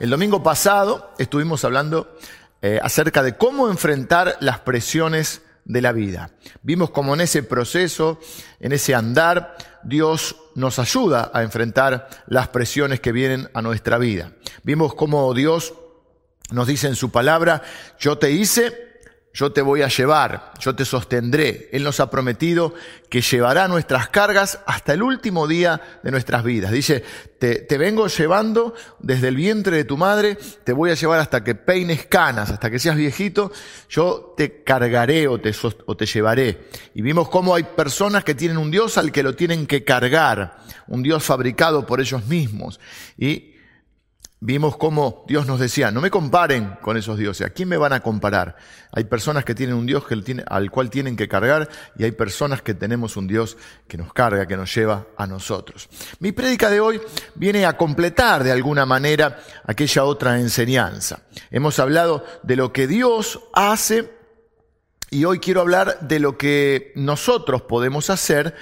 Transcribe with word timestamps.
El 0.00 0.10
domingo 0.10 0.42
pasado 0.42 1.12
estuvimos 1.18 1.64
hablando 1.64 2.16
eh, 2.62 2.80
acerca 2.82 3.22
de 3.22 3.36
cómo 3.36 3.70
enfrentar 3.70 4.36
las 4.40 4.58
presiones 4.60 5.42
de 5.64 5.80
la 5.80 5.92
vida. 5.92 6.30
Vimos 6.62 6.90
cómo 6.90 7.14
en 7.14 7.20
ese 7.20 7.42
proceso, 7.44 8.18
en 8.58 8.72
ese 8.72 8.94
andar, 8.94 9.56
Dios 9.84 10.36
nos 10.56 10.80
ayuda 10.80 11.30
a 11.32 11.42
enfrentar 11.42 12.08
las 12.26 12.48
presiones 12.48 13.00
que 13.00 13.12
vienen 13.12 13.48
a 13.54 13.62
nuestra 13.62 13.98
vida. 13.98 14.32
Vimos 14.64 14.94
cómo 14.94 15.32
Dios 15.32 15.74
nos 16.50 16.66
dice 16.66 16.88
en 16.88 16.96
su 16.96 17.10
palabra, 17.10 17.62
yo 17.98 18.18
te 18.18 18.32
hice 18.32 18.93
yo 19.34 19.50
te 19.50 19.62
voy 19.62 19.82
a 19.82 19.88
llevar, 19.88 20.52
yo 20.60 20.76
te 20.76 20.84
sostendré. 20.84 21.68
Él 21.72 21.82
nos 21.82 21.98
ha 21.98 22.08
prometido 22.08 22.72
que 23.10 23.20
llevará 23.20 23.66
nuestras 23.66 24.08
cargas 24.08 24.60
hasta 24.64 24.92
el 24.92 25.02
último 25.02 25.48
día 25.48 25.80
de 26.04 26.12
nuestras 26.12 26.44
vidas. 26.44 26.70
Dice, 26.70 27.02
te, 27.40 27.66
vengo 27.76 28.06
llevando 28.06 28.74
desde 29.00 29.28
el 29.28 29.34
vientre 29.34 29.76
de 29.76 29.84
tu 29.84 29.96
madre, 29.96 30.38
te 30.62 30.72
voy 30.72 30.92
a 30.92 30.94
llevar 30.94 31.18
hasta 31.18 31.42
que 31.42 31.56
peines 31.56 32.06
canas, 32.06 32.50
hasta 32.50 32.70
que 32.70 32.78
seas 32.78 32.94
viejito, 32.94 33.50
yo 33.88 34.34
te 34.36 34.62
cargaré 34.62 35.26
o 35.26 35.40
te, 35.40 35.52
o 35.86 35.96
te 35.96 36.06
llevaré. 36.06 36.68
Y 36.94 37.02
vimos 37.02 37.28
cómo 37.28 37.56
hay 37.56 37.64
personas 37.64 38.22
que 38.22 38.36
tienen 38.36 38.56
un 38.56 38.70
Dios 38.70 38.96
al 38.98 39.10
que 39.10 39.24
lo 39.24 39.34
tienen 39.34 39.66
que 39.66 39.82
cargar, 39.82 40.58
un 40.86 41.02
Dios 41.02 41.24
fabricado 41.24 41.84
por 41.84 42.00
ellos 42.00 42.24
mismos. 42.26 42.78
Y 43.18 43.53
vimos 44.46 44.76
cómo 44.76 45.24
Dios 45.26 45.46
nos 45.46 45.58
decía, 45.58 45.90
no 45.90 46.02
me 46.02 46.10
comparen 46.10 46.76
con 46.82 46.98
esos 46.98 47.16
dioses, 47.16 47.46
¿a 47.46 47.50
quién 47.50 47.66
me 47.66 47.78
van 47.78 47.94
a 47.94 48.00
comparar? 48.00 48.56
Hay 48.92 49.04
personas 49.04 49.42
que 49.42 49.54
tienen 49.54 49.74
un 49.74 49.86
Dios 49.86 50.04
al 50.46 50.70
cual 50.70 50.90
tienen 50.90 51.16
que 51.16 51.28
cargar 51.28 51.70
y 51.96 52.04
hay 52.04 52.12
personas 52.12 52.60
que 52.60 52.74
tenemos 52.74 53.16
un 53.16 53.26
Dios 53.26 53.56
que 53.88 53.96
nos 53.96 54.12
carga, 54.12 54.46
que 54.46 54.58
nos 54.58 54.72
lleva 54.74 55.06
a 55.16 55.26
nosotros. 55.26 55.88
Mi 56.18 56.32
prédica 56.32 56.68
de 56.68 56.78
hoy 56.78 57.00
viene 57.34 57.64
a 57.64 57.78
completar 57.78 58.44
de 58.44 58.52
alguna 58.52 58.84
manera 58.84 59.38
aquella 59.64 60.04
otra 60.04 60.38
enseñanza. 60.38 61.22
Hemos 61.50 61.78
hablado 61.78 62.22
de 62.42 62.56
lo 62.56 62.70
que 62.70 62.86
Dios 62.86 63.40
hace 63.54 64.12
y 65.08 65.24
hoy 65.24 65.38
quiero 65.38 65.62
hablar 65.62 66.00
de 66.00 66.18
lo 66.18 66.36
que 66.36 66.92
nosotros 66.96 67.62
podemos 67.62 68.10
hacer 68.10 68.54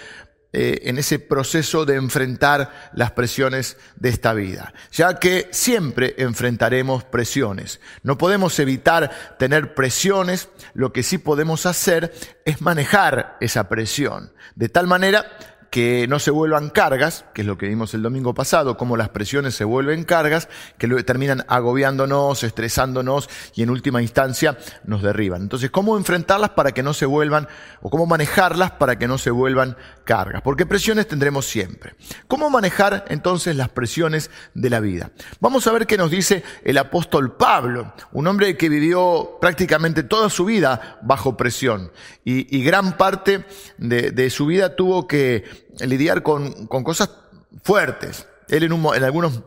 eh, 0.52 0.82
en 0.84 0.98
ese 0.98 1.18
proceso 1.18 1.86
de 1.86 1.94
enfrentar 1.94 2.90
las 2.92 3.12
presiones 3.12 3.78
de 3.96 4.10
esta 4.10 4.34
vida, 4.34 4.74
ya 4.90 5.18
que 5.18 5.48
siempre 5.50 6.14
enfrentaremos 6.18 7.04
presiones. 7.04 7.80
No 8.02 8.18
podemos 8.18 8.58
evitar 8.58 9.36
tener 9.38 9.74
presiones, 9.74 10.50
lo 10.74 10.92
que 10.92 11.02
sí 11.02 11.16
podemos 11.16 11.64
hacer 11.64 12.12
es 12.44 12.60
manejar 12.60 13.38
esa 13.40 13.68
presión, 13.68 14.32
de 14.54 14.68
tal 14.68 14.86
manera 14.86 15.24
que 15.72 16.06
no 16.06 16.18
se 16.18 16.30
vuelvan 16.30 16.68
cargas, 16.68 17.24
que 17.32 17.40
es 17.40 17.46
lo 17.46 17.56
que 17.56 17.66
vimos 17.66 17.94
el 17.94 18.02
domingo 18.02 18.34
pasado, 18.34 18.76
cómo 18.76 18.94
las 18.98 19.08
presiones 19.08 19.54
se 19.54 19.64
vuelven 19.64 20.04
cargas, 20.04 20.50
que 20.76 20.86
terminan 21.02 21.46
agobiándonos, 21.48 22.44
estresándonos 22.44 23.30
y 23.54 23.62
en 23.62 23.70
última 23.70 24.02
instancia 24.02 24.58
nos 24.84 25.00
derriban. 25.00 25.40
Entonces, 25.40 25.70
¿cómo 25.70 25.96
enfrentarlas 25.96 26.50
para 26.50 26.72
que 26.72 26.82
no 26.82 26.92
se 26.92 27.06
vuelvan, 27.06 27.48
o 27.80 27.88
cómo 27.88 28.04
manejarlas 28.04 28.72
para 28.72 28.98
que 28.98 29.08
no 29.08 29.16
se 29.16 29.30
vuelvan 29.30 29.78
cargas? 30.04 30.42
Porque 30.42 30.66
presiones 30.66 31.08
tendremos 31.08 31.46
siempre. 31.46 31.94
¿Cómo 32.28 32.50
manejar 32.50 33.06
entonces 33.08 33.56
las 33.56 33.70
presiones 33.70 34.30
de 34.52 34.68
la 34.68 34.80
vida? 34.80 35.10
Vamos 35.40 35.66
a 35.66 35.72
ver 35.72 35.86
qué 35.86 35.96
nos 35.96 36.10
dice 36.10 36.44
el 36.64 36.76
apóstol 36.76 37.34
Pablo, 37.38 37.94
un 38.12 38.26
hombre 38.26 38.58
que 38.58 38.68
vivió 38.68 39.38
prácticamente 39.40 40.02
toda 40.02 40.28
su 40.28 40.44
vida 40.44 40.98
bajo 41.00 41.34
presión 41.38 41.92
y, 42.26 42.62
gran 42.62 42.98
parte 42.98 43.44
de 43.78 44.30
su 44.30 44.46
vida 44.46 44.76
tuvo 44.76 45.08
que 45.08 45.61
lidiar 45.80 46.22
con, 46.22 46.66
con 46.66 46.84
cosas 46.84 47.10
fuertes. 47.62 48.26
Él 48.48 48.64
en, 48.64 48.72
un, 48.72 48.94
en 48.94 49.04
algunos 49.04 49.42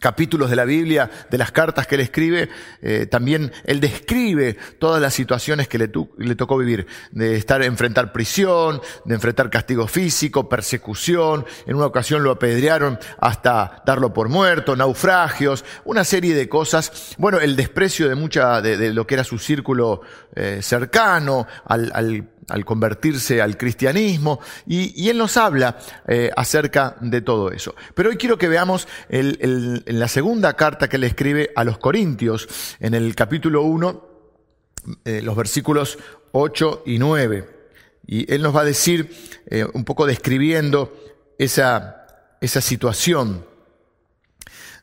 capítulos 0.00 0.50
de 0.50 0.56
la 0.56 0.64
Biblia, 0.64 1.08
de 1.30 1.38
las 1.38 1.52
cartas 1.52 1.86
que 1.86 1.94
él 1.94 2.00
escribe, 2.00 2.48
eh, 2.80 3.06
también 3.06 3.52
él 3.64 3.80
describe 3.80 4.56
todas 4.78 5.00
las 5.00 5.14
situaciones 5.14 5.68
que 5.68 5.78
le, 5.78 5.90
le, 6.18 6.34
tocó 6.34 6.56
vivir, 6.56 6.86
de 7.12 7.36
estar, 7.36 7.62
enfrentar 7.62 8.12
prisión, 8.12 8.80
de 9.04 9.14
enfrentar 9.14 9.50
castigo 9.50 9.86
físico, 9.86 10.48
persecución, 10.48 11.44
en 11.66 11.76
una 11.76 11.86
ocasión 11.86 12.24
lo 12.24 12.32
apedrearon 12.32 12.98
hasta 13.20 13.82
darlo 13.86 14.12
por 14.12 14.28
muerto, 14.28 14.74
naufragios, 14.74 15.64
una 15.84 16.02
serie 16.02 16.34
de 16.34 16.48
cosas, 16.48 17.14
bueno, 17.18 17.38
el 17.38 17.54
desprecio 17.54 18.08
de 18.08 18.14
mucha, 18.14 18.62
de, 18.62 18.92
lo 18.92 19.06
que 19.06 19.14
era 19.14 19.24
su 19.24 19.38
círculo 19.38 20.00
eh, 20.34 20.60
cercano, 20.62 21.46
al, 21.66 21.92
al 21.94 22.28
al 22.50 22.64
convertirse 22.64 23.40
al 23.40 23.56
cristianismo, 23.56 24.40
y, 24.66 25.08
él 25.08 25.18
nos 25.18 25.36
habla 25.36 25.78
eh, 26.06 26.30
acerca 26.36 26.96
de 27.00 27.22
todo 27.22 27.50
eso. 27.50 27.74
Pero 27.94 28.10
hoy 28.10 28.16
quiero 28.16 28.38
que 28.38 28.48
veamos 28.48 28.86
la 29.08 30.08
segunda 30.08 30.54
carta 30.54 30.88
que 30.88 30.98
le 30.98 31.06
escribe 31.06 31.50
a 31.56 31.64
los 31.64 31.78
Corintios, 31.78 32.48
en 32.80 32.94
el 32.94 33.14
capítulo 33.14 33.62
1, 33.62 34.08
eh, 35.04 35.22
los 35.22 35.36
versículos 35.36 35.98
8 36.32 36.82
y 36.86 36.98
9. 36.98 37.48
Y 38.06 38.32
él 38.32 38.42
nos 38.42 38.54
va 38.54 38.62
a 38.62 38.64
decir, 38.64 39.14
eh, 39.46 39.64
un 39.72 39.84
poco 39.84 40.06
describiendo 40.06 40.92
esa, 41.38 42.36
esa 42.40 42.60
situación. 42.60 43.46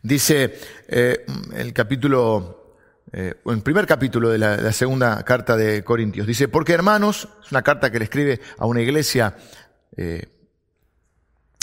Dice 0.02 0.58
el 0.88 1.74
capítulo 1.74 2.57
eh, 3.14 3.36
en 3.46 3.54
el 3.54 3.62
primer 3.62 3.88
capítulo 3.88 4.30
de 4.30 4.38
la, 4.38 4.72
segunda 4.74 5.24
carta 5.24 5.56
de 5.56 5.84
Corintios. 5.84 6.28
Dice, 6.28 6.48
porque 6.48 6.74
hermanos, 6.74 7.30
es 7.44 7.52
una 7.52 7.62
carta 7.62 7.90
que 7.92 8.00
le 8.00 8.06
escribe 8.06 8.42
a 8.58 8.66
una 8.66 8.82
iglesia 8.82 9.36
eh, 9.96 10.28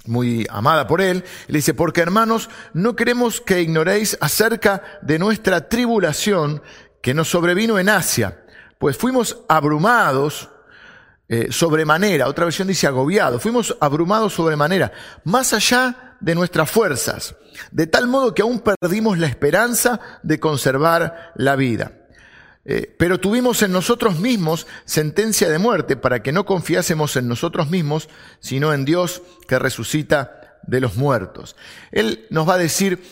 muy 0.06 0.46
amada 0.48 0.86
por 0.86 1.00
él, 1.00 1.24
le 1.48 1.58
dice, 1.58 1.74
porque 1.74 2.00
hermanos, 2.00 2.48
no 2.72 2.96
queremos 2.96 3.40
que 3.40 3.60
ignoréis 3.60 4.16
acerca 4.20 4.82
de 5.02 5.18
nuestra 5.18 5.68
tribulación 5.68 6.62
que 7.02 7.14
nos 7.14 7.28
sobrevino 7.28 7.78
en 7.78 7.90
Asia, 7.90 8.44
pues 8.78 8.96
fuimos 8.96 9.44
abrumados 9.48 10.48
eh, 11.28 11.48
sobremanera, 11.50 12.28
otra 12.28 12.44
versión 12.44 12.68
dice 12.68 12.86
agobiado, 12.86 13.38
fuimos 13.38 13.76
abrumados 13.80 14.34
sobremanera, 14.34 14.92
más 15.24 15.54
allá 15.54 16.13
de 16.24 16.34
nuestras 16.34 16.70
fuerzas, 16.70 17.36
de 17.70 17.86
tal 17.86 18.06
modo 18.06 18.34
que 18.34 18.40
aún 18.40 18.60
perdimos 18.60 19.18
la 19.18 19.26
esperanza 19.26 20.00
de 20.22 20.40
conservar 20.40 21.32
la 21.36 21.54
vida. 21.54 21.92
Eh, 22.64 22.94
pero 22.98 23.20
tuvimos 23.20 23.60
en 23.60 23.72
nosotros 23.72 24.18
mismos 24.18 24.66
sentencia 24.86 25.50
de 25.50 25.58
muerte 25.58 25.96
para 25.96 26.22
que 26.22 26.32
no 26.32 26.46
confiásemos 26.46 27.16
en 27.16 27.28
nosotros 27.28 27.68
mismos, 27.68 28.08
sino 28.40 28.72
en 28.72 28.86
Dios 28.86 29.20
que 29.46 29.58
resucita 29.58 30.58
de 30.62 30.80
los 30.80 30.96
muertos. 30.96 31.56
Él 31.92 32.26
nos 32.30 32.48
va 32.48 32.54
a 32.54 32.58
decir, 32.58 33.04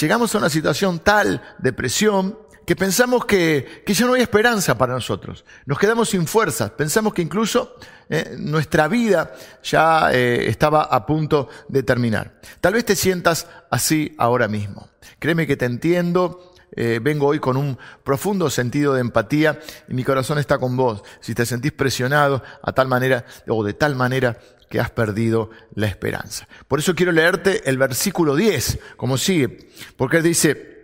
llegamos 0.00 0.34
a 0.34 0.38
una 0.38 0.48
situación 0.48 1.00
tal 1.00 1.42
de 1.58 1.74
presión, 1.74 2.38
que 2.66 2.74
pensamos 2.74 3.24
que, 3.24 3.82
que, 3.86 3.94
ya 3.94 4.06
no 4.06 4.14
hay 4.14 4.22
esperanza 4.22 4.76
para 4.76 4.92
nosotros. 4.92 5.44
Nos 5.66 5.78
quedamos 5.78 6.10
sin 6.10 6.26
fuerzas. 6.26 6.72
Pensamos 6.72 7.14
que 7.14 7.22
incluso 7.22 7.76
eh, 8.10 8.34
nuestra 8.38 8.88
vida 8.88 9.32
ya 9.62 10.12
eh, 10.12 10.48
estaba 10.48 10.82
a 10.82 11.06
punto 11.06 11.48
de 11.68 11.84
terminar. 11.84 12.40
Tal 12.60 12.74
vez 12.74 12.84
te 12.84 12.96
sientas 12.96 13.46
así 13.70 14.14
ahora 14.18 14.48
mismo. 14.48 14.88
Créeme 15.20 15.46
que 15.46 15.56
te 15.56 15.64
entiendo. 15.64 16.52
Eh, 16.72 16.98
vengo 17.00 17.28
hoy 17.28 17.38
con 17.38 17.56
un 17.56 17.78
profundo 18.02 18.50
sentido 18.50 18.92
de 18.92 19.00
empatía 19.00 19.60
y 19.88 19.94
mi 19.94 20.02
corazón 20.02 20.38
está 20.38 20.58
con 20.58 20.76
vos. 20.76 21.04
Si 21.20 21.34
te 21.34 21.46
sentís 21.46 21.70
presionado 21.70 22.42
a 22.62 22.72
tal 22.72 22.88
manera 22.88 23.24
o 23.46 23.62
de 23.62 23.74
tal 23.74 23.94
manera 23.94 24.38
que 24.68 24.80
has 24.80 24.90
perdido 24.90 25.50
la 25.74 25.86
esperanza. 25.86 26.48
Por 26.66 26.80
eso 26.80 26.96
quiero 26.96 27.12
leerte 27.12 27.70
el 27.70 27.78
versículo 27.78 28.34
10, 28.34 28.80
como 28.96 29.16
sigue, 29.16 29.68
porque 29.96 30.20
dice, 30.20 30.75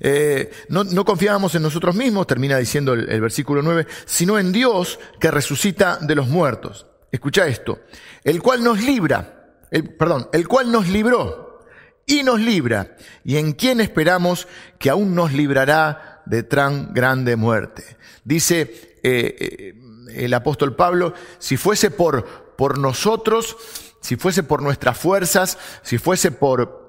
eh, 0.00 0.50
no, 0.68 0.82
no, 0.82 1.04
confiábamos 1.04 1.54
en 1.54 1.62
nosotros 1.62 1.94
mismos, 1.94 2.26
termina 2.26 2.56
diciendo 2.56 2.94
el, 2.94 3.20
versículo 3.20 3.60
9, 3.60 3.86
sino 4.06 4.38
en 4.38 4.50
Dios 4.50 4.98
que 5.20 5.30
resucita 5.30 5.98
de 6.00 6.14
los 6.14 6.26
muertos. 6.26 6.86
Escucha 7.12 7.46
esto, 7.46 7.80
el 8.24 8.40
cual 8.42 8.64
nos 8.64 8.82
libra, 8.82 9.58
el, 9.70 9.94
perdón, 9.94 10.28
el 10.32 10.48
cual 10.48 10.72
nos 10.72 10.88
libró 10.88 11.66
y 12.06 12.22
nos 12.22 12.40
libra, 12.40 12.96
y 13.24 13.36
en 13.36 13.52
quien 13.52 13.80
esperamos 13.80 14.48
que 14.78 14.90
aún 14.90 15.14
nos 15.14 15.32
librará 15.32 16.22
de 16.24 16.44
tan 16.44 16.94
grande 16.94 17.36
muerte. 17.36 17.84
Dice 18.24 18.98
eh, 19.02 19.36
eh, 19.38 19.74
el 20.14 20.32
apóstol 20.32 20.74
Pablo, 20.76 21.12
si 21.38 21.56
fuese 21.56 21.90
por, 21.90 22.54
por 22.56 22.78
nosotros, 22.78 23.56
si 24.00 24.16
fuese 24.16 24.42
por 24.42 24.62
nuestras 24.62 24.96
fuerzas, 24.96 25.58
si 25.82 25.98
fuese 25.98 26.32
por, 26.32 26.79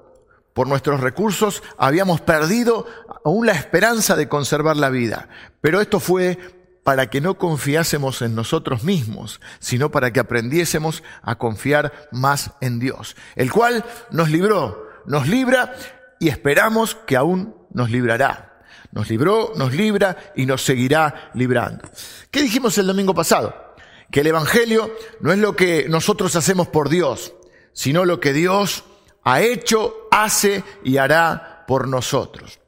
por 0.54 0.68
nuestros 0.68 1.00
recursos 1.00 1.62
habíamos 1.78 2.20
perdido 2.20 2.86
aún 3.24 3.46
la 3.46 3.52
esperanza 3.52 4.16
de 4.16 4.28
conservar 4.28 4.76
la 4.76 4.90
vida. 4.90 5.28
Pero 5.60 5.80
esto 5.80 6.00
fue 6.00 6.38
para 6.82 7.08
que 7.10 7.20
no 7.20 7.38
confiásemos 7.38 8.22
en 8.22 8.34
nosotros 8.34 8.82
mismos, 8.82 9.40
sino 9.60 9.90
para 9.90 10.12
que 10.12 10.20
aprendiésemos 10.20 11.02
a 11.22 11.36
confiar 11.36 12.08
más 12.10 12.52
en 12.60 12.80
Dios, 12.80 13.16
el 13.36 13.52
cual 13.52 13.84
nos 14.10 14.30
libró, 14.30 14.88
nos 15.06 15.28
libra 15.28 15.74
y 16.18 16.28
esperamos 16.28 16.96
que 17.06 17.16
aún 17.16 17.54
nos 17.72 17.90
librará. 17.90 18.48
Nos 18.90 19.08
libró, 19.08 19.52
nos 19.56 19.72
libra 19.72 20.32
y 20.36 20.44
nos 20.44 20.62
seguirá 20.62 21.30
librando. 21.32 21.88
¿Qué 22.30 22.42
dijimos 22.42 22.76
el 22.76 22.86
domingo 22.86 23.14
pasado? 23.14 23.74
Que 24.10 24.20
el 24.20 24.26
Evangelio 24.26 24.94
no 25.20 25.32
es 25.32 25.38
lo 25.38 25.56
que 25.56 25.86
nosotros 25.88 26.36
hacemos 26.36 26.68
por 26.68 26.90
Dios, 26.90 27.32
sino 27.72 28.04
lo 28.04 28.20
que 28.20 28.34
Dios 28.34 28.84
ha 29.24 29.40
hecho, 29.40 30.08
hace 30.10 30.62
y 30.84 30.96
hará 30.96 31.64
por 31.66 31.88
nosotros. 31.88 32.58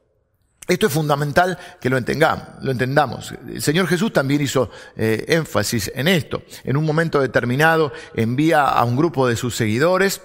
Esto 0.67 0.87
es 0.87 0.93
fundamental 0.93 1.57
que 1.79 1.89
lo 1.89 1.97
entendamos. 1.97 2.43
Lo 2.61 2.71
entendamos. 2.71 3.33
El 3.47 3.61
Señor 3.61 3.87
Jesús 3.87 4.11
también 4.11 4.41
hizo 4.41 4.71
eh, 4.95 5.25
énfasis 5.27 5.91
en 5.93 6.07
esto. 6.07 6.41
En 6.63 6.75
un 6.75 6.85
momento 6.85 7.21
determinado 7.21 7.93
envía 8.15 8.65
a 8.65 8.83
un 8.83 8.95
grupo 8.95 9.27
de 9.27 9.35
sus 9.35 9.55
seguidores 9.55 10.21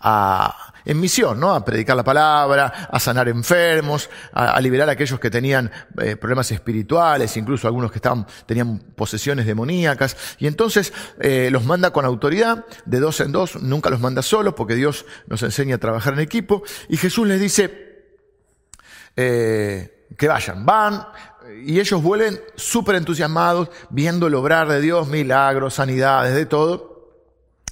a, 0.00 0.72
en 0.84 1.00
misión, 1.00 1.38
¿no? 1.38 1.54
A 1.54 1.64
predicar 1.64 1.96
la 1.96 2.04
palabra, 2.04 2.88
a 2.90 3.00
sanar 3.00 3.28
enfermos, 3.28 4.10
a, 4.32 4.60
liberar 4.60 4.88
a 4.88 4.92
aquellos 4.92 5.20
que 5.20 5.30
tenían 5.30 5.70
eh, 6.00 6.16
problemas 6.16 6.50
espirituales, 6.50 7.36
incluso 7.36 7.66
algunos 7.66 7.90
que 7.90 7.98
estaban, 7.98 8.26
tenían 8.46 8.78
posesiones 8.96 9.46
demoníacas. 9.46 10.16
Y 10.38 10.46
entonces 10.46 10.92
eh, 11.20 11.48
los 11.50 11.64
manda 11.64 11.92
con 11.92 12.04
autoridad, 12.04 12.64
de 12.84 13.00
dos 13.00 13.20
en 13.20 13.32
dos, 13.32 13.56
nunca 13.56 13.90
los 13.90 14.00
manda 14.00 14.22
solos, 14.22 14.54
porque 14.54 14.74
Dios 14.74 15.06
nos 15.26 15.42
enseña 15.42 15.76
a 15.76 15.78
trabajar 15.78 16.14
en 16.14 16.20
equipo. 16.20 16.62
Y 16.88 16.96
Jesús 16.96 17.26
les 17.26 17.40
dice, 17.40 18.06
eh, 19.16 20.06
que 20.16 20.28
vayan, 20.28 20.66
van, 20.66 21.06
y 21.64 21.80
ellos 21.80 22.02
vuelven 22.02 22.40
súper 22.56 22.96
entusiasmados, 22.96 23.70
viendo 23.90 24.26
el 24.26 24.34
obrar 24.34 24.68
de 24.68 24.80
Dios, 24.80 25.08
milagros, 25.08 25.74
sanidades, 25.74 26.34
de 26.34 26.46
todo. 26.46 26.91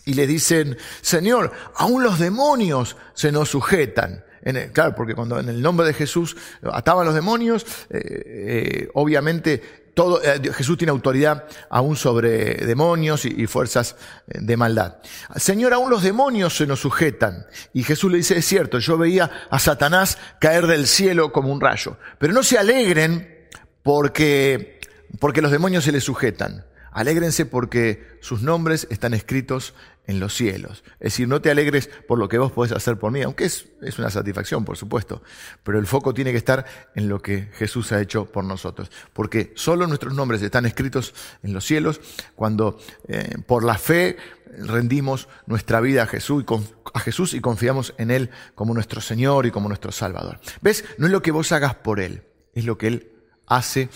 Y 0.05 0.15
le 0.15 0.27
dicen, 0.27 0.77
Señor, 1.01 1.53
aún 1.77 2.03
los 2.03 2.19
demonios 2.19 2.97
se 3.15 3.33
nos 3.33 3.51
sujetan. 3.51 4.25
En 4.43 4.71
claro, 4.71 4.95
porque 4.95 5.15
cuando 5.15 5.39
en 5.39 5.49
el 5.49 5.61
nombre 5.61 5.87
de 5.87 5.95
Jesús 5.95 6.37
ataban 6.63 7.05
los 7.05 7.15
demonios, 7.15 7.67
eh, 7.91 8.01
eh, 8.01 8.89
obviamente 8.95 9.81
todo, 9.95 10.23
eh, 10.23 10.41
Jesús 10.55 10.79
tiene 10.79 10.93
autoridad 10.93 11.45
aún 11.69 11.97
sobre 11.97 12.55
demonios 12.65 13.27
y, 13.27 13.47
fuerzas 13.47 13.97
de 14.27 14.57
maldad. 14.57 14.97
Señor, 15.37 15.75
aún 15.75 15.91
los 15.91 16.03
demonios 16.03 16.57
se 16.57 16.67
nos 16.67 16.81
sujetan. 16.81 17.47
Y 17.75 17.83
Jesús 17.83 18.11
le 18.11 18.19
dice, 18.19 18.39
es 18.39 18.47
cierto, 18.47 18.79
yo 18.79 18.97
veía 18.97 19.31
a 19.51 19.59
Satanás 19.59 20.17
caer 20.41 20.67
del 20.67 20.87
cielo 20.87 21.33
como 21.33 21.53
un 21.53 21.61
rayo. 21.61 21.99
Pero 22.19 22.33
no 22.33 22.43
se 22.43 22.57
alegren 22.57 23.49
porque, 23.83 24.81
porque 25.19 25.43
los 25.43 25.51
demonios 25.51 25.85
se 25.85 25.93
les 25.93 26.05
sujetan. 26.05 26.65
Alégrense 26.93 27.47
porque 27.47 28.19
sus 28.21 28.43
nombres 28.43 28.87
están 28.91 29.15
escritos 29.15 29.75
en 30.07 30.19
los 30.19 30.35
cielos. 30.35 30.83
Es 30.95 31.13
decir, 31.13 31.29
no 31.29 31.41
te 31.41 31.51
alegres 31.51 31.89
por 32.09 32.19
lo 32.19 32.29
que 32.29 32.39
vos 32.39 32.51
podés 32.51 32.73
hacer 32.73 32.99
por 32.99 33.13
mí, 33.13 33.23
aunque 33.23 33.45
es, 33.45 33.69
es, 33.81 33.99
una 33.99 34.11
satisfacción, 34.11 34.65
por 34.65 34.77
supuesto, 34.77 35.23
pero 35.63 35.79
el 35.79 35.87
foco 35.87 36.13
tiene 36.13 36.33
que 36.33 36.39
estar 36.39 36.65
en 36.97 37.09
lo 37.09 37.23
que 37.23 37.49
Jesús 37.53 37.93
ha 37.93 38.01
hecho 38.01 38.27
por 38.27 38.43
nosotros, 38.45 38.91
porque 39.13 39.53
solo 39.55 39.87
nuestros 39.87 40.15
nombres 40.15 40.43
están 40.43 40.67
escritos 40.67 41.15
en 41.43 41.53
los 41.53 41.65
cielos 41.65 42.01
cuando 42.35 42.79
eh, 43.07 43.37
por 43.47 43.63
la 43.63 43.79
fe 43.79 44.17
rendimos 44.59 45.29
nuestra 45.47 45.81
vida 45.81 46.03
a 46.03 46.07
Jesús, 46.07 46.45
y 46.45 46.55
a 46.95 47.01
Jesús 47.01 47.35
y 47.35 47.41
confiamos 47.41 47.95
en 47.99 48.11
Él 48.11 48.31
como 48.55 48.75
nuestro 48.75 49.01
Señor 49.01 49.47
y 49.47 49.53
como 49.53 49.69
nuestro 49.69 49.93
Salvador. 49.93 50.41
¿Ves? 50.61 50.85
No 50.99 51.07
es 51.07 51.13
lo 51.13 51.23
que 51.23 51.31
vos 51.31 51.53
hagas 51.53 51.77
por 51.77 52.01
Él, 52.01 52.25
es 52.55 52.65
lo 52.65 52.79
que 52.79 52.89
Él 52.89 53.13
hace, 53.47 53.89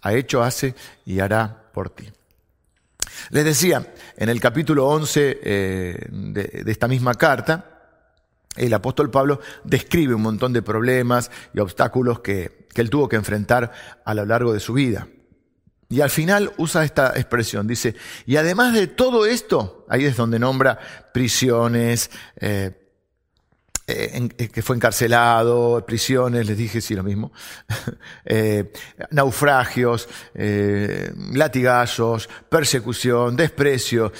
ha 0.00 0.14
hecho, 0.14 0.42
hace 0.42 0.74
y 1.04 1.18
hará 1.18 1.70
por 1.72 1.90
ti. 1.90 2.12
Les 3.30 3.44
decía, 3.44 3.92
en 4.16 4.28
el 4.28 4.40
capítulo 4.40 4.86
11 4.86 5.40
eh, 5.42 6.06
de, 6.10 6.64
esta 6.66 6.88
misma 6.88 7.14
carta, 7.14 7.72
el 8.56 8.72
apóstol 8.72 9.10
Pablo 9.10 9.40
describe 9.64 10.14
un 10.14 10.22
montón 10.22 10.52
de 10.52 10.62
problemas 10.62 11.30
y 11.54 11.60
obstáculos 11.60 12.20
que, 12.20 12.66
que 12.72 12.80
él 12.80 12.90
tuvo 12.90 13.08
que 13.08 13.16
enfrentar 13.16 13.72
a 14.04 14.14
lo 14.14 14.24
largo 14.24 14.52
de 14.52 14.60
su 14.60 14.72
vida. 14.72 15.08
Y 15.88 16.00
al 16.00 16.10
final 16.10 16.52
usa 16.56 16.84
esta 16.84 17.12
expresión, 17.16 17.66
dice, 17.66 17.94
y 18.26 18.36
además 18.36 18.74
de 18.74 18.88
todo 18.88 19.24
esto, 19.24 19.86
ahí 19.88 20.04
es 20.04 20.16
donde 20.16 20.38
nombra 20.38 20.78
prisiones, 21.12 22.10
eh, 22.40 22.85
eh, 23.88 24.28
eh, 24.36 24.48
que 24.48 24.62
fue 24.62 24.74
encarcelado, 24.74 25.86
prisiones, 25.86 26.44
les 26.44 26.58
dije 26.58 26.80
sí 26.80 26.96
lo 26.96 27.04
mismo, 27.04 27.30
eh, 28.24 28.72
naufragios, 29.12 30.08
latigazos, 31.32 32.28
persecución, 32.48 33.36
desprecio, 33.36 34.12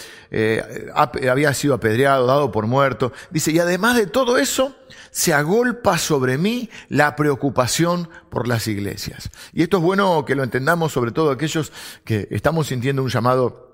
había 0.95 1.53
sido 1.53 1.75
apedreado, 1.75 2.27
dado 2.27 2.53
por 2.53 2.69
muerto. 2.69 3.13
Dice, 3.31 3.51
y 3.51 3.59
además 3.59 3.97
de 3.97 4.07
todo 4.07 4.39
eso, 4.39 4.77
se 5.11 5.35
agolpa 5.35 5.99
sobre 5.99 6.39
mí 6.39 6.71
la 6.89 7.17
preocupación 7.17 8.09
por 8.31 8.47
las 8.47 8.69
iglesias. 8.69 9.31
Y 9.53 9.63
esto 9.63 9.79
es 9.79 9.83
bueno 9.83 10.25
que 10.25 10.37
lo 10.37 10.45
entendamos, 10.45 10.93
sobre 10.93 11.11
todo 11.11 11.33
aquellos 11.33 11.73
que 12.05 12.29
estamos 12.31 12.69
sintiendo 12.69 13.03
un 13.03 13.09
llamado 13.09 13.67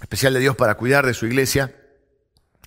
especial 0.00 0.32
de 0.32 0.40
Dios 0.40 0.56
para 0.56 0.76
cuidar 0.76 1.04
de 1.04 1.12
su 1.12 1.26
iglesia 1.26 1.74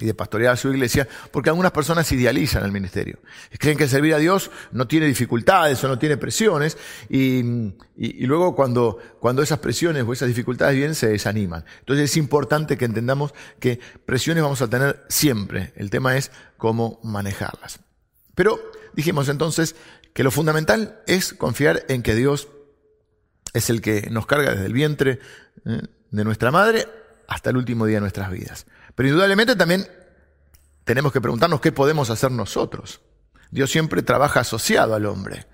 y 0.02 0.06
de 0.06 0.14
pastorear 0.14 0.54
a 0.54 0.58
su 0.58 0.70
iglesia, 0.70 1.08
porque 1.32 1.50
algunas 1.50 1.72
personas 1.72 2.12
idealizan 2.12 2.64
el 2.64 2.72
ministerio. 2.72 3.20
Creen 3.60 3.78
que 3.78 3.88
servir 3.88 4.14
a 4.14 4.18
Dios 4.18 4.52
no 4.72 4.88
tiene 4.88 5.06
dificultades 5.06 5.84
o 5.84 5.88
no 5.88 6.00
tiene 6.00 6.18
presiones, 6.18 6.78
y, 7.10 7.74
y, 7.96 8.26
luego 8.26 8.56
cuando, 8.56 8.98
cuando 9.20 9.42
esas 9.42 9.60
presiones 9.60 10.04
o 10.06 10.14
esas 10.14 10.28
dificultades 10.28 10.76
vienen, 10.76 10.96
se 10.96 11.10
desaniman. 11.10 11.64
Entonces 11.80 12.12
es 12.12 12.18
importante 12.18 12.78
que 12.78 12.86
entendamos 12.86 13.34
que 13.60 13.80
presiones 14.06 14.44
vamos 14.44 14.62
a 14.62 14.70
tener 14.70 15.04
siempre. 15.08 15.74
El 15.76 15.90
tema 15.90 16.18
es 16.18 16.32
cómo 16.58 17.00
manejarlas. 17.04 17.80
Pero 18.36 18.60
dijimos 18.94 19.30
entonces 19.30 19.76
que 20.14 20.24
lo 20.24 20.32
fundamental 20.32 21.02
es 21.08 21.34
confiar 21.34 21.86
en 21.90 22.02
que 22.04 22.16
Dios 22.16 22.48
es 23.54 23.70
el 23.70 23.82
que 23.82 24.10
nos 24.10 24.26
carga 24.26 24.52
desde 24.52 24.66
el 24.66 24.74
vientre 24.74 25.20
eh, 25.66 25.82
de 26.10 26.24
nuestra 26.24 26.52
madre 26.52 26.88
hasta 27.28 27.50
el 27.50 27.58
último 27.58 27.86
día 27.86 27.98
de 27.98 28.02
nuestras 28.02 28.32
vidas. 28.32 28.66
Pero 28.96 29.10
indudablemente 29.10 29.56
también 29.56 29.88
tenemos 30.84 31.12
que 31.12 31.22
preguntarnos 31.22 31.62
qué 31.62 31.72
podemos 31.72 32.10
hacer 32.10 32.32
nosotros. 32.32 33.02
Dios 33.52 33.70
siempre 33.70 34.02
trabaja 34.02 34.42
asociado 34.42 34.96
al 34.96 35.06
hombre. 35.06 35.46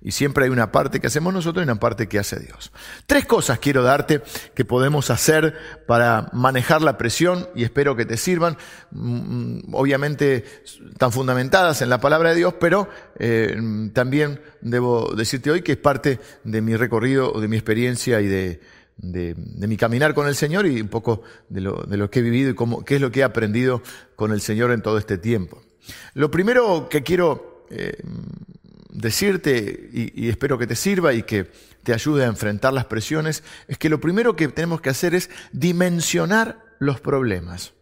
Y 0.00 0.12
siempre 0.12 0.44
hay 0.44 0.50
una 0.50 0.70
parte 0.70 1.00
que 1.00 1.08
hacemos 1.08 1.34
nosotros 1.34 1.62
y 1.62 1.68
una 1.68 1.80
parte 1.80 2.08
que 2.08 2.20
hace 2.20 2.38
Dios. 2.38 2.70
Tres 3.06 3.26
cosas 3.26 3.58
quiero 3.58 3.82
darte 3.82 4.22
que 4.54 4.64
podemos 4.64 5.10
hacer 5.10 5.56
para 5.88 6.28
manejar 6.32 6.82
la 6.82 6.96
presión 6.96 7.48
y 7.56 7.64
espero 7.64 7.96
que 7.96 8.06
te 8.06 8.16
sirvan. 8.16 8.56
Mm, 8.92 9.74
obviamente 9.74 10.44
están 10.92 11.10
fundamentadas 11.10 11.82
en 11.82 11.88
la 11.88 12.00
palabra 12.00 12.30
de 12.30 12.36
Dios, 12.36 12.54
pero 12.60 12.88
eh, 13.18 13.56
también 13.92 14.40
debo 14.60 15.12
decirte 15.16 15.50
hoy 15.50 15.62
que 15.62 15.72
es 15.72 15.78
parte 15.78 16.20
de 16.44 16.60
mi 16.62 16.76
recorrido, 16.76 17.32
de 17.40 17.48
mi 17.48 17.56
experiencia 17.56 18.20
y 18.20 18.28
de, 18.28 18.60
de, 19.02 19.34
mi 19.36 19.76
caminar 19.76 20.14
con 20.14 20.26
el 20.26 20.34
Señor 20.34 20.66
y 20.66 20.80
un 20.80 20.88
poco 20.88 21.22
de 21.48 21.60
lo, 21.60 21.82
de 21.82 21.96
lo 21.96 22.10
que 22.10 22.20
he 22.20 22.22
vivido 22.22 22.50
y 22.50 22.54
cómo, 22.54 22.84
qué 22.84 22.96
es 22.96 23.00
lo 23.00 23.10
que 23.10 23.20
he 23.20 23.24
aprendido 23.24 23.82
con 24.16 24.32
el 24.32 24.40
Señor 24.40 24.72
en 24.72 24.82
todo 24.82 24.98
este 24.98 25.18
tiempo. 25.18 25.62
Lo 26.14 26.30
primero 26.30 26.88
que 26.88 27.02
quiero 27.02 27.66
eh, 27.70 28.02
decirte, 28.90 29.90
y, 29.92 30.26
y 30.26 30.28
espero 30.28 30.58
que 30.58 30.66
te 30.66 30.76
sirva 30.76 31.12
y 31.14 31.22
que 31.22 31.50
te 31.82 31.94
ayude 31.94 32.24
a 32.24 32.28
enfrentar 32.28 32.72
las 32.72 32.84
presiones, 32.84 33.42
es 33.68 33.78
que 33.78 33.88
lo 33.88 34.00
primero 34.00 34.36
que 34.36 34.48
tenemos 34.48 34.80
que 34.80 34.90
hacer 34.90 35.14
es 35.14 35.30
dimensionar 35.52 36.64
los 36.78 37.00
problemas. 37.00 37.72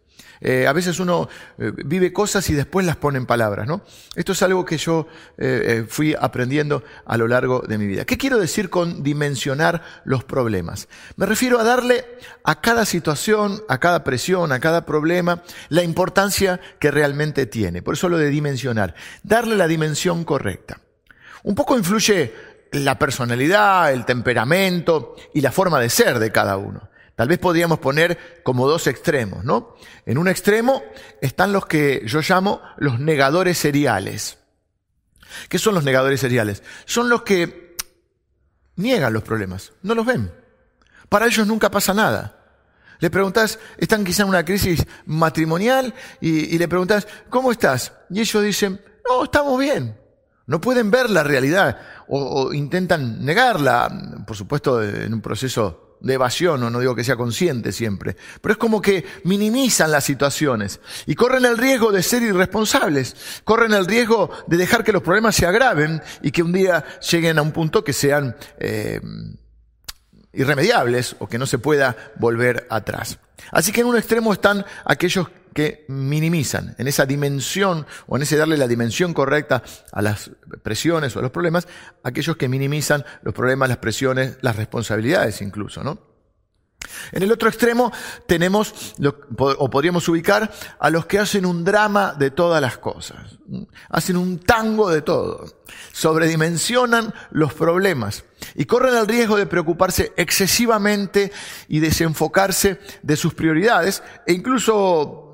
Eh, 0.41 0.67
a 0.67 0.73
veces 0.73 0.99
uno 0.99 1.27
eh, 1.57 1.71
vive 1.85 2.13
cosas 2.13 2.49
y 2.49 2.53
después 2.53 2.85
las 2.85 2.95
pone 2.95 3.17
en 3.17 3.25
palabras, 3.25 3.67
¿no? 3.67 3.81
Esto 4.15 4.31
es 4.31 4.41
algo 4.41 4.65
que 4.65 4.77
yo 4.77 5.07
eh, 5.37 5.85
fui 5.87 6.15
aprendiendo 6.19 6.83
a 7.05 7.17
lo 7.17 7.27
largo 7.27 7.61
de 7.61 7.77
mi 7.77 7.87
vida. 7.87 8.05
¿Qué 8.05 8.17
quiero 8.17 8.37
decir 8.37 8.69
con 8.69 9.03
dimensionar 9.03 9.81
los 10.05 10.23
problemas? 10.23 10.87
Me 11.17 11.25
refiero 11.25 11.59
a 11.59 11.63
darle 11.63 12.05
a 12.43 12.61
cada 12.61 12.85
situación, 12.85 13.61
a 13.67 13.79
cada 13.79 14.03
presión, 14.03 14.51
a 14.51 14.59
cada 14.59 14.85
problema, 14.85 15.43
la 15.69 15.83
importancia 15.83 16.59
que 16.79 16.91
realmente 16.91 17.45
tiene. 17.45 17.81
Por 17.81 17.95
eso 17.95 18.09
lo 18.09 18.17
de 18.17 18.29
dimensionar. 18.29 18.95
Darle 19.23 19.57
la 19.57 19.67
dimensión 19.67 20.23
correcta. 20.23 20.79
Un 21.43 21.55
poco 21.55 21.77
influye 21.77 22.33
la 22.71 22.99
personalidad, 22.99 23.91
el 23.91 24.05
temperamento 24.05 25.15
y 25.33 25.41
la 25.41 25.51
forma 25.51 25.79
de 25.79 25.89
ser 25.89 26.19
de 26.19 26.31
cada 26.31 26.57
uno. 26.57 26.89
Tal 27.19 27.27
vez 27.27 27.37
podríamos 27.37 27.79
poner 27.79 28.39
como 28.43 28.65
dos 28.65 28.87
extremos, 28.87 29.43
¿no? 29.43 29.75
En 30.05 30.17
un 30.17 30.29
extremo 30.29 30.81
están 31.19 31.51
los 31.51 31.65
que 31.65 32.01
yo 32.05 32.21
llamo 32.21 32.61
los 32.77 33.01
negadores 33.01 33.57
seriales. 33.57 34.37
¿Qué 35.49 35.59
son 35.59 35.75
los 35.75 35.83
negadores 35.83 36.21
seriales? 36.21 36.63
Son 36.85 37.09
los 37.09 37.23
que 37.23 37.75
niegan 38.77 39.11
los 39.11 39.23
problemas, 39.23 39.73
no 39.81 39.95
los 39.95 40.05
ven. 40.05 40.31
Para 41.09 41.25
ellos 41.25 41.45
nunca 41.45 41.69
pasa 41.69 41.93
nada. 41.93 42.37
Le 42.99 43.09
preguntas, 43.09 43.59
están 43.77 44.05
quizá 44.05 44.23
en 44.23 44.29
una 44.29 44.45
crisis 44.45 44.87
matrimonial 45.05 45.93
y, 46.21 46.57
le 46.57 46.69
preguntas, 46.69 47.05
¿cómo 47.29 47.51
estás? 47.51 47.91
Y 48.11 48.21
ellos 48.21 48.41
dicen, 48.41 48.81
no, 49.09 49.25
estamos 49.25 49.59
bien. 49.59 49.99
No 50.45 50.61
pueden 50.61 50.89
ver 50.89 51.09
la 51.09 51.23
realidad 51.23 51.81
o 52.07 52.53
intentan 52.53 53.25
negarla, 53.25 54.23
por 54.25 54.37
supuesto, 54.37 54.81
en 54.81 55.13
un 55.13 55.21
proceso 55.21 55.88
de 56.01 56.13
evasión, 56.13 56.63
o 56.63 56.69
no 56.69 56.79
digo 56.79 56.95
que 56.95 57.03
sea 57.03 57.15
consciente 57.15 57.71
siempre, 57.71 58.15
pero 58.41 58.53
es 58.53 58.57
como 58.57 58.81
que 58.81 59.05
minimizan 59.23 59.91
las 59.91 60.03
situaciones 60.03 60.79
y 61.05 61.15
corren 61.15 61.45
el 61.45 61.57
riesgo 61.57 61.91
de 61.91 62.03
ser 62.03 62.23
irresponsables, 62.23 63.41
corren 63.43 63.73
el 63.73 63.85
riesgo 63.85 64.29
de 64.47 64.57
dejar 64.57 64.83
que 64.83 64.93
los 64.93 65.03
problemas 65.03 65.35
se 65.35 65.45
agraven 65.45 66.01
y 66.21 66.31
que 66.31 66.43
un 66.43 66.53
día 66.53 66.85
lleguen 67.11 67.37
a 67.37 67.41
un 67.41 67.51
punto 67.51 67.83
que 67.83 67.93
sean 67.93 68.35
eh, 68.59 69.01
irremediables 70.33 71.15
o 71.19 71.27
que 71.27 71.37
no 71.37 71.45
se 71.45 71.59
pueda 71.59 71.95
volver 72.17 72.67
atrás. 72.69 73.19
Así 73.51 73.71
que 73.71 73.81
en 73.81 73.87
un 73.87 73.97
extremo 73.97 74.33
están 74.33 74.65
aquellos 74.85 75.27
que 75.53 75.85
minimizan 75.87 76.75
en 76.77 76.87
esa 76.87 77.05
dimensión 77.05 77.85
o 78.07 78.15
en 78.15 78.23
ese 78.23 78.37
darle 78.37 78.57
la 78.57 78.67
dimensión 78.67 79.13
correcta 79.13 79.63
a 79.91 80.01
las 80.01 80.31
presiones 80.63 81.15
o 81.15 81.19
a 81.19 81.21
los 81.21 81.31
problemas, 81.31 81.67
aquellos 82.03 82.37
que 82.37 82.47
minimizan 82.47 83.05
los 83.21 83.33
problemas, 83.33 83.69
las 83.69 83.77
presiones, 83.77 84.37
las 84.41 84.55
responsabilidades 84.55 85.41
incluso, 85.41 85.83
¿no? 85.83 86.09
En 87.11 87.23
el 87.23 87.31
otro 87.31 87.49
extremo 87.49 87.91
tenemos, 88.25 88.95
o 89.37 89.69
podríamos 89.69 90.07
ubicar, 90.07 90.51
a 90.79 90.89
los 90.89 91.05
que 91.05 91.19
hacen 91.19 91.45
un 91.45 91.63
drama 91.63 92.13
de 92.17 92.31
todas 92.31 92.61
las 92.61 92.77
cosas. 92.77 93.37
Hacen 93.89 94.17
un 94.17 94.39
tango 94.39 94.89
de 94.89 95.01
todo. 95.01 95.45
Sobredimensionan 95.91 97.13
los 97.31 97.53
problemas 97.53 98.23
y 98.55 98.65
corren 98.65 98.95
el 98.95 99.07
riesgo 99.07 99.37
de 99.37 99.45
preocuparse 99.45 100.13
excesivamente 100.15 101.31
y 101.67 101.79
desenfocarse 101.79 102.79
de 103.01 103.15
sus 103.15 103.33
prioridades 103.33 104.01
e 104.25 104.33
incluso 104.33 105.28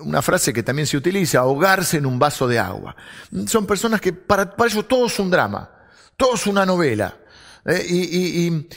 una 0.00 0.22
frase 0.22 0.52
que 0.52 0.62
también 0.62 0.86
se 0.86 0.96
utiliza, 0.96 1.40
ahogarse 1.40 1.98
en 1.98 2.06
un 2.06 2.18
vaso 2.18 2.46
de 2.46 2.58
agua. 2.58 2.94
Son 3.46 3.66
personas 3.66 4.00
que 4.00 4.12
para, 4.12 4.54
para 4.54 4.70
ellos 4.70 4.86
todo 4.86 5.06
es 5.06 5.18
un 5.18 5.30
drama, 5.30 5.70
todo 6.16 6.34
es 6.34 6.46
una 6.46 6.64
novela. 6.64 7.16
¿eh? 7.64 7.84
y, 7.88 8.68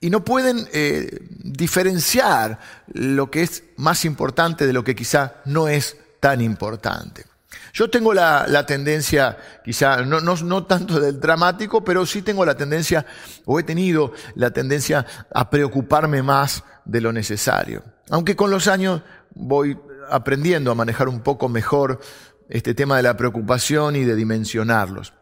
y 0.00 0.10
no 0.10 0.24
pueden 0.24 0.68
eh, 0.72 1.20
diferenciar 1.30 2.58
lo 2.88 3.30
que 3.30 3.42
es 3.42 3.62
más 3.76 4.04
importante 4.04 4.66
de 4.66 4.72
lo 4.72 4.82
que 4.82 4.96
quizá 4.96 5.36
no 5.44 5.68
es 5.68 5.96
tan 6.20 6.40
importante. 6.40 7.24
Yo 7.72 7.88
tengo 7.88 8.12
la, 8.12 8.66
tendencia, 8.66 9.38
quizá 9.64 10.02
no, 10.04 10.20
no, 10.20 10.34
no, 10.36 10.64
tanto 10.64 10.98
del 10.98 11.20
dramático, 11.20 11.84
pero 11.84 12.04
sí 12.06 12.22
tengo 12.22 12.44
la 12.44 12.56
tendencia, 12.56 13.06
o 13.44 13.60
he 13.60 13.62
tenido 13.62 14.12
la 14.34 14.50
tendencia 14.50 15.06
a 15.32 15.48
preocuparme 15.48 16.22
más 16.22 16.64
de 16.84 17.00
lo 17.00 17.12
necesario. 17.12 17.84
Aunque 18.10 18.36
con 18.36 18.50
los 18.50 18.68
años 18.68 19.02
voy 19.34 19.78
aprendiendo 20.10 20.70
a 20.70 20.74
manejar 20.74 21.08
un 21.08 21.20
poco 21.20 21.48
mejor 21.48 22.00
este 22.48 22.74
tema 22.74 22.96
de 22.96 23.02
la 23.02 23.16
preocupación 23.16 23.96
y 23.96 24.04
de 24.04 24.16
dimensionarlos. 24.16 25.12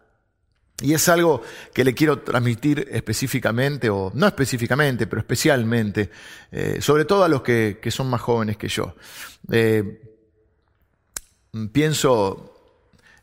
Y 0.80 0.92
es 0.92 1.08
algo 1.08 1.42
que 1.72 1.84
le 1.84 1.94
quiero 1.94 2.20
transmitir 2.20 2.86
específicamente, 2.90 3.88
o 3.88 4.12
no 4.14 4.26
específicamente, 4.26 5.06
pero 5.06 5.20
especialmente, 5.20 6.10
eh, 6.52 6.78
sobre 6.80 7.06
todo 7.06 7.24
a 7.24 7.28
los 7.28 7.40
que, 7.40 7.80
son 7.88 8.10
más 8.10 8.20
jóvenes 8.20 8.58
que 8.58 8.68
yo. 8.68 8.94
Eh, 9.50 10.02
pienso 11.72 12.52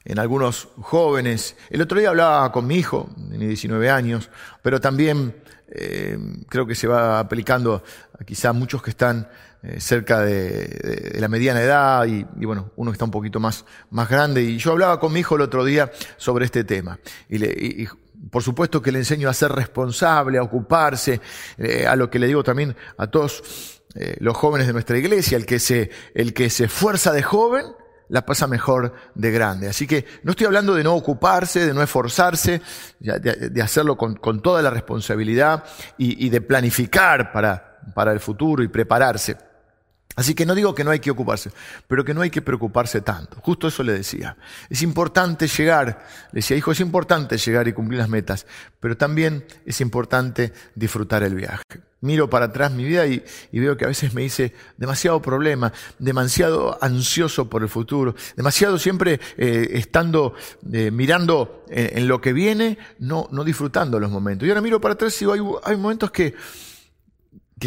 en 0.03 0.17
algunos 0.17 0.69
jóvenes. 0.81 1.55
El 1.69 1.83
otro 1.83 1.99
día 1.99 2.09
hablaba 2.09 2.51
con 2.51 2.65
mi 2.65 2.77
hijo, 2.77 3.09
de 3.15 3.37
19 3.37 3.89
años, 3.89 4.31
pero 4.63 4.81
también 4.81 5.35
eh, 5.75 6.17
creo 6.47 6.65
que 6.65 6.75
se 6.75 6.87
va 6.87 7.19
aplicando 7.19 7.83
a 8.19 8.23
quizá 8.23 8.53
muchos 8.53 8.81
que 8.81 8.91
están 8.91 9.27
eh, 9.65 9.79
cerca 9.79 10.19
de, 10.19 11.15
la 11.19 11.29
mediana 11.29 11.61
edad 11.61 12.05
y, 12.05 12.25
bueno, 12.45 12.71
uno 12.75 12.91
está 12.91 13.05
un 13.05 13.11
poquito 13.11 13.39
más, 13.39 13.63
más 13.91 14.09
grande. 14.09 14.43
Y 14.43 14.57
yo 14.57 14.73
hablaba 14.73 14.99
con 14.99 15.13
mi 15.13 15.21
hijo 15.21 15.35
el 15.37 15.41
otro 15.41 15.63
día 15.63 15.89
sobre 16.17 16.43
este 16.43 16.65
tema. 16.65 16.99
Y, 17.29 17.87
por 18.29 18.43
supuesto 18.43 18.81
que 18.81 18.91
le 18.91 18.99
enseño 18.99 19.29
a 19.29 19.33
ser 19.33 19.51
responsable, 19.51 20.37
a 20.37 20.43
ocuparse, 20.43 21.21
eh, 21.57 21.87
a 21.87 21.95
lo 21.95 22.09
que 22.09 22.19
le 22.19 22.27
digo 22.27 22.43
también 22.43 22.75
a 22.97 23.07
todos 23.07 23.81
eh, 23.95 24.17
los 24.19 24.35
jóvenes 24.35 24.67
de 24.67 24.73
nuestra 24.73 24.97
iglesia, 24.97 25.37
el 25.37 25.45
que 25.45 25.59
se, 25.59 25.89
el 26.13 26.33
que 26.33 26.49
se 26.49 26.65
esfuerza 26.65 27.13
de 27.13 27.23
joven, 27.23 27.65
la 28.09 28.25
pasa 28.25 28.47
mejor 28.47 28.93
de 29.15 29.31
grande. 29.31 29.69
Así 29.69 29.87
que 29.87 30.05
no 30.23 30.31
estoy 30.31 30.47
hablando 30.47 30.75
de 30.75 30.83
no 30.83 30.93
ocuparse, 30.93 31.65
de 31.65 31.73
no 31.73 31.81
esforzarse, 31.81 32.61
de, 32.99 33.61
hacerlo 33.61 33.97
con, 33.97 34.41
toda 34.41 34.61
la 34.61 34.69
responsabilidad 34.69 35.63
y, 35.97 36.25
y 36.25 36.29
de 36.29 36.41
planificar 36.41 37.31
para, 37.31 37.79
para 37.93 38.11
el 38.11 38.19
futuro 38.19 38.63
y 38.63 38.67
prepararse. 38.67 39.52
Así 40.15 40.35
que 40.35 40.45
no 40.45 40.53
digo 40.53 40.75
que 40.75 40.83
no 40.83 40.91
hay 40.91 40.99
que 40.99 41.09
ocuparse, 41.09 41.51
pero 41.87 42.05
que 42.05 42.13
no 42.13 42.21
hay 42.21 42.29
que 42.29 42.41
preocuparse 42.41 43.01
tanto. 43.01 43.37
Justo 43.41 43.67
eso 43.67 43.81
le 43.81 43.93
decía. 43.93 44.37
Es 44.69 44.83
importante 44.83 45.47
llegar, 45.47 46.05
le 46.31 46.37
decía, 46.37 46.55
hijo, 46.55 46.71
es 46.71 46.79
importante 46.79 47.37
llegar 47.37 47.67
y 47.67 47.73
cumplir 47.73 47.99
las 47.99 48.09
metas, 48.09 48.45
pero 48.79 48.95
también 48.95 49.45
es 49.65 49.81
importante 49.81 50.53
disfrutar 50.75 51.23
el 51.23 51.33
viaje. 51.35 51.63
Miro 52.01 52.29
para 52.29 52.47
atrás 52.47 52.71
mi 52.71 52.83
vida 52.83 53.07
y, 53.07 53.23
veo 53.53 53.77
que 53.77 53.85
a 53.85 53.87
veces 53.87 54.13
me 54.13 54.23
hice 54.23 54.53
demasiado 54.77 55.21
problema, 55.21 55.71
demasiado 55.99 56.77
ansioso 56.83 57.49
por 57.49 57.63
el 57.63 57.69
futuro, 57.69 58.13
demasiado 58.35 58.77
siempre 58.77 59.21
eh, 59.37 59.69
estando 59.71 60.35
eh, 60.71 60.91
mirando 60.91 61.63
en, 61.69 62.07
lo 62.07 62.19
que 62.19 62.33
viene, 62.33 62.77
no, 62.99 63.29
no 63.31 63.43
disfrutando 63.45 63.99
los 64.01 64.11
momentos. 64.11 64.45
Y 64.45 64.51
ahora 64.51 64.61
miro 64.61 64.81
para 64.81 64.95
atrás 64.95 65.19
y 65.21 65.25
digo, 65.25 65.61
hay 65.63 65.77
momentos 65.77 66.11
que 66.11 66.35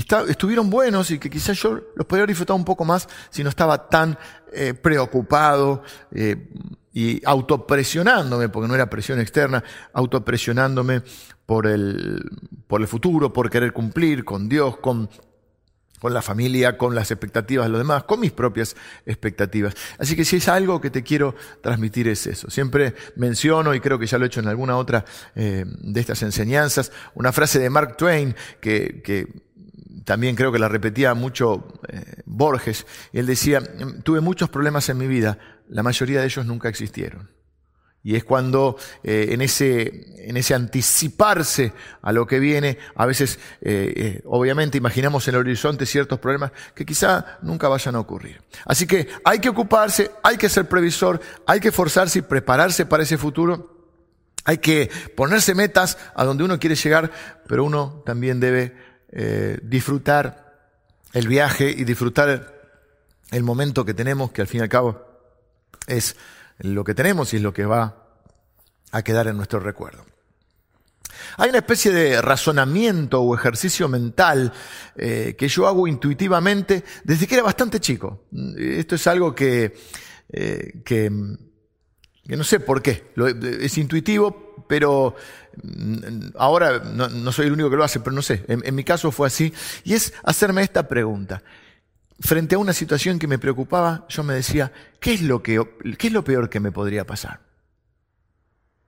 que 0.03 0.31
estuvieron 0.31 0.69
buenos 0.69 1.11
y 1.11 1.19
que 1.19 1.31
quizás 1.31 1.59
yo 1.59 1.81
los 1.95 2.07
podría 2.07 2.27
disfrutar 2.27 2.55
un 2.55 2.65
poco 2.65 2.85
más 2.85 3.09
si 3.31 3.43
no 3.43 3.49
estaba 3.49 3.89
tan 3.89 4.19
eh, 4.53 4.75
preocupado 4.75 5.83
eh, 6.13 6.51
y 6.93 7.23
autopresionándome, 7.25 8.51
porque 8.51 8.69
no 8.69 8.75
era 8.75 8.91
presión 8.91 9.21
externa, 9.21 9.65
autopresionándome 9.95 11.03
por 11.47 11.67
el, 11.67 12.23
por 12.67 12.83
el 12.83 12.89
futuro, 12.89 13.33
por 13.33 13.49
querer 13.49 13.73
cumplir 13.73 14.25
con 14.25 14.51
Dios, 14.51 14.77
con, 14.79 15.09
con 15.99 16.13
la 16.13 16.21
familia, 16.21 16.77
con 16.77 16.95
las 16.95 17.11
expectativas 17.11 17.67
de 17.67 17.71
los 17.71 17.81
demás, 17.81 18.05
con 18.05 18.21
mis 18.21 18.33
propias 18.33 18.77
expectativas. 19.07 19.75
Así 19.99 20.15
que 20.15 20.27
si 20.27 20.37
es 20.37 20.49
algo 20.49 20.79
que 20.81 20.91
te 20.91 21.03
quiero 21.03 21.35
transmitir 21.63 22.09
es 22.09 22.27
eso. 22.27 22.51
Siempre 22.51 22.95
menciono, 23.17 23.75
y 23.75 23.81
creo 23.81 23.99
que 23.99 24.07
ya 24.07 24.19
lo 24.19 24.25
he 24.25 24.29
hecho 24.29 24.41
en 24.41 24.49
alguna 24.49 24.77
otra 24.77 25.07
eh, 25.35 25.65
de 25.67 26.01
estas 26.01 26.23
enseñanzas, 26.23 26.93
una 27.15 27.33
frase 27.33 27.59
de 27.59 27.71
Mark 27.71 27.97
Twain 27.97 28.35
que, 28.61 29.01
que 29.03 29.47
también 30.05 30.37
creo 30.37 30.53
que 30.53 30.59
la 30.59 30.69
repetía 30.69 31.15
mucho 31.15 31.67
eh, 31.89 32.23
Borges, 32.25 32.87
y 33.13 33.19
él 33.19 33.27
decía, 33.27 33.61
tuve 34.03 34.21
muchos 34.21 34.49
problemas 34.49 34.89
en 34.89 34.99
mi 34.99 35.07
vida, 35.07 35.39
la 35.69 35.83
mayoría 35.83 36.21
de 36.21 36.27
ellos 36.27 36.47
nunca 36.47 36.69
existieron. 36.69 37.31
Y 38.03 38.15
es 38.15 38.23
cuando 38.23 38.77
eh, 39.03 39.31
en, 39.31 39.43
ese, 39.43 40.29
en 40.29 40.37
ese 40.37 40.55
anticiparse 40.55 41.73
a 42.03 42.13
lo 42.13 42.25
que 42.25 42.39
viene, 42.39 42.79
a 42.95 43.05
veces 43.05 43.41
eh, 43.63 44.21
obviamente 44.27 44.79
imaginamos 44.79 45.27
en 45.27 45.35
el 45.35 45.41
horizonte 45.41 45.87
ciertos 45.87 46.21
problemas 46.21 46.53
que 46.73 46.87
quizá 46.87 47.39
nunca 47.43 47.67
vayan 47.67 47.97
a 47.97 47.99
ocurrir. 47.99 48.41
Así 48.65 48.87
que 48.87 49.09
hay 49.25 49.41
que 49.41 49.49
ocuparse, 49.49 50.13
hay 50.23 50.37
que 50.37 50.49
ser 50.49 50.69
previsor, 50.69 51.21
hay 51.49 51.59
que 51.59 51.69
esforzarse 51.69 52.21
y 52.21 52.23
prepararse 52.23 52.87
para 52.87 53.03
ese 53.03 53.19
futuro. 53.19 53.75
Hay 54.45 54.59
que 54.59 54.89
ponerse 55.17 55.57
metas 55.57 55.99
a 56.15 56.25
donde 56.25 56.45
uno 56.45 56.61
quiere 56.61 56.77
llegar, 56.77 57.11
pero 57.49 57.65
uno 57.65 58.05
también 58.07 58.39
debe 58.39 58.77
eh, 59.19 59.59
disfrutar 59.63 60.45
el 61.15 61.27
viaje 61.27 61.71
y 61.71 61.85
disfrutar 61.85 62.53
el 63.31 63.43
momento 63.43 63.83
que 63.83 63.95
tenemos, 63.95 64.31
que 64.31 64.43
al 64.43 64.47
fin 64.47 64.61
y 64.61 64.63
al 64.65 64.69
cabo 64.69 65.07
es 65.87 66.17
lo 66.59 66.85
que 66.85 66.95
tenemos 66.95 67.33
y 67.33 67.37
es 67.37 67.43
lo 67.43 67.55
que 67.55 67.65
va 67.65 68.09
a 68.93 69.03
quedar 69.03 69.27
en 69.29 69.39
nuestro 69.39 69.59
recuerdo. 69.59 70.05
Hay 71.39 71.49
una 71.49 71.61
especie 71.61 71.93
de 71.93 72.21
razonamiento 72.21 73.23
o 73.23 73.35
ejercicio 73.35 73.89
mental 73.89 74.53
eh, 74.97 75.35
que 75.39 75.49
yo 75.49 75.67
hago 75.67 75.89
intuitivamente 75.89 76.85
desde 77.03 77.27
que 77.27 77.37
era 77.37 77.45
bastante 77.45 77.81
chico. 77.81 78.27
Esto 78.59 78.97
es 78.97 79.07
algo 79.07 79.35
que, 79.35 79.75
eh, 80.29 80.83
que, 80.85 81.09
no 81.09 82.45
sé 82.45 82.61
por 82.61 82.83
qué, 82.83 83.13
es 83.61 83.79
intuitivo, 83.79 84.65
pero 84.69 85.17
ahora 86.37 86.81
no, 86.81 87.33
soy 87.33 87.47
el 87.47 87.53
único 87.53 87.71
que 87.71 87.77
lo 87.77 87.85
hace, 87.85 88.01
pero 88.01 88.15
no 88.15 88.23
sé, 88.23 88.45
en, 88.49 88.75
mi 88.75 88.85
caso 88.85 89.11
fue 89.11 89.27
así, 89.27 89.53
y 89.85 89.95
es 89.95 90.13
hacerme 90.23 90.63
esta 90.63 90.89
pregunta. 90.89 91.43
Frente 92.19 92.55
a 92.55 92.59
una 92.59 92.73
situación 92.73 93.19
que 93.19 93.27
me 93.27 93.39
preocupaba, 93.39 94.07
yo 94.09 94.23
me 94.23 94.35
decía, 94.35 94.73
¿qué 95.01 95.15
es 95.15 95.23
lo, 95.23 95.43
que, 95.43 95.63
qué 95.99 96.07
es 96.07 96.13
lo 96.13 96.25
peor 96.25 96.49
que 96.49 96.61
me 96.61 96.73
podría 96.73 97.05
pasar? 97.05 97.41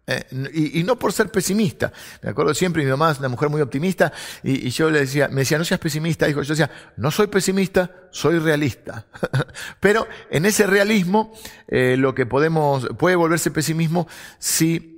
Eh, 0.06 0.24
y, 0.54 0.82
no 0.84 0.98
por 0.98 1.12
ser 1.12 1.30
pesimista. 1.30 1.92
Me 2.22 2.30
acuerdo 2.30 2.54
siempre, 2.54 2.82
mi 2.82 2.90
mamá 2.90 3.10
es 3.10 3.18
una 3.18 3.28
mujer 3.28 3.50
muy 3.50 3.60
optimista, 3.60 4.10
y, 4.42 4.70
yo 4.70 4.90
le 4.90 5.00
decía, 5.00 5.28
me 5.28 5.42
decía, 5.42 5.58
no 5.58 5.64
seas 5.64 5.80
pesimista, 5.80 6.28
hijo. 6.28 6.42
Yo 6.42 6.54
decía, 6.54 6.70
no 6.96 7.10
soy 7.10 7.26
pesimista, 7.26 7.90
soy 8.10 8.38
realista. 8.38 9.06
Pero 9.80 10.08
en 10.30 10.46
ese 10.46 10.66
realismo, 10.66 11.34
eh, 11.68 11.96
lo 11.98 12.14
que 12.14 12.24
podemos, 12.24 12.88
puede 12.98 13.16
volverse 13.16 13.50
pesimismo 13.50 14.08
si 14.38 14.97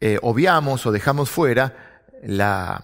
eh, 0.00 0.18
obviamos 0.22 0.86
o 0.86 0.92
dejamos 0.92 1.30
fuera 1.30 2.02
la, 2.22 2.82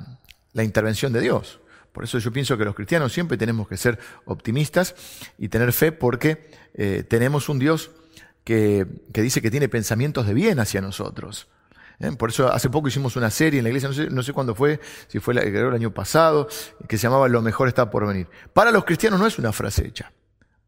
intervención 0.54 1.12
de 1.12 1.20
Dios. 1.20 1.60
Por 1.92 2.04
eso 2.04 2.18
yo 2.18 2.32
pienso 2.32 2.58
que 2.58 2.64
los 2.64 2.74
cristianos 2.74 3.12
siempre 3.12 3.38
tenemos 3.38 3.68
que 3.68 3.76
ser 3.76 3.98
optimistas 4.26 4.94
y 5.38 5.48
tener 5.48 5.72
fe 5.72 5.92
porque 5.92 6.50
eh, 6.74 7.04
tenemos 7.08 7.48
un 7.48 7.58
Dios 7.58 7.90
que, 8.44 8.86
dice 9.12 9.40
que 9.40 9.50
tiene 9.50 9.68
pensamientos 9.68 10.26
de 10.26 10.34
bien 10.34 10.60
hacia 10.60 10.80
nosotros. 10.82 11.48
¿eh? 12.00 12.12
Por 12.12 12.30
eso 12.30 12.52
hace 12.52 12.68
poco 12.68 12.88
hicimos 12.88 13.16
una 13.16 13.30
serie 13.30 13.60
en 13.60 13.64
la 13.64 13.70
iglesia, 13.70 13.90
no 14.10 14.22
sé, 14.22 14.32
cuándo 14.34 14.54
fue, 14.54 14.78
si 15.08 15.20
fue 15.20 15.34
el 15.34 15.74
año 15.74 15.92
pasado, 15.92 16.48
que 16.86 16.98
se 16.98 17.04
llamaba 17.04 17.28
Lo 17.28 17.40
mejor 17.40 17.68
está 17.68 17.90
por 17.90 18.06
venir. 18.06 18.28
Para 18.52 18.70
los 18.70 18.84
cristianos 18.84 19.18
no 19.18 19.26
es 19.26 19.38
una 19.38 19.52
frase 19.52 19.86
hecha. 19.86 20.12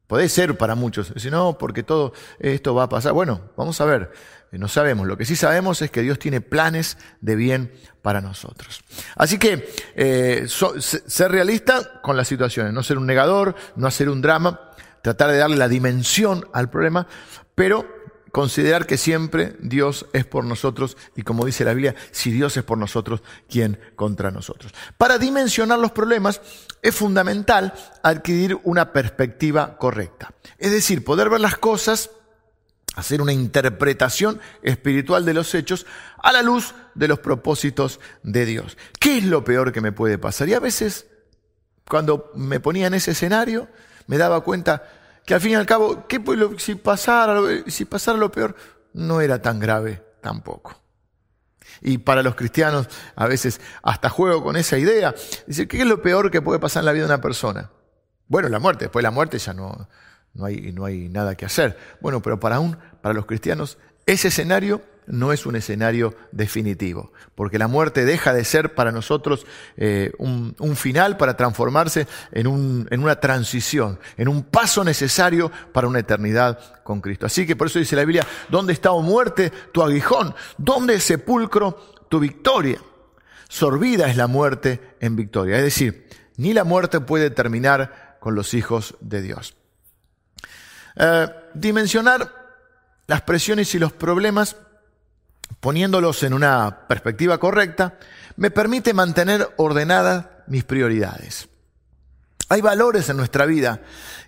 Puede 0.09 0.31
ser 0.31 0.57
para 0.57 0.75
muchos. 0.75 1.12
Si 1.17 1.31
no, 1.31 1.59
porque 1.59 1.83
todo 1.83 2.14
esto 2.38 2.75
va 2.75 2.85
a 2.85 2.88
pasar. 2.88 3.12
Bueno, 3.12 3.43
vamos 3.59 3.78
a 3.83 3.85
ver. 3.85 4.11
No 4.52 4.69
sabemos. 4.69 5.07
Lo 5.07 5.19
que 5.19 5.26
sí 5.26 5.37
sabemos 5.37 5.83
es 5.83 5.90
que 5.90 6.02
Dios 6.02 6.19
tiene 6.19 6.40
planes 6.40 6.97
de 7.21 7.37
bien 7.37 7.73
para 8.02 8.21
nosotros. 8.21 8.81
Así 9.17 9.38
que 9.38 9.69
eh, 9.95 10.47
ser 10.49 11.31
realista 11.31 12.00
con 12.00 12.17
las 12.17 12.28
situaciones, 12.28 12.73
no 12.73 12.83
ser 12.83 12.99
un 12.99 13.07
negador, 13.07 13.55
no 13.76 13.87
hacer 13.87 14.09
un 14.09 14.23
drama, 14.23 14.73
tratar 15.02 15.31
de 15.31 15.38
darle 15.38 15.57
la 15.57 15.69
dimensión 15.69 16.49
al 16.52 16.71
problema, 16.71 17.07
pero 17.55 17.87
considerar 18.33 18.87
que 18.87 18.97
siempre 18.97 19.57
Dios 19.61 20.07
es 20.12 20.25
por 20.25 20.45
nosotros 20.45 20.97
y 21.17 21.23
como 21.23 21.45
dice 21.45 21.64
la 21.64 21.75
Biblia, 21.75 21.95
si 22.11 22.31
Dios 22.31 22.57
es 22.57 22.62
por 22.62 22.78
nosotros, 22.78 23.23
¿quién 23.49 23.78
contra 23.97 24.31
nosotros? 24.31 24.73
Para 24.97 25.19
dimensionar 25.19 25.78
los 25.78 25.93
problemas 25.93 26.40
es 26.83 26.95
fundamental 26.95 27.73
adquirir 28.02 28.59
una 28.64 28.93
perspectiva 28.93 29.76
correcta. 29.78 30.33
Es 30.59 30.71
decir, 30.71 31.05
poder 31.05 31.31
ver 31.31 31.40
las 31.40 31.57
cosas, 31.57 32.11
hacer 32.99 33.23
una 33.23 33.33
interpretación 33.33 34.40
espiritual 34.62 35.25
de 35.25 35.35
los 35.35 35.55
hechos 35.55 35.87
a 36.21 36.33
la 36.33 36.43
luz 36.43 36.75
de 36.95 37.07
los 37.07 37.21
propósitos 37.21 38.00
de 38.23 38.45
Dios. 38.45 38.76
¿Qué 38.99 39.19
es 39.19 39.25
lo 39.25 39.45
peor 39.45 39.73
que 39.73 39.81
me 39.81 39.93
puede 39.93 40.19
pasar? 40.19 40.49
Y 40.49 40.55
a 40.55 40.61
veces, 40.61 41.07
cuando 41.88 42.33
me 42.35 42.59
ponía 42.59 42.88
en 42.88 42.95
ese 42.95 43.12
escenario, 43.12 43.69
me 44.09 44.19
daba 44.19 44.40
cuenta, 44.43 44.83
que 45.25 45.35
al 45.35 45.40
fin 45.40 45.52
y 45.52 45.55
al 45.55 45.67
cabo, 45.67 46.07
¿qué, 46.09 46.21
si, 46.59 46.75
pasara, 46.75 47.40
si 47.69 47.85
pasara 47.85 48.19
lo 48.19 48.33
peor, 48.33 48.57
no 48.95 49.21
era 49.21 49.40
tan 49.40 49.61
grave 49.61 50.02
tampoco. 50.21 50.81
Y 51.81 51.99
para 51.99 52.23
los 52.25 52.35
cristianos, 52.35 52.88
a 53.14 53.26
veces 53.26 53.61
hasta 53.83 54.09
juego 54.09 54.43
con 54.43 54.57
esa 54.57 54.76
idea. 54.76 55.14
Dice, 55.47 55.69
¿qué 55.69 55.83
es 55.83 55.87
lo 55.87 56.02
peor 56.02 56.31
que 56.31 56.43
puede 56.43 56.59
pasar 56.59 56.81
en 56.81 56.87
la 56.87 56.93
vida 56.93 57.05
de 57.05 57.14
una 57.14 57.21
persona? 57.21 57.71
Bueno, 58.26 58.49
la 58.49 58.59
muerte. 58.59 58.87
Después 58.87 59.02
de 59.02 59.07
la 59.07 59.12
muerte 59.12 59.38
ya 59.38 59.55
no, 59.55 59.88
no, 60.38 60.47
hay, 60.47 60.73
no 60.73 60.85
hay 60.85 61.09
nada 61.09 61.35
que 61.35 61.45
hacer. 61.45 61.76
Bueno, 62.00 62.23
pero 62.23 62.40
para, 62.40 62.61
un, 62.61 62.78
para 63.02 63.12
los 63.12 63.26
cristianos, 63.26 63.76
ese 64.07 64.28
escenario 64.28 64.80
no 65.09 65.33
es 65.33 65.47
un 65.47 65.57
escenario 65.57 66.14
definitivo, 66.33 67.12
porque 67.35 67.59
la 67.59 67.66
muerte 67.66 68.04
deja 68.04 68.33
de 68.33 68.45
ser 68.45 68.75
para 68.75 68.92
nosotros 68.92 69.47
eh, 69.76 70.12
un, 70.18 70.54
final 70.76 71.16
para 71.16 71.37
transformarse 71.37 72.07
en, 72.30 72.47
un, 72.47 72.87
en 72.90 73.02
una 73.02 73.18
transición, 73.18 73.99
en 74.16 74.28
un 74.28 74.45
paso 74.45 74.85
necesario 74.85 75.50
para 75.73 75.88
una 75.88 76.00
eternidad 76.00 76.83
con 76.85 77.00
Cristo. 77.00 77.26
Así 77.26 77.47
que 77.47 77.57
por 77.57 77.66
eso 77.66 77.78
dice 77.78 77.97
la 77.97 78.04
Biblia, 78.04 78.26
¿dónde 78.49 78.75
está, 78.75 78.92
o 78.92 78.99
oh 78.99 79.02
muerte, 79.02 79.50
tu 79.73 79.83
aguijón? 79.83 80.35
¿Dónde 80.59 81.00
sepulcro, 81.00 82.07
tu 82.09 82.21
victoria? 82.21 82.78
Sorbida 83.49 84.09
es 84.09 84.16
la 84.16 84.26
muerte 84.26 84.80
en 85.00 85.16
victoria. 85.16 85.57
Es 85.57 85.64
decir, 85.64 86.07
ni 86.37 86.52
la 86.52 86.64
muerte 86.64 87.00
puede 87.00 87.30
terminar 87.30 88.18
con 88.21 88.35
los 88.35 88.52
hijos 88.52 88.97
de 89.00 89.23
Dios. 89.23 89.57
Eh, 90.99 91.28
dimensionar 91.55 92.31
las 93.07 93.23
presiones 93.23 93.75
y 93.75 93.78
los 93.78 93.93
problemas 93.93 94.57
poniéndolos 95.61 96.23
en 96.23 96.35
una 96.35 96.87
perspectiva 96.87 97.38
correcta, 97.38 97.99
me 98.37 98.50
permite 98.50 98.95
mantener 98.95 99.49
ordenadas 99.57 100.26
mis 100.47 100.64
prioridades. 100.64 101.49
Hay 102.49 102.61
valores 102.61 103.09
en 103.09 103.17
nuestra 103.17 103.47
vida 103.47 103.83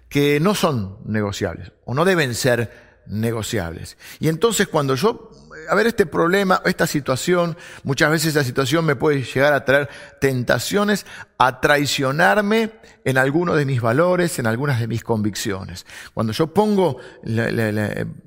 que 0.08 0.40
no 0.40 0.54
son 0.54 0.98
negociables 1.04 1.72
o 1.84 1.94
no 1.94 2.04
deben 2.04 2.34
ser 2.34 2.89
negociables. 3.10 3.96
Y 4.18 4.28
entonces 4.28 4.68
cuando 4.68 4.94
yo 4.94 5.30
a 5.68 5.74
ver, 5.74 5.86
este 5.86 6.06
problema, 6.06 6.62
esta 6.64 6.86
situación, 6.86 7.56
muchas 7.82 8.10
veces 8.10 8.28
esa 8.28 8.44
situación 8.44 8.84
me 8.84 8.96
puede 8.96 9.22
llegar 9.22 9.52
a 9.52 9.64
traer 9.64 9.88
tentaciones 10.20 11.06
a 11.38 11.60
traicionarme 11.60 12.72
en 13.04 13.18
algunos 13.18 13.56
de 13.56 13.64
mis 13.64 13.80
valores, 13.80 14.38
en 14.38 14.46
algunas 14.46 14.80
de 14.80 14.86
mis 14.86 15.04
convicciones. 15.04 15.86
Cuando 16.12 16.32
yo 16.32 16.48
pongo, 16.48 16.98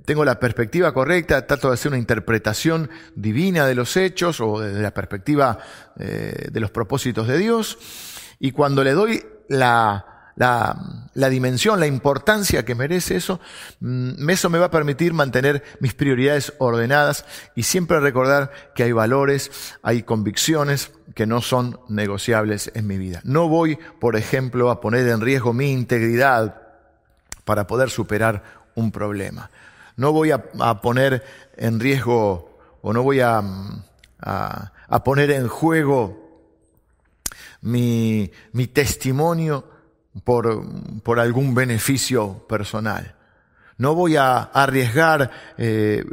tengo 0.06 0.26
la 0.26 0.40
perspectiva 0.40 0.94
correcta, 0.94 1.46
trato 1.46 1.70
de 1.70 1.74
hacer 1.76 1.90
una 1.90 2.00
interpretación 2.00 2.90
divina 3.16 3.66
de 3.66 3.76
los 3.76 3.96
hechos 3.98 4.40
o 4.40 4.60
de 4.60 4.82
la 4.82 4.94
perspectiva 4.94 5.58
eh, 6.00 6.48
de 6.52 6.60
los 6.60 6.72
propósitos 6.72 7.28
de 7.28 7.38
Dios, 7.38 7.78
y 8.40 8.52
cuando 8.52 8.84
le 8.84 8.94
doy 8.94 9.24
la, 9.50 10.13
la, 10.36 11.10
la, 11.14 11.30
dimensión, 11.30 11.80
la 11.80 11.88
importancia 11.88 12.66
que 12.66 12.76
merece 12.76 13.16
eso, 13.16 13.40
mm, 13.80 14.30
eso 14.30 14.50
me 14.50 14.60
va 14.60 14.68
a 14.68 14.72
permitir 14.72 15.14
mantener 15.14 15.64
mis 15.80 15.94
prioridades 15.94 16.54
ordenadas 16.58 17.26
y 17.56 17.64
siempre 17.64 18.00
recordar 18.00 18.52
que 18.76 18.84
hay 18.84 18.92
valores, 18.92 19.52
hay 19.84 20.04
convicciones 20.04 20.92
que 21.14 21.26
no 21.26 21.42
son 21.42 21.80
negociables 21.90 22.72
en 22.74 22.88
mi 22.88 22.98
vida. 22.98 23.22
No 23.24 23.48
voy, 23.48 23.78
por 24.00 24.16
ejemplo, 24.16 24.72
a 24.72 24.82
poner 24.82 25.08
en 25.08 25.22
riesgo 25.22 25.54
mi 25.54 25.72
integridad 25.72 26.62
para 27.46 27.68
poder 27.68 27.90
superar 27.90 28.44
un 28.76 28.92
problema. 28.92 29.52
No 29.96 30.12
voy 30.12 30.32
a, 30.32 30.44
a 30.60 30.82
poner 30.82 31.24
en 31.56 31.80
riesgo 31.80 32.58
o 32.82 32.94
no 32.94 33.04
voy 33.04 33.20
a, 33.20 33.42
a, 34.20 34.72
a 34.88 35.04
poner 35.04 35.32
en 35.32 35.48
juego 35.48 36.24
mi, 37.62 38.32
mi 38.52 38.68
testimonio 38.68 39.73
por, 40.24 41.02
por 41.02 41.20
algún 41.20 41.56
beneficio 41.56 42.46
personal. 42.48 43.16
No 43.78 43.96
voy 43.96 44.16
a 44.18 44.44
arriesgar 44.44 45.32
eh, 45.58 46.04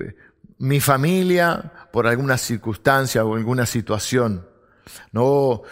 mi 0.59 0.81
familia 0.81 1.89
por 1.93 2.07
alguna 2.07 2.39
circunstancia 2.39 3.25
o 3.25 3.35
alguna 3.35 3.67
situación. 3.67 4.47
No, 5.13 5.63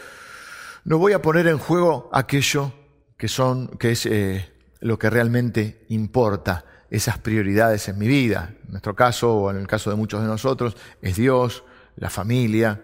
no 0.84 0.98
voy 0.98 1.12
a 1.12 1.22
poner 1.22 1.46
en 1.46 1.58
juego 1.58 2.10
aquello 2.12 2.72
que 3.16 3.28
son, 3.28 3.68
que 3.78 3.92
es 3.92 4.06
eh, 4.06 4.52
lo 4.80 4.98
que 4.98 5.10
realmente 5.10 5.84
importa, 5.88 6.64
esas 6.90 7.18
prioridades 7.18 7.88
en 7.88 7.98
mi 7.98 8.06
vida. 8.06 8.54
En 8.64 8.72
nuestro 8.72 8.94
caso, 8.94 9.34
o 9.34 9.50
en 9.50 9.56
el 9.56 9.66
caso 9.66 9.90
de 9.90 9.96
muchos 9.96 10.22
de 10.22 10.28
nosotros, 10.28 10.76
es 11.02 11.16
Dios, 11.16 11.64
la 11.96 12.10
familia, 12.10 12.82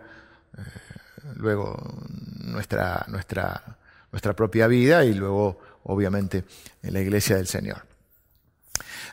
eh, 0.56 0.60
luego 1.36 1.76
nuestra, 2.40 3.04
nuestra 3.08 3.78
nuestra 4.14 4.32
propia 4.32 4.68
vida 4.68 5.04
y 5.04 5.12
luego, 5.12 5.58
obviamente, 5.82 6.44
en 6.84 6.92
la 6.92 7.00
iglesia 7.00 7.34
del 7.34 7.48
Señor. 7.48 7.84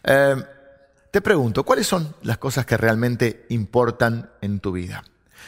Eh, 0.04 0.36
te 1.10 1.22
pregunto, 1.22 1.64
¿cuáles 1.64 1.88
son 1.88 2.16
las 2.22 2.38
cosas 2.38 2.68
que 2.68 2.78
realmente 2.78 3.48
importan 3.50 4.30
en 4.42 4.60
tu 4.60 4.72
vida? 4.72 5.04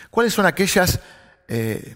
¿Cuáles 0.09 0.33
son 0.33 0.47
aquellas 0.47 0.99
eh, 1.47 1.95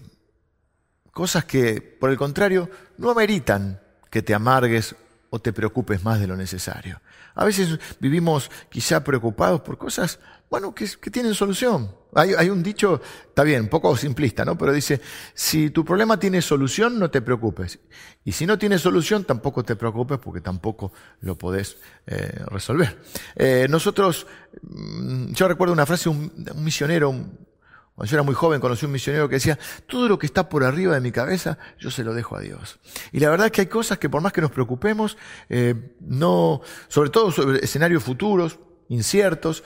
cosas 1.10 1.46
que, 1.46 1.80
por 1.80 2.10
el 2.10 2.16
contrario, 2.16 2.70
no 2.96 3.10
ameritan 3.10 3.80
que 4.08 4.22
te 4.22 4.34
amargues 4.34 4.94
o 5.30 5.40
te 5.40 5.52
preocupes 5.52 6.04
más 6.04 6.20
de 6.20 6.28
lo 6.28 6.36
necesario? 6.36 7.00
A 7.34 7.44
veces 7.44 7.80
vivimos 7.98 8.52
quizá 8.70 9.02
preocupados 9.02 9.62
por 9.62 9.78
cosas 9.78 10.20
bueno, 10.48 10.72
que, 10.72 10.86
tienen 11.10 11.34
solución. 11.34 11.90
Hay, 12.14 12.48
un 12.48 12.62
dicho, 12.62 13.00
está 13.28 13.42
bien, 13.42 13.62
un 13.62 13.68
poco 13.68 13.94
simplista, 13.96 14.44
¿no? 14.44 14.56
Pero 14.56 14.72
dice, 14.72 15.00
si 15.34 15.70
tu 15.70 15.84
problema 15.84 16.18
tiene 16.18 16.40
solución, 16.40 16.98
no 16.98 17.10
te 17.10 17.20
preocupes. 17.20 17.78
Y 18.24 18.32
si 18.32 18.46
no 18.46 18.58
tiene 18.58 18.78
solución, 18.78 19.24
tampoco 19.24 19.62
te 19.62 19.76
preocupes 19.76 20.18
porque 20.18 20.40
tampoco 20.40 20.92
lo 21.20 21.36
podés 21.36 21.76
eh, 22.06 22.44
resolver. 22.46 22.98
Eh, 23.36 23.66
nosotros, 23.68 24.26
mm, 24.62 25.32
yo 25.32 25.48
recuerdo 25.48 25.74
una 25.74 25.84
frase 25.84 26.08
de 26.08 26.16
un, 26.52 26.64
misionero, 26.64 27.10
cuando 27.10 28.10
yo 28.10 28.16
era 28.16 28.22
muy 28.22 28.34
joven 28.34 28.60
conocí 28.60 28.86
un 28.86 28.92
misionero 28.92 29.28
que 29.28 29.36
decía, 29.36 29.58
todo 29.86 30.08
lo 30.08 30.18
que 30.18 30.26
está 30.26 30.48
por 30.48 30.64
arriba 30.64 30.94
de 30.94 31.00
mi 31.00 31.12
cabeza, 31.12 31.58
yo 31.78 31.90
se 31.90 32.04
lo 32.04 32.14
dejo 32.14 32.36
a 32.36 32.40
Dios. 32.40 32.80
Y 33.12 33.20
la 33.20 33.28
verdad 33.28 33.46
es 33.46 33.52
que 33.52 33.60
hay 33.62 33.66
cosas 33.66 33.98
que 33.98 34.08
por 34.08 34.22
más 34.22 34.32
que 34.32 34.40
nos 34.40 34.50
preocupemos, 34.50 35.18
eh, 35.50 35.94
no, 36.00 36.62
sobre 36.88 37.10
todo 37.10 37.30
sobre 37.32 37.62
escenarios 37.62 38.02
futuros, 38.02 38.58
inciertos, 38.88 39.62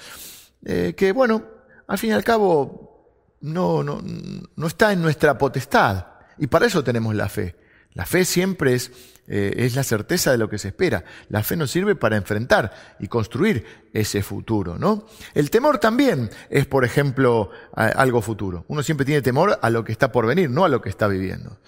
eh, 0.64 0.94
que 0.96 1.12
bueno, 1.12 1.44
al 1.87 1.99
fin 1.99 2.11
y 2.11 2.12
al 2.12 2.25
cabo 2.25 2.92
no, 3.40 3.83
no, 3.83 4.01
no, 4.57 4.66
está 4.66 4.92
en 4.92 5.03
nuestra 5.03 5.37
potestad. 5.37 6.07
Y 6.38 6.47
para 6.47 6.66
eso 6.66 6.83
tenemos 6.83 7.14
la 7.14 7.29
fe. 7.29 7.57
La 7.95 8.07
fe 8.07 8.25
siempre 8.25 8.75
es, 8.75 8.90
eh, 9.27 9.53
es 9.57 9.77
la 9.77 9.83
certeza 9.83 10.31
de 10.31 10.38
lo 10.38 10.49
que 10.49 10.59
se 10.59 10.68
espera. 10.68 11.05
La 11.29 11.42
fe 11.42 11.57
nos 11.57 11.71
sirve 11.71 11.95
para 11.95 12.16
enfrentar 12.16 12.97
y 13.01 13.09
construir 13.09 13.90
ese 13.92 14.23
futuro, 14.23 14.79
¿no? 14.79 15.07
El 15.35 15.51
temor 15.51 15.79
también 15.79 16.31
es, 16.49 16.66
por 16.66 16.85
ejemplo, 16.85 17.51
algo 17.75 18.23
futuro. 18.23 18.64
Uno 18.68 18.83
siempre 18.83 19.05
tiene 19.05 19.21
temor 19.21 19.59
a 19.61 19.71
lo 19.71 19.85
que 19.85 19.92
está 19.92 20.11
por 20.11 20.27
venir, 20.27 20.49
no 20.49 20.64
a 20.64 20.68
lo 20.68 20.81
que 20.81 20.88
está 20.88 21.07
viviendo. 21.07 21.59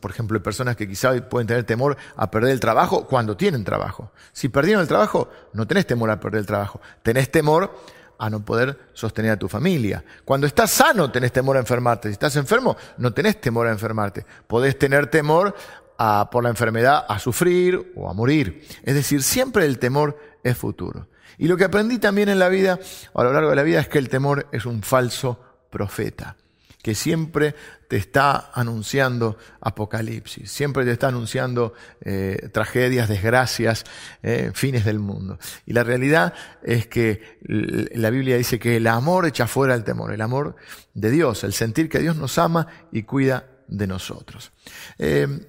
Por 0.00 0.12
ejemplo, 0.12 0.36
hay 0.36 0.42
personas 0.42 0.76
que 0.76 0.86
quizá 0.86 1.12
pueden 1.28 1.48
tener 1.48 1.64
temor 1.64 1.96
a 2.16 2.30
perder 2.30 2.52
el 2.52 2.60
trabajo 2.60 3.06
cuando 3.08 3.36
tienen 3.36 3.64
trabajo. 3.64 4.12
Si 4.32 4.48
perdieron 4.48 4.80
el 4.80 4.88
trabajo, 4.88 5.28
no 5.52 5.66
tenés 5.66 5.86
temor 5.86 6.10
a 6.10 6.20
perder 6.20 6.40
el 6.40 6.46
trabajo. 6.46 6.80
Tenés 7.02 7.30
temor 7.32 7.74
a 8.18 8.30
no 8.30 8.44
poder 8.44 8.78
sostener 8.92 9.32
a 9.32 9.36
tu 9.36 9.48
familia. 9.48 10.04
Cuando 10.24 10.46
estás 10.46 10.70
sano, 10.70 11.10
tenés 11.10 11.32
temor 11.32 11.56
a 11.56 11.60
enfermarte. 11.60 12.08
Si 12.08 12.12
estás 12.12 12.36
enfermo, 12.36 12.76
no 12.98 13.12
tenés 13.12 13.40
temor 13.40 13.66
a 13.66 13.72
enfermarte. 13.72 14.24
Podés 14.46 14.78
tener 14.78 15.08
temor 15.08 15.54
a, 15.98 16.28
por 16.30 16.44
la 16.44 16.50
enfermedad 16.50 17.04
a 17.08 17.18
sufrir 17.18 17.92
o 17.96 18.08
a 18.08 18.14
morir. 18.14 18.66
Es 18.82 18.94
decir, 18.94 19.22
siempre 19.22 19.66
el 19.66 19.78
temor 19.78 20.18
es 20.42 20.56
futuro. 20.56 21.08
Y 21.38 21.48
lo 21.48 21.56
que 21.56 21.64
aprendí 21.64 21.98
también 21.98 22.28
en 22.28 22.38
la 22.38 22.48
vida, 22.48 22.78
a 23.14 23.24
lo 23.24 23.32
largo 23.32 23.50
de 23.50 23.56
la 23.56 23.62
vida, 23.62 23.80
es 23.80 23.88
que 23.88 23.98
el 23.98 24.08
temor 24.08 24.46
es 24.52 24.66
un 24.66 24.82
falso 24.82 25.40
profeta 25.70 26.36
que 26.82 26.96
siempre 26.96 27.54
te 27.88 27.96
está 27.96 28.50
anunciando 28.52 29.38
apocalipsis, 29.60 30.50
siempre 30.50 30.84
te 30.84 30.90
está 30.90 31.08
anunciando 31.08 31.74
eh, 32.00 32.48
tragedias, 32.52 33.08
desgracias, 33.08 33.84
eh, 34.22 34.50
fines 34.52 34.84
del 34.84 34.98
mundo. 34.98 35.38
Y 35.64 35.72
la 35.72 35.84
realidad 35.84 36.34
es 36.62 36.88
que 36.88 37.38
la 37.40 38.10
Biblia 38.10 38.36
dice 38.36 38.58
que 38.58 38.76
el 38.76 38.88
amor 38.88 39.26
echa 39.26 39.46
fuera 39.46 39.74
el 39.74 39.84
temor, 39.84 40.12
el 40.12 40.20
amor 40.20 40.56
de 40.92 41.10
Dios, 41.10 41.44
el 41.44 41.52
sentir 41.52 41.88
que 41.88 42.00
Dios 42.00 42.16
nos 42.16 42.36
ama 42.38 42.66
y 42.90 43.04
cuida 43.04 43.46
de 43.68 43.86
nosotros. 43.86 44.50
Eh, 44.98 45.48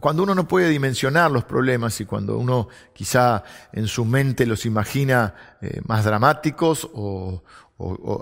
cuando 0.00 0.24
uno 0.24 0.34
no 0.34 0.48
puede 0.48 0.68
dimensionar 0.68 1.30
los 1.30 1.44
problemas 1.44 2.00
y 2.00 2.06
cuando 2.06 2.38
uno 2.38 2.68
quizá 2.92 3.44
en 3.72 3.86
su 3.86 4.04
mente 4.04 4.46
los 4.46 4.66
imagina 4.66 5.58
más 5.86 6.04
dramáticos 6.04 6.90
o, 6.92 7.44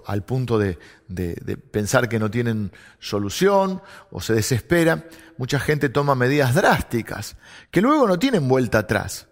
al 0.07 0.25
punto 0.25 0.59
de, 0.59 0.79
pensar 1.71 2.09
que 2.09 2.19
no 2.19 2.31
tienen 2.31 2.73
solución 2.99 3.83
o 4.11 4.21
se 4.21 4.35
desespera, 4.35 5.05
mucha 5.37 5.61
gente 5.61 5.89
toma 5.89 6.15
medidas 6.15 6.55
drásticas 6.55 7.37
que 7.71 7.81
luego 7.81 8.07
no 8.07 8.19
tienen 8.19 8.49
vuelta 8.49 8.79
atrás 8.79 9.29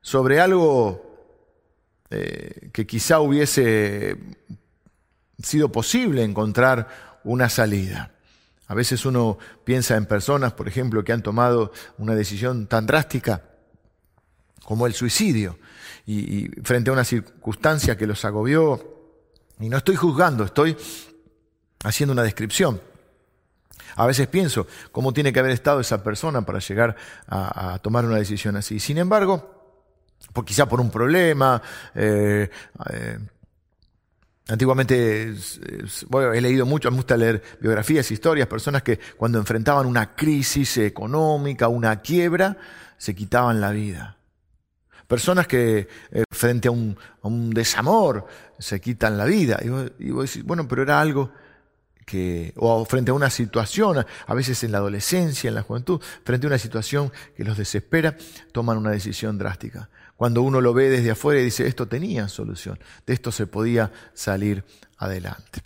sobre 0.00 0.40
algo 0.40 1.04
eh, 2.10 2.70
que 2.72 2.86
quizá 2.86 3.20
hubiese 3.20 4.16
sido 5.42 5.70
posible 5.70 6.24
encontrar 6.24 7.20
una 7.24 7.48
salida. 7.48 8.12
A 8.66 8.74
veces 8.74 9.04
uno 9.04 9.38
piensa 9.64 9.96
en 9.96 10.06
personas, 10.06 10.52
por 10.52 10.68
ejemplo, 10.68 11.04
que 11.04 11.12
han 11.12 11.22
tomado 11.22 11.72
una 11.98 12.14
decisión 12.14 12.66
tan 12.66 12.86
drástica 12.86 13.42
como 14.64 14.86
el 14.86 14.92
suicidio, 14.92 15.58
y, 16.06 16.48
frente 16.62 16.90
a 16.90 16.92
una 16.92 17.04
circunstancia 17.04 17.96
que 17.96 18.06
los 18.06 18.24
agobió, 18.24 18.97
y 19.60 19.68
no 19.68 19.76
estoy 19.78 19.96
juzgando, 19.96 20.44
estoy 20.44 20.76
haciendo 21.84 22.12
una 22.12 22.22
descripción. 22.22 22.80
A 23.96 24.06
veces 24.06 24.28
pienso 24.28 24.66
cómo 24.92 25.12
tiene 25.12 25.32
que 25.32 25.40
haber 25.40 25.52
estado 25.52 25.80
esa 25.80 26.02
persona 26.02 26.42
para 26.42 26.60
llegar 26.60 26.96
a, 27.26 27.78
tomar 27.82 28.04
una 28.04 28.16
decisión 28.16 28.56
así. 28.56 28.78
Sin 28.78 28.98
embargo, 28.98 29.76
quizá 30.46 30.68
por 30.68 30.80
un 30.80 30.90
problema, 30.90 31.60
eh, 31.94 32.48
eh, 32.90 33.18
Antiguamente, 34.50 35.34
bueno, 36.08 36.32
he 36.32 36.40
leído 36.40 36.64
mucho, 36.64 36.90
me 36.90 36.96
gusta 36.96 37.18
leer 37.18 37.42
biografías, 37.60 38.10
historias, 38.10 38.48
personas 38.48 38.82
que 38.82 38.98
cuando 39.18 39.38
enfrentaban 39.38 39.84
una 39.86 40.14
crisis 40.14 40.78
económica, 40.78 41.68
una 41.68 42.00
quiebra, 42.00 42.56
se 42.96 43.14
quitaban 43.14 43.60
la 43.60 43.72
vida. 43.72 44.17
Personas 45.08 45.48
que 45.48 45.88
eh, 46.12 46.22
frente 46.30 46.68
a 46.68 46.70
un, 46.70 47.50
desamor 47.50 48.26
se 48.58 48.80
quitan 48.80 49.18
la 49.18 49.24
vida. 49.24 49.58
Y 49.62 49.68
vos, 50.10 50.26
decís, 50.26 50.44
bueno, 50.44 50.68
pero 50.68 50.82
era 50.82 51.00
algo 51.00 51.32
que, 52.06 52.52
o 52.56 52.84
frente 52.84 53.10
a 53.10 53.14
una 53.14 53.30
situación, 53.30 54.06
a 54.26 54.34
veces 54.34 54.62
en 54.62 54.70
la 54.70 54.78
adolescencia, 54.78 55.48
en 55.48 55.56
la 55.56 55.62
juventud, 55.62 56.00
frente 56.24 56.46
a 56.46 56.48
una 56.48 56.58
situación 56.58 57.10
que 57.36 57.42
los 57.42 57.58
desespera, 57.58 58.16
toman 58.52 58.78
una 58.78 58.90
decisión 58.90 59.38
drástica 59.38 59.88
cuando 60.18 60.42
uno 60.42 60.60
lo 60.60 60.74
ve 60.74 60.90
desde 60.90 61.12
afuera 61.12 61.40
y 61.40 61.44
dice, 61.44 61.68
esto 61.68 61.86
tenía 61.86 62.26
solución, 62.26 62.76
de 63.06 63.14
esto 63.14 63.30
se 63.30 63.46
podía 63.46 63.92
salir 64.14 64.64
adelante. 64.96 65.62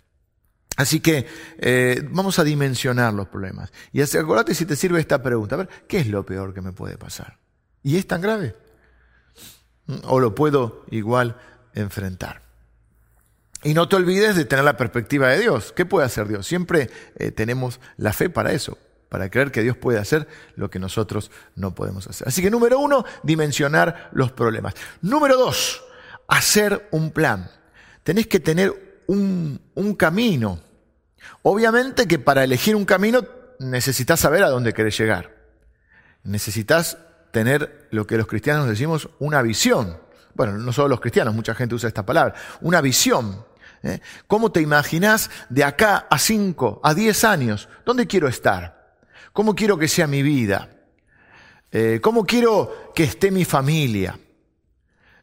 Así 0.77 0.99
que 0.99 1.25
eh, 1.57 2.07
vamos 2.11 2.37
a 2.37 2.43
dimensionar 2.43 3.15
los 3.15 3.27
problemas. 3.27 3.73
Y 3.91 4.01
acuérdate 4.01 4.53
si 4.53 4.65
te 4.65 4.75
sirve 4.75 4.99
esta 4.99 5.23
pregunta. 5.23 5.55
A 5.55 5.57
ver, 5.57 5.69
¿qué 5.87 6.01
es 6.01 6.07
lo 6.07 6.23
peor 6.23 6.53
que 6.53 6.61
me 6.61 6.71
puede 6.71 6.99
pasar? 6.99 7.39
¿Y 7.81 7.97
es 7.97 8.05
tan 8.05 8.21
grave? 8.21 8.55
¿O 10.03 10.19
lo 10.19 10.33
puedo 10.35 10.85
igual 10.89 11.37
enfrentar? 11.73 12.41
Y 13.63 13.73
no 13.73 13.87
te 13.87 13.95
olvides 13.95 14.35
de 14.35 14.45
tener 14.45 14.65
la 14.65 14.77
perspectiva 14.77 15.29
de 15.29 15.39
Dios. 15.39 15.73
¿Qué 15.73 15.85
puede 15.85 16.05
hacer 16.05 16.27
Dios? 16.27 16.45
Siempre 16.45 16.89
eh, 17.15 17.31
tenemos 17.31 17.79
la 17.97 18.11
fe 18.13 18.29
para 18.29 18.51
eso 18.51 18.77
para 19.13 19.29
creer 19.29 19.51
que 19.51 19.61
Dios 19.61 19.77
puede 19.77 19.99
hacer 19.99 20.27
lo 20.55 20.71
que 20.71 20.79
nosotros 20.79 21.29
no 21.53 21.75
podemos 21.75 22.07
hacer. 22.07 22.27
Así 22.27 22.41
que 22.41 22.49
número 22.49 22.79
uno, 22.79 23.05
dimensionar 23.21 24.09
los 24.11 24.31
problemas. 24.31 24.73
Número 25.03 25.37
dos, 25.37 25.83
hacer 26.27 26.87
un 26.89 27.11
plan. 27.11 27.51
Tenés 28.01 28.25
que 28.25 28.39
tener 28.39 29.03
un, 29.05 29.61
camino. 29.99 30.59
Obviamente 31.43 32.07
que 32.07 32.17
para 32.17 32.43
elegir 32.43 32.75
un 32.75 32.85
camino 32.85 33.23
necesitas 33.59 34.19
saber 34.19 34.43
a 34.43 34.49
dónde 34.49 34.73
querés 34.73 34.97
llegar. 34.97 35.29
Necesitas 36.23 36.97
tener 37.33 37.87
lo 37.89 38.05
que 38.05 38.15
los 38.15 38.27
cristianos 38.27 38.69
decimos 38.69 39.09
una 39.17 39.41
visión. 39.41 39.97
Bueno, 40.35 40.55
no 40.55 40.71
solo 40.71 40.89
los 40.89 41.01
cristianos, 41.01 41.33
mucha 41.33 41.55
gente 41.55 41.73
usa 41.73 41.87
esta 41.87 42.05
palabra. 42.05 42.35
Una 42.61 42.79
visión. 42.79 43.43
¿eh? 43.81 44.01
¿Cómo 44.27 44.51
te 44.51 44.61
imaginas 44.61 45.31
de 45.49 45.63
acá 45.63 46.05
a 46.11 46.19
cinco, 46.19 46.79
a 46.83 46.93
diez 46.93 47.23
años? 47.23 47.69
¿Dónde 47.87 48.05
quiero 48.05 48.27
estar? 48.27 48.99
¿Cómo 49.33 49.55
quiero 49.55 49.79
que 49.79 49.87
sea 49.87 50.05
mi 50.05 50.21
vida? 50.21 50.69
Eh, 51.71 51.99
¿Cómo 52.03 52.23
quiero 52.23 52.91
que 52.93 53.05
esté 53.05 53.31
mi 53.31 53.45
familia? 53.45 54.19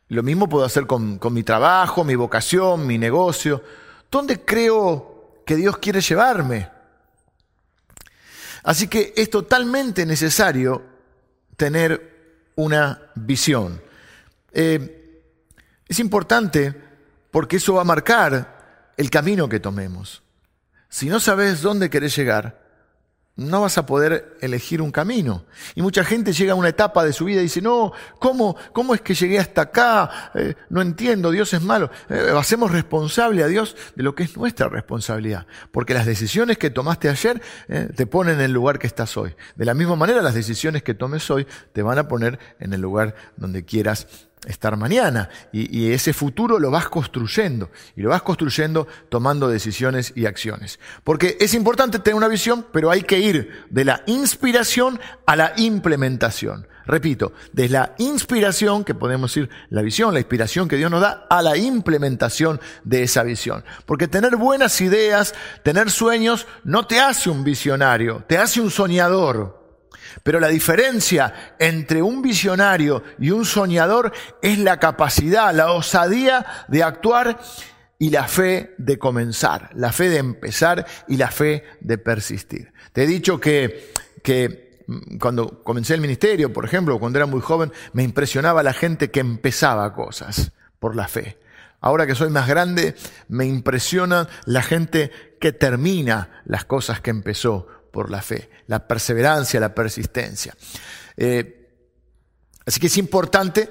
Lo 0.08 0.24
mismo 0.24 0.48
puedo 0.48 0.64
hacer 0.64 0.88
con, 0.88 1.16
con 1.18 1.32
mi 1.32 1.44
trabajo, 1.44 2.02
mi 2.02 2.16
vocación, 2.16 2.88
mi 2.88 2.98
negocio. 2.98 3.62
¿Dónde 4.10 4.44
creo 4.44 5.42
que 5.46 5.54
Dios 5.54 5.78
quiere 5.78 6.00
llevarme? 6.00 6.68
Así 8.64 8.88
que 8.88 9.14
es 9.16 9.30
totalmente 9.30 10.04
necesario 10.04 10.90
tener 11.60 12.52
una 12.54 13.02
visión. 13.16 13.82
Eh, 14.50 15.22
es 15.86 15.98
importante 15.98 16.74
porque 17.30 17.56
eso 17.56 17.74
va 17.74 17.82
a 17.82 17.84
marcar 17.84 18.92
el 18.96 19.10
camino 19.10 19.46
que 19.46 19.60
tomemos. 19.60 20.22
Si 20.88 21.10
no 21.10 21.20
sabes 21.20 21.60
dónde 21.60 21.90
querés 21.90 22.16
llegar, 22.16 22.69
no 23.40 23.62
vas 23.62 23.79
a 23.79 23.87
poder 23.87 24.37
elegir 24.42 24.83
un 24.83 24.90
camino. 24.90 25.44
Y 25.74 25.81
mucha 25.81 26.05
gente 26.05 26.35
llega 26.35 26.53
a 26.53 26.57
una 26.57 26.68
etapa 26.68 27.05
de 27.05 27.14
su 27.14 27.24
vida 27.24 27.40
y 27.40 27.44
dice, 27.44 27.62
no, 27.62 27.92
¿cómo, 28.18 28.55
cómo 28.74 28.94
es 28.94 29.00
que 29.00 29.14
llegué 29.14 29.38
hasta 29.38 29.62
acá? 29.62 30.31
Eh, 30.35 30.55
no 30.68 30.83
entiendo, 30.83 31.31
Dios 31.31 31.55
es 31.55 31.62
malo. 31.62 31.90
Eh, 32.11 32.33
hacemos 32.37 32.70
responsable 32.70 33.42
a 33.42 33.46
Dios 33.46 33.76
de 33.96 34.03
lo 34.03 34.14
que 34.14 34.24
es 34.24 34.37
nuestra 34.37 34.68
responsabilidad. 34.68 35.46
Porque 35.72 35.94
las 35.94 36.05
decisiones 36.05 36.59
que 36.59 36.68
tomaste 36.68 37.09
ayer 37.09 37.40
eh, 37.68 37.88
te 37.96 38.07
ponen 38.07 38.35
en 38.35 38.42
el 38.42 38.53
lugar 38.53 38.79
que 38.79 38.87
estás 38.87 39.16
hoy. 39.16 39.35
De 39.57 39.64
la 39.64 39.72
misma 39.72 39.96
manera, 39.96 40.20
las 40.20 40.35
decisiones 40.35 40.83
que 40.83 40.92
tomes 40.92 41.31
hoy 41.31 41.46
te 41.72 41.81
van 41.81 41.98
a 41.98 42.09
poner 42.09 42.38
en 42.59 42.74
el 42.74 42.83
lugar 42.83 43.14
donde 43.37 43.64
quieras 43.64 44.07
estar 44.46 44.76
mañana. 44.76 45.29
Y, 45.53 45.90
ese 45.90 46.12
futuro 46.12 46.59
lo 46.59 46.70
vas 46.70 46.88
construyendo. 46.88 47.70
Y 47.96 48.03
lo 48.03 48.11
vas 48.11 48.22
construyendo 48.22 48.87
tomando 49.09 49.48
decisiones 49.48 50.12
y 50.14 50.26
acciones. 50.26 50.79
Porque 51.05 51.37
es 51.40 51.55
importante 51.55 51.98
tener 51.98 52.16
una 52.16 52.29
visión, 52.29 52.66
pero 52.72 52.90
hay 52.90 53.03
que 53.03 53.18
ir 53.18 53.66
de 53.70 53.85
la 53.85 54.03
inspiración 54.07 55.00
a 55.26 55.37
la 55.37 55.53
implementación. 55.57 56.66
Repito, 56.87 57.33
de 57.53 57.68
la 57.68 57.94
inspiración, 57.98 58.83
que 58.85 58.94
podemos 58.94 59.31
decir 59.31 59.48
la 59.68 59.83
visión, 59.83 60.12
la 60.12 60.20
inspiración 60.20 60.66
que 60.66 60.76
Dios 60.76 60.90
nos 60.90 61.00
da, 61.00 61.26
a 61.31 61.40
la 61.42 61.57
implementación 61.57 62.61
de 62.83 63.05
esa 63.05 63.22
visión. 63.22 63.64
Porque 63.87 64.09
tener 64.09 64.37
buenas 64.37 64.81
ideas, 64.81 65.35
tener 65.62 65.90
sueños, 65.90 66.46
no 66.64 66.87
te 66.87 66.98
hace 67.00 67.31
un 67.31 67.44
visionario, 67.44 68.24
te 68.26 68.38
hace 68.38 68.61
un 68.61 68.70
soñador. 68.70 69.59
Pero 70.22 70.40
la 70.40 70.48
diferencia 70.48 71.55
entre 71.59 72.03
un 72.03 72.22
visionario 72.22 73.03
y 73.18 73.31
un 73.31 73.44
soñador 73.44 74.12
es 74.42 74.59
la 74.59 74.79
capacidad, 74.79 75.55
la 75.55 75.72
osadía 75.72 76.46
de 76.68 76.83
actuar 76.83 77.38
y 77.98 78.11
la 78.11 78.26
fe 78.26 78.74
de 78.79 78.98
comenzar, 78.98 79.70
la 79.74 79.92
fe 79.92 80.09
de 80.09 80.18
empezar 80.18 80.87
y 81.07 81.16
la 81.16 81.31
fe 81.31 81.64
de 81.81 81.98
persistir. 81.98 82.72
Te 82.92 83.05
he 83.05 83.07
dicho 83.07 83.38
que, 83.38 83.92
que 84.22 84.83
mm, 84.87 85.18
cuando 85.18 85.62
comencé 85.62 85.94
el 85.94 86.00
ministerio, 86.00 86.53
por 86.53 86.64
ejemplo, 86.64 86.98
cuando 86.98 87.18
era 87.18 87.26
muy 87.26 87.40
joven, 87.40 87.72
me 87.92 88.03
impresionaba 88.03 88.62
la 88.62 88.72
gente 88.72 89.11
que 89.11 89.20
empezaba 89.20 89.92
cosas 89.92 90.53
por 90.79 90.96
la 90.96 91.09
fe. 91.09 91.38
Ahora 91.83 92.07
que 92.07 92.14
soy 92.14 92.31
más 92.31 92.48
grande, 92.48 92.94
me 93.29 93.46
impresiona 93.46 94.29
la 94.44 94.62
gente 94.62 95.11
que 95.40 95.53
termina 95.53 96.42
las 96.44 96.64
cosas 96.64 97.00
que 97.00 97.11
empezó 97.11 97.66
por 97.90 98.11
la 98.11 98.22
fe, 98.22 98.48
la 98.66 98.87
perseverancia, 98.87 99.61
la 99.61 99.74
persistencia. 99.74 100.55
Eh, 101.16 101.68
así 102.66 102.81
que 102.81 102.87
es 102.87 102.96
importante 102.98 103.68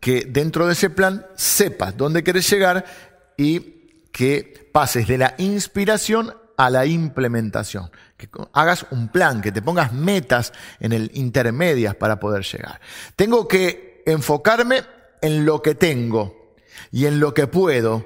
que 0.00 0.26
dentro 0.28 0.66
de 0.66 0.72
ese 0.72 0.90
plan 0.90 1.26
sepas 1.34 1.96
dónde 1.96 2.22
quieres 2.22 2.48
llegar 2.50 2.84
y 3.36 3.60
que 4.12 4.68
pases 4.72 5.06
de 5.06 5.18
la 5.18 5.34
inspiración 5.38 6.34
a 6.56 6.68
la 6.68 6.84
implementación, 6.84 7.90
que 8.16 8.28
hagas 8.52 8.86
un 8.90 9.08
plan, 9.08 9.40
que 9.40 9.52
te 9.52 9.62
pongas 9.62 9.92
metas 9.92 10.52
en 10.78 10.92
el 10.92 11.10
intermedias 11.14 11.94
para 11.94 12.20
poder 12.20 12.44
llegar. 12.44 12.80
Tengo 13.16 13.48
que 13.48 14.02
enfocarme 14.06 14.82
en 15.22 15.46
lo 15.46 15.62
que 15.62 15.74
tengo 15.74 16.54
y 16.92 17.06
en 17.06 17.18
lo 17.20 17.32
que 17.32 17.46
puedo 17.46 18.04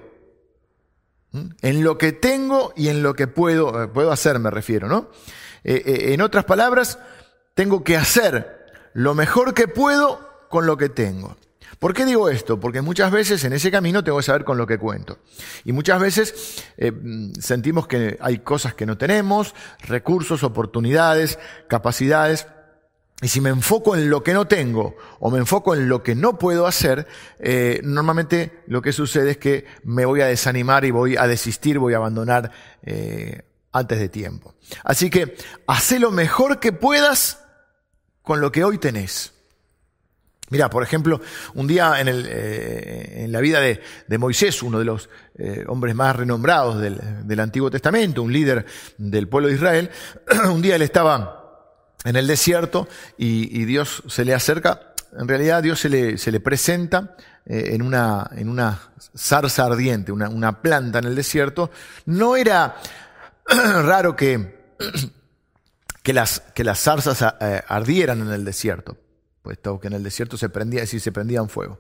en 1.63 1.83
lo 1.83 1.99
que 1.99 2.13
tengo 2.13 2.73
y 2.77 2.89
en 2.89 3.03
lo 3.03 3.15
que 3.15 3.27
puedo, 3.27 3.83
eh, 3.83 3.89
puedo 3.89 4.13
hacer, 4.13 4.39
me 4.39 4.51
refiero, 4.51 4.89
¿no? 4.89 5.11
Eh, 5.65 5.83
eh, 5.85 6.15
en 6.15 6.21
otras 6.21 6.45
palabras, 6.45 6.99
tengo 7.55 7.83
que 7.83 7.97
hacer 7.97 8.67
lo 8.93 9.15
mejor 9.15 9.55
que 9.55 9.67
puedo 9.67 10.47
con 10.49 10.67
lo 10.67 10.77
que 10.77 10.89
tengo. 10.89 11.37
¿Por 11.79 11.93
qué 11.93 12.05
digo 12.05 12.29
esto? 12.29 12.61
Porque 12.61 12.83
muchas 12.83 13.11
veces 13.11 13.43
en 13.45 13.53
ese 13.53 13.71
camino 13.71 14.05
tengo 14.05 14.19
que 14.19 14.25
saber 14.25 14.45
con 14.45 14.57
lo 14.57 14.67
que 14.67 14.79
cuento. 14.79 15.19
Y 15.65 15.73
muchas 15.73 16.01
veces 16.01 16.65
sentimos 17.41 17.89
que 17.89 18.17
hay 18.21 18.39
cosas 18.39 18.75
que 18.75 18.87
no 18.87 18.97
tenemos, 18.97 19.55
recursos, 19.81 20.45
oportunidades, 20.45 21.39
capacidades, 21.69 22.47
y 23.23 23.29
si 23.29 23.41
me 23.41 23.51
enfoco 23.51 23.95
en 23.95 24.11
lo 24.11 24.23
que 24.23 24.35
no 24.35 24.47
tengo 24.47 24.97
o 25.21 25.31
me 25.31 25.39
enfoco 25.39 25.75
en 25.75 25.89
lo 25.89 26.03
que 26.03 26.15
no 26.15 26.37
puedo 26.39 26.67
hacer, 26.67 27.07
eh, 27.39 27.81
normalmente 27.85 28.65
lo 28.67 28.83
que 28.83 28.93
sucede 28.93 29.33
es 29.33 29.37
que 29.39 29.65
me 29.85 30.05
voy 30.05 30.21
a 30.21 30.27
desanimar 30.27 30.85
y 30.85 30.91
voy 30.91 31.17
a 31.17 31.27
desistir, 31.27 31.79
voy 31.79 31.95
a 31.95 31.99
abandonar 31.99 32.51
eh, 32.83 33.43
antes 33.73 33.99
de 33.99 34.09
tiempo. 34.09 34.55
Así 34.83 35.11
que 35.11 35.37
haz 35.67 35.93
lo 35.93 36.11
mejor 36.11 36.59
que 36.59 36.73
puedas 36.73 37.45
con 38.23 38.41
lo 38.41 38.51
que 38.51 38.65
hoy 38.65 38.79
tenés. 38.79 39.33
Mira, 40.51 40.69
por 40.69 40.83
ejemplo, 40.83 41.21
un 41.55 41.67
día 41.67 42.01
en, 42.01 42.09
eh, 42.11 43.27
la 43.31 43.41
vida 43.41 43.61
de, 43.61 44.19
Moisés, 44.19 44.63
uno 44.63 44.79
de 44.79 44.85
los 44.85 45.09
hombres 45.69 45.95
más 45.95 46.15
renombrados 46.15 46.81
del, 46.81 47.41
Antiguo 47.41 47.71
Testamento, 47.71 48.23
un 48.23 48.33
líder 48.33 48.67
del 48.99 49.29
pueblo 49.29 49.49
de 49.49 49.55
Israel, 49.55 49.91
un 50.53 50.61
día 50.61 50.77
él 50.77 50.83
estaba 50.83 51.44
en 52.05 52.17
el 52.17 52.27
desierto 52.27 52.89
y, 53.17 53.65
Dios 53.65 54.03
se 54.07 54.25
le 54.25 54.35
acerca, 54.35 54.95
en 55.19 55.27
realidad 55.27 55.63
Dios 55.63 55.81
se 55.81 55.89
le, 55.89 56.19
se 56.19 56.31
le 56.31 56.41
presenta 56.41 57.17
eh, 57.47 57.71
en, 57.73 57.83
una, 57.83 58.31
en 58.33 58.49
una 58.49 58.93
zarza 59.17 59.65
ardiente, 59.65 60.13
una, 60.13 60.29
una 60.29 60.63
planta 60.63 60.99
en 60.99 61.07
el 61.07 61.15
desierto. 61.15 61.71
No 62.07 62.37
era 62.37 62.77
raro 63.47 64.15
que, 64.17 64.75
que, 66.03 66.13
las, 66.13 66.41
que 66.55 66.65
las 66.65 66.81
zarzas 66.81 67.23
ardieran 67.69 68.21
en 68.21 68.33
el 68.33 68.45
desierto 68.45 68.99
puesto 69.45 69.79
que 69.79 69.89
en 69.89 69.93
el 69.93 70.03
desierto 70.03 70.39
se 70.39 70.49
prendía, 70.49 70.87
si 70.87 70.99
se 70.99 71.13
prendía 71.13 71.39
en 71.39 71.51
fuego. 71.51 71.79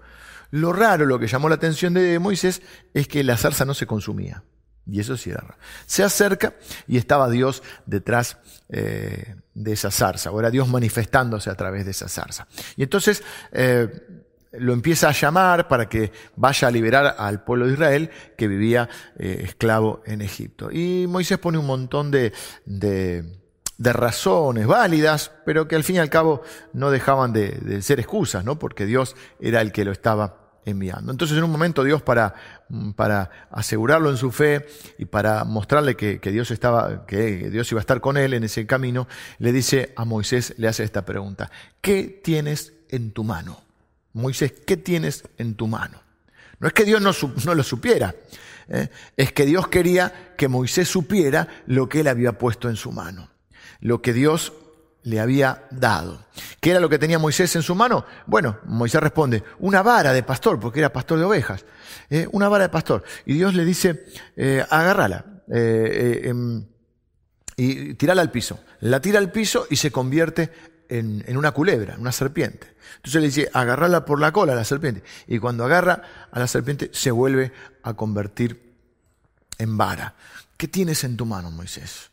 Lo 0.50 0.72
raro, 0.74 1.06
lo 1.06 1.18
que 1.18 1.26
llamó 1.26 1.48
la 1.48 1.54
atención 1.54 1.94
de 1.94 2.18
Moisés, 2.18 2.60
es 2.92 3.08
que 3.08 3.24
la 3.24 3.38
zarza 3.38 3.64
no 3.64 3.72
se 3.72 3.86
consumía. 3.86 4.44
Y 4.86 5.00
eso 5.00 5.14
raro. 5.32 5.56
Se 5.86 6.02
acerca 6.02 6.54
y 6.86 6.98
estaba 6.98 7.30
Dios 7.30 7.62
detrás 7.86 8.38
eh, 8.68 9.36
de 9.54 9.72
esa 9.72 9.90
zarza, 9.90 10.30
o 10.30 10.38
era 10.38 10.50
Dios 10.50 10.68
manifestándose 10.68 11.50
a 11.50 11.54
través 11.54 11.84
de 11.84 11.92
esa 11.92 12.08
zarza. 12.08 12.46
Y 12.76 12.82
entonces 12.82 13.22
eh, 13.52 13.88
lo 14.52 14.72
empieza 14.72 15.08
a 15.08 15.12
llamar 15.12 15.68
para 15.68 15.88
que 15.88 16.12
vaya 16.36 16.68
a 16.68 16.70
liberar 16.70 17.16
al 17.18 17.44
pueblo 17.44 17.66
de 17.66 17.72
Israel 17.72 18.10
que 18.36 18.46
vivía 18.46 18.88
eh, 19.18 19.42
esclavo 19.44 20.02
en 20.04 20.20
Egipto. 20.20 20.70
Y 20.70 21.06
Moisés 21.08 21.38
pone 21.38 21.58
un 21.58 21.66
montón 21.66 22.10
de 22.10 22.32
de 23.76 23.92
razones 23.92 24.66
válidas, 24.66 25.32
pero 25.44 25.66
que 25.66 25.76
al 25.76 25.84
fin 25.84 25.96
y 25.96 25.98
al 25.98 26.10
cabo 26.10 26.42
no 26.72 26.90
dejaban 26.90 27.32
de, 27.32 27.82
ser 27.82 28.00
excusas, 28.00 28.44
¿no? 28.44 28.58
Porque 28.58 28.86
Dios 28.86 29.16
era 29.40 29.60
el 29.60 29.72
que 29.72 29.84
lo 29.84 29.92
estaba 29.92 30.60
enviando. 30.64 31.12
Entonces 31.12 31.36
en 31.36 31.44
un 31.44 31.50
momento 31.50 31.82
Dios 31.82 32.02
para, 32.02 32.34
para 32.96 33.30
asegurarlo 33.50 34.10
en 34.10 34.16
su 34.16 34.30
fe 34.30 34.66
y 34.98 35.04
para 35.04 35.44
mostrarle 35.44 35.96
que, 35.96 36.18
Dios 36.18 36.50
estaba, 36.50 37.06
que 37.06 37.50
Dios 37.50 37.70
iba 37.70 37.80
a 37.80 37.82
estar 37.82 38.00
con 38.00 38.16
él 38.16 38.34
en 38.34 38.44
ese 38.44 38.66
camino, 38.66 39.08
le 39.38 39.52
dice 39.52 39.92
a 39.96 40.04
Moisés, 40.04 40.54
le 40.56 40.68
hace 40.68 40.84
esta 40.84 41.04
pregunta, 41.04 41.50
¿qué 41.80 42.20
tienes 42.22 42.72
en 42.88 43.12
tu 43.12 43.24
mano? 43.24 43.62
Moisés, 44.12 44.52
¿qué 44.66 44.76
tienes 44.76 45.24
en 45.38 45.54
tu 45.54 45.66
mano? 45.66 46.02
No 46.58 46.68
es 46.68 46.72
que 46.72 46.84
Dios 46.84 47.00
no, 47.00 47.12
no 47.44 47.54
lo 47.54 47.62
supiera, 47.62 48.14
¿eh? 48.68 48.88
es 49.16 49.32
que 49.32 49.44
Dios 49.44 49.68
quería 49.68 50.34
que 50.36 50.48
Moisés 50.48 50.88
supiera 50.88 51.48
lo 51.66 51.88
que 51.88 52.00
él 52.00 52.08
había 52.08 52.38
puesto 52.38 52.68
en 52.68 52.76
su 52.76 52.92
mano 52.92 53.34
lo 53.84 54.00
que 54.00 54.14
Dios 54.14 54.54
le 55.04 55.20
había 55.20 55.66
dado. 55.70 56.26
¿Qué 56.60 56.70
era 56.70 56.80
lo 56.80 56.88
que 56.88 56.98
tenía 56.98 57.18
Moisés 57.18 57.54
en 57.56 57.62
su 57.62 57.74
mano? 57.74 58.04
Bueno, 58.26 58.58
Moisés 58.64 59.00
responde, 59.00 59.44
una 59.60 59.82
vara 59.82 60.12
de 60.12 60.22
pastor, 60.22 60.58
porque 60.58 60.80
era 60.80 60.92
pastor 60.92 61.18
de 61.18 61.24
ovejas, 61.24 61.64
eh, 62.10 62.26
una 62.32 62.48
vara 62.48 62.64
de 62.64 62.70
pastor. 62.70 63.04
Y 63.24 63.34
Dios 63.34 63.54
le 63.54 63.64
dice, 63.64 64.06
eh, 64.36 64.64
agárrala 64.68 65.42
eh, 65.48 66.22
em, 66.24 66.66
y 67.56 67.94
tirala 67.94 68.22
al 68.22 68.30
piso. 68.30 68.60
La 68.80 69.00
tira 69.00 69.18
al 69.18 69.30
piso 69.30 69.66
y 69.70 69.76
se 69.76 69.90
convierte 69.90 70.50
en, 70.88 71.36
una 71.36 71.52
culebra, 71.52 71.96
una 71.98 72.12
serpiente. 72.12 72.74
Entonces 72.96 73.20
le 73.20 73.28
dice, 73.28 73.50
agarrala 73.52 74.04
por 74.04 74.20
la 74.20 74.32
cola 74.32 74.52
a 74.52 74.56
la 74.56 74.64
serpiente. 74.64 75.02
Y 75.26 75.38
cuando 75.38 75.64
agarra 75.64 76.28
a 76.30 76.38
la 76.38 76.46
serpiente 76.46 76.90
se 76.92 77.10
vuelve 77.10 77.52
a 77.82 77.94
convertir 77.94 78.74
en 79.58 79.76
vara. 79.76 80.14
¿Qué 80.56 80.68
tienes 80.68 81.04
en 81.04 81.16
tu 81.16 81.26
mano, 81.26 81.50
Moisés? 81.50 82.10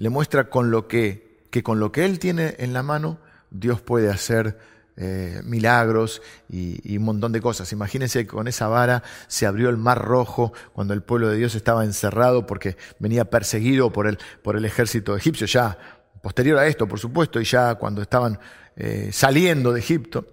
le 0.00 0.08
muestra 0.08 0.48
con 0.48 0.70
lo 0.70 0.88
que, 0.88 1.29
que 1.50 1.62
con 1.62 1.80
lo 1.80 1.92
que 1.92 2.04
él 2.04 2.18
tiene 2.18 2.56
en 2.58 2.72
la 2.72 2.82
mano, 2.82 3.18
Dios 3.50 3.80
puede 3.80 4.10
hacer 4.10 4.58
eh, 4.96 5.40
milagros 5.44 6.20
y, 6.48 6.96
un 6.98 7.04
montón 7.04 7.32
de 7.32 7.40
cosas. 7.40 7.72
Imagínense 7.72 8.26
que 8.26 8.26
con 8.26 8.48
esa 8.48 8.68
vara 8.68 9.02
se 9.28 9.46
abrió 9.46 9.70
el 9.70 9.76
mar 9.76 9.98
rojo 9.98 10.52
cuando 10.72 10.92
el 10.92 11.02
pueblo 11.02 11.28
de 11.28 11.36
Dios 11.36 11.54
estaba 11.54 11.84
encerrado 11.84 12.46
porque 12.46 12.76
venía 12.98 13.24
perseguido 13.24 13.92
por 13.92 14.06
el, 14.06 14.18
por 14.42 14.56
el 14.56 14.64
ejército 14.64 15.16
egipcio, 15.16 15.46
ya 15.46 15.78
posterior 16.22 16.58
a 16.58 16.66
esto, 16.66 16.86
por 16.86 16.98
supuesto, 16.98 17.40
y 17.40 17.44
ya 17.44 17.76
cuando 17.76 18.02
estaban 18.02 18.38
eh, 18.76 19.08
saliendo 19.10 19.72
de 19.72 19.80
Egipto. 19.80 20.26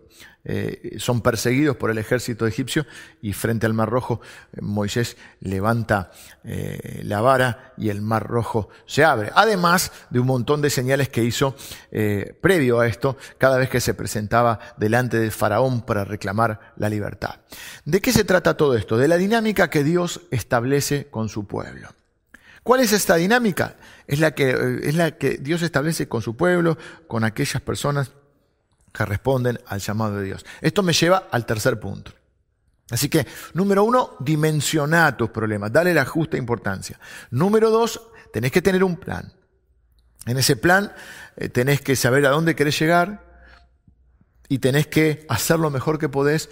Eh, 0.49 0.95
son 0.97 1.19
perseguidos 1.19 1.75
por 1.75 1.91
el 1.91 1.97
ejército 1.97 2.47
egipcio 2.47 2.85
y 3.21 3.33
frente 3.33 3.65
al 3.65 3.73
Mar 3.73 3.89
Rojo 3.89 4.21
Moisés 4.61 5.17
levanta 5.41 6.09
eh, 6.45 7.01
la 7.03 7.19
vara 7.19 7.73
y 7.75 7.89
el 7.89 8.01
Mar 8.01 8.25
Rojo 8.25 8.69
se 8.85 9.03
abre. 9.03 9.29
Además 9.35 9.91
de 10.09 10.21
un 10.21 10.27
montón 10.27 10.61
de 10.61 10.69
señales 10.69 11.09
que 11.09 11.21
hizo 11.21 11.57
eh, 11.91 12.33
previo 12.39 12.79
a 12.79 12.87
esto 12.87 13.17
cada 13.37 13.57
vez 13.57 13.69
que 13.69 13.81
se 13.81 13.93
presentaba 13.93 14.57
delante 14.77 15.19
de 15.19 15.31
Faraón 15.31 15.81
para 15.81 16.05
reclamar 16.05 16.73
la 16.77 16.87
libertad. 16.87 17.41
¿De 17.83 17.99
qué 17.99 18.13
se 18.13 18.23
trata 18.23 18.55
todo 18.55 18.77
esto? 18.77 18.95
De 18.95 19.09
la 19.09 19.17
dinámica 19.17 19.69
que 19.69 19.83
Dios 19.83 20.21
establece 20.31 21.07
con 21.07 21.27
su 21.27 21.45
pueblo. 21.45 21.89
¿Cuál 22.63 22.79
es 22.79 22.93
esta 22.93 23.15
dinámica? 23.15 23.75
Es 24.07 24.21
la 24.21 24.31
que, 24.31 24.79
es 24.83 24.95
la 24.95 25.11
que 25.11 25.39
Dios 25.39 25.61
establece 25.61 26.07
con 26.07 26.21
su 26.21 26.37
pueblo, 26.37 26.77
con 27.07 27.25
aquellas 27.25 27.61
personas 27.61 28.13
que 28.97 29.05
responden 29.05 29.59
al 29.67 29.79
llamado 29.79 30.17
de 30.17 30.23
Dios. 30.23 30.45
Esto 30.59 30.81
me 30.81 30.93
lleva 30.93 31.27
al 31.29 31.45
tercer 31.45 31.79
punto. 31.79 32.11
Así 32.89 33.09
que, 33.09 33.27
número 33.53 33.83
uno, 33.83 34.15
dimensiona 34.19 35.15
tus 35.15 35.29
problemas, 35.29 35.71
dale 35.71 35.93
la 35.93 36.05
justa 36.05 36.37
importancia. 36.37 36.99
Número 37.29 37.69
dos, 37.69 38.01
tenés 38.33 38.51
que 38.51 38.61
tener 38.61 38.83
un 38.83 38.95
plan. 38.97 39.33
En 40.25 40.37
ese 40.37 40.55
plan 40.55 40.91
eh, 41.35 41.49
tenés 41.49 41.81
que 41.81 41.95
saber 41.95 42.25
a 42.25 42.31
dónde 42.31 42.55
querés 42.55 42.79
llegar 42.79 43.45
y 44.49 44.59
tenés 44.59 44.87
que 44.87 45.25
hacer 45.29 45.59
lo 45.59 45.69
mejor 45.69 45.99
que 45.99 46.09
podés 46.09 46.49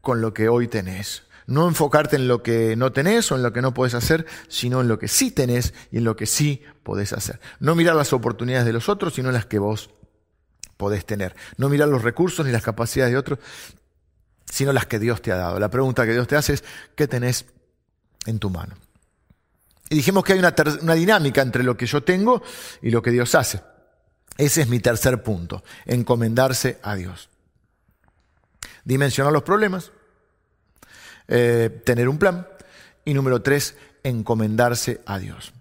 con 0.00 0.20
lo 0.20 0.34
que 0.34 0.48
hoy 0.48 0.68
tenés. 0.68 1.24
No 1.46 1.68
enfocarte 1.68 2.16
en 2.16 2.28
lo 2.28 2.42
que 2.42 2.76
no 2.76 2.92
tenés 2.92 3.30
o 3.30 3.36
en 3.36 3.42
lo 3.42 3.52
que 3.52 3.62
no 3.62 3.74
podés 3.74 3.94
hacer, 3.94 4.26
sino 4.48 4.80
en 4.80 4.88
lo 4.88 4.98
que 4.98 5.08
sí 5.08 5.30
tenés 5.30 5.74
y 5.90 5.98
en 5.98 6.04
lo 6.04 6.16
que 6.16 6.26
sí 6.26 6.62
podés 6.82 7.12
hacer. 7.12 7.40
No 7.60 7.74
mirar 7.74 7.94
las 7.94 8.12
oportunidades 8.12 8.66
de 8.66 8.72
los 8.72 8.88
otros, 8.88 9.14
sino 9.14 9.30
las 9.30 9.46
que 9.46 9.58
vos 9.58 9.90
podés 10.76 11.04
tener. 11.04 11.34
No 11.56 11.68
mirar 11.68 11.88
los 11.88 12.02
recursos 12.02 12.44
ni 12.44 12.52
las 12.52 12.62
capacidades 12.62 13.12
de 13.12 13.18
otros, 13.18 13.38
sino 14.52 14.72
las 14.72 14.86
que 14.86 14.98
Dios 14.98 15.22
te 15.22 15.32
ha 15.32 15.36
dado. 15.36 15.58
La 15.58 15.70
pregunta 15.70 16.04
que 16.04 16.12
Dios 16.12 16.28
te 16.28 16.36
hace 16.36 16.54
es, 16.54 16.64
¿qué 16.94 17.08
tenés 17.08 17.46
en 18.26 18.38
tu 18.38 18.50
mano? 18.50 18.74
Y 19.88 19.96
dijimos 19.96 20.24
que 20.24 20.34
hay 20.34 20.38
una, 20.38 20.94
dinámica 20.94 21.42
entre 21.42 21.62
lo 21.62 21.76
que 21.76 21.86
yo 21.86 22.02
tengo 22.02 22.42
y 22.80 22.90
lo 22.90 23.02
que 23.02 23.10
Dios 23.10 23.34
hace. 23.34 23.60
Ese 24.36 24.62
es 24.62 24.68
mi 24.68 24.80
tercer 24.80 25.22
punto, 25.22 25.62
encomendarse 25.84 26.78
a 26.82 26.94
Dios. 26.94 27.28
Dimensionar 28.84 29.32
los 29.32 29.42
problemas, 29.42 29.92
eh, 31.28 31.82
tener 31.84 32.08
un 32.08 32.18
plan 32.18 32.46
y 33.04 33.14
número 33.14 33.42
tres, 33.42 33.76
encomendarse 34.02 35.00
a 35.06 35.18
Dios. 35.18 35.52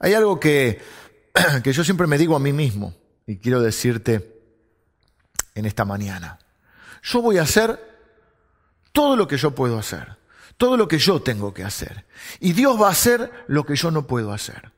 Hay 0.00 0.14
algo 0.14 0.38
que, 0.38 0.80
que 1.62 1.72
yo 1.72 1.84
siempre 1.84 2.06
me 2.06 2.18
digo 2.18 2.36
a 2.36 2.40
mí 2.40 2.52
mismo 2.52 2.94
y 3.26 3.38
quiero 3.38 3.60
decirte 3.60 4.37
en 5.58 5.66
esta 5.66 5.84
mañana. 5.84 6.38
Yo 7.02 7.20
voy 7.20 7.38
a 7.38 7.42
hacer 7.42 7.78
todo 8.92 9.16
lo 9.16 9.28
que 9.28 9.36
yo 9.36 9.54
puedo 9.54 9.78
hacer, 9.78 10.16
todo 10.56 10.76
lo 10.76 10.88
que 10.88 10.98
yo 10.98 11.20
tengo 11.20 11.52
que 11.52 11.64
hacer. 11.64 12.06
Y 12.40 12.52
Dios 12.52 12.80
va 12.80 12.88
a 12.88 12.92
hacer 12.92 13.44
lo 13.48 13.64
que 13.64 13.76
yo 13.76 13.90
no 13.90 14.06
puedo 14.06 14.32
hacer. 14.32 14.72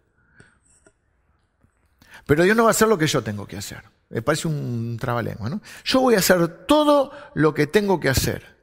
Pero 2.26 2.44
Dios 2.44 2.56
no 2.56 2.64
va 2.64 2.70
a 2.70 2.72
hacer 2.72 2.88
lo 2.88 2.98
que 2.98 3.06
yo 3.06 3.22
tengo 3.22 3.46
que 3.46 3.56
hacer. 3.56 3.82
Me 4.08 4.22
parece 4.22 4.48
un 4.48 4.96
trabalengua, 5.00 5.48
¿no? 5.48 5.60
Yo 5.84 6.00
voy 6.00 6.14
a 6.14 6.18
hacer 6.18 6.48
todo 6.66 7.12
lo 7.34 7.54
que 7.54 7.66
tengo 7.66 8.00
que 8.00 8.08
hacer. 8.08 8.56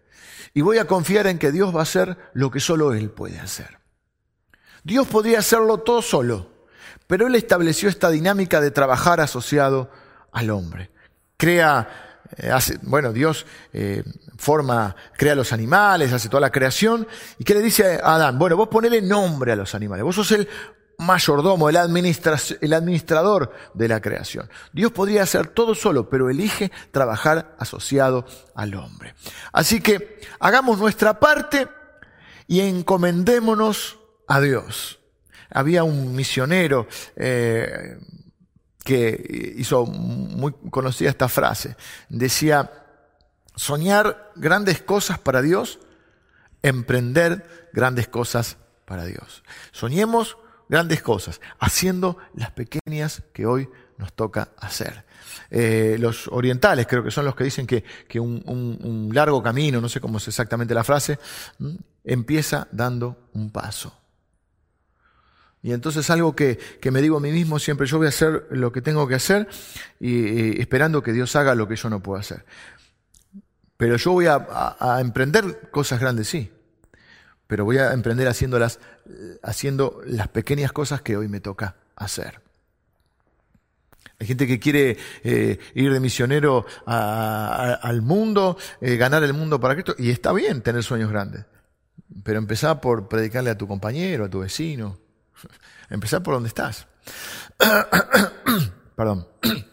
Y 0.53 0.61
voy 0.61 0.77
a 0.77 0.85
confiar 0.85 1.27
en 1.27 1.37
que 1.37 1.51
Dios 1.51 1.75
va 1.75 1.79
a 1.79 1.83
hacer 1.83 2.17
lo 2.33 2.49
que 2.49 2.59
solo 2.59 2.93
Él 2.93 3.09
puede 3.09 3.39
hacer. 3.39 3.79
Dios 4.83 5.07
podría 5.07 5.39
hacerlo 5.39 5.79
todo 5.79 6.01
solo, 6.01 6.49
pero 7.07 7.27
Él 7.27 7.35
estableció 7.35 7.89
esta 7.89 8.09
dinámica 8.09 8.61
de 8.61 8.71
trabajar 8.71 9.19
asociado 9.19 9.91
al 10.31 10.49
hombre. 10.49 10.91
Crea 11.37 12.06
eh, 12.37 12.51
bueno, 12.83 13.13
Dios 13.13 13.45
eh, 13.73 14.03
forma, 14.37 14.95
crea 15.17 15.35
los 15.35 15.53
animales, 15.53 16.11
hace 16.13 16.29
toda 16.29 16.41
la 16.41 16.51
creación. 16.51 17.07
¿Y 17.39 17.43
qué 17.43 17.53
le 17.53 17.61
dice 17.61 17.99
a 18.03 18.15
Adán? 18.15 18.37
Bueno, 18.37 18.57
vos 18.57 18.67
ponele 18.67 19.01
nombre 19.01 19.51
a 19.51 19.55
los 19.55 19.73
animales. 19.75 20.03
Vos 20.03 20.15
sos 20.15 20.31
el 20.31 20.47
mayordomo, 20.97 21.69
el, 21.69 21.75
el 21.75 22.73
administrador 22.73 23.53
de 23.73 23.87
la 23.87 24.01
creación. 24.01 24.49
Dios 24.73 24.91
podría 24.91 25.23
hacer 25.23 25.47
todo 25.47 25.75
solo, 25.75 26.09
pero 26.09 26.29
elige 26.29 26.71
trabajar 26.91 27.55
asociado 27.59 28.25
al 28.55 28.73
hombre. 28.75 29.13
Así 29.51 29.79
que 29.79 30.19
hagamos 30.39 30.79
nuestra 30.79 31.19
parte 31.19 31.67
y 32.47 32.61
encomendémonos 32.61 33.99
a 34.27 34.41
Dios. 34.41 34.99
Había 35.49 35.83
un 35.83 36.15
misionero, 36.15 36.87
eh, 37.15 37.97
que 38.87 39.53
hizo 39.57 39.85
muy 39.85 40.53
conocida 40.71 41.09
esta 41.09 41.27
frase. 41.27 41.75
Decía, 42.07 42.71
soñar 43.53 44.31
grandes 44.37 44.81
cosas 44.81 45.19
para 45.19 45.41
Dios, 45.41 45.79
emprender 46.63 47.69
grandes 47.73 48.07
cosas 48.07 48.55
para 48.85 49.03
Dios. 49.03 49.43
Soñemos 49.73 50.37
grandes 50.69 51.01
cosas, 51.01 51.41
haciendo 51.59 52.17
las 52.33 52.51
pequeñas 52.51 53.23
que 53.33 53.45
hoy 53.45 53.67
nos 53.97 54.13
toca 54.13 54.51
hacer. 54.57 55.03
Eh, 55.51 55.97
los 55.99 56.29
orientales 56.29 56.87
creo 56.87 57.03
que 57.03 57.11
son 57.11 57.25
los 57.25 57.35
que 57.35 57.43
dicen 57.43 57.67
que, 57.67 57.83
un, 58.21 59.09
largo 59.11 59.43
camino, 59.43 59.81
no 59.81 59.89
sé 59.89 59.99
cómo 59.99 60.17
es 60.19 60.29
exactamente 60.29 60.73
la 60.73 60.85
frase, 60.85 61.19
empieza 62.05 62.69
dando 62.71 63.27
un 63.33 63.51
paso. 63.51 63.93
Y 65.61 65.73
entonces 65.73 66.09
algo 66.09 66.35
que, 66.35 66.59
me 66.91 67.01
digo 67.01 67.17
a 67.17 67.19
mí 67.19 67.31
mismo 67.31 67.59
siempre, 67.59 67.87
yo 67.87 67.97
voy 67.97 68.05
a 68.05 68.09
hacer 68.09 68.47
lo 68.51 68.71
que 68.71 68.81
tengo 68.81 69.07
que 69.07 69.15
hacer 69.15 69.47
y, 69.99 70.61
esperando 70.61 71.01
que 71.01 71.13
Dios 71.13 71.35
haga 71.35 71.55
lo 71.55 71.67
que 71.67 71.75
yo 71.75 71.89
no 71.89 72.01
puedo 72.01 72.19
hacer. 72.19 72.45
Pero 73.75 73.97
yo 73.97 74.11
voy 74.11 74.27
a, 74.27 74.97
emprender 74.99 75.69
cosas 75.71 75.99
grandes, 75.99 76.27
sí. 76.27 76.51
Pero 77.47 77.65
voy 77.65 77.77
a 77.77 77.93
emprender 77.93 78.27
haciendo 78.27 78.59
las 78.59 80.27
pequeñas 80.29 80.71
cosas 80.71 81.01
que 81.01 81.17
hoy 81.17 81.27
me 81.27 81.39
toca 81.39 81.75
hacer. 81.95 82.41
Hay 84.19 84.25
gente 84.25 84.47
que 84.47 84.59
quiere 84.59 84.97
eh, 85.23 85.59
ir 85.75 85.93
de 85.93 85.99
misionero 85.99 86.65
al 86.85 88.01
mundo, 88.01 88.57
eh, 88.81 88.95
ganar 88.97 89.23
el 89.23 89.33
mundo 89.33 89.59
para 89.59 89.75
Cristo, 89.75 89.95
y 89.97 90.09
está 90.09 90.33
bien 90.33 90.61
tener 90.61 90.83
sueños 90.83 91.11
grandes. 91.11 91.45
Pero 92.23 92.39
empezá 92.39 92.81
por 92.81 93.07
predicarle 93.07 93.51
a 93.51 93.57
tu 93.57 93.67
compañero, 93.67 94.25
a 94.25 94.29
tu 94.29 94.39
vecino. 94.39 94.97
Empezar 95.89 96.23
por 96.23 96.33
donde 96.33 96.49
estás. 96.49 96.87
Perdón. 98.95 99.27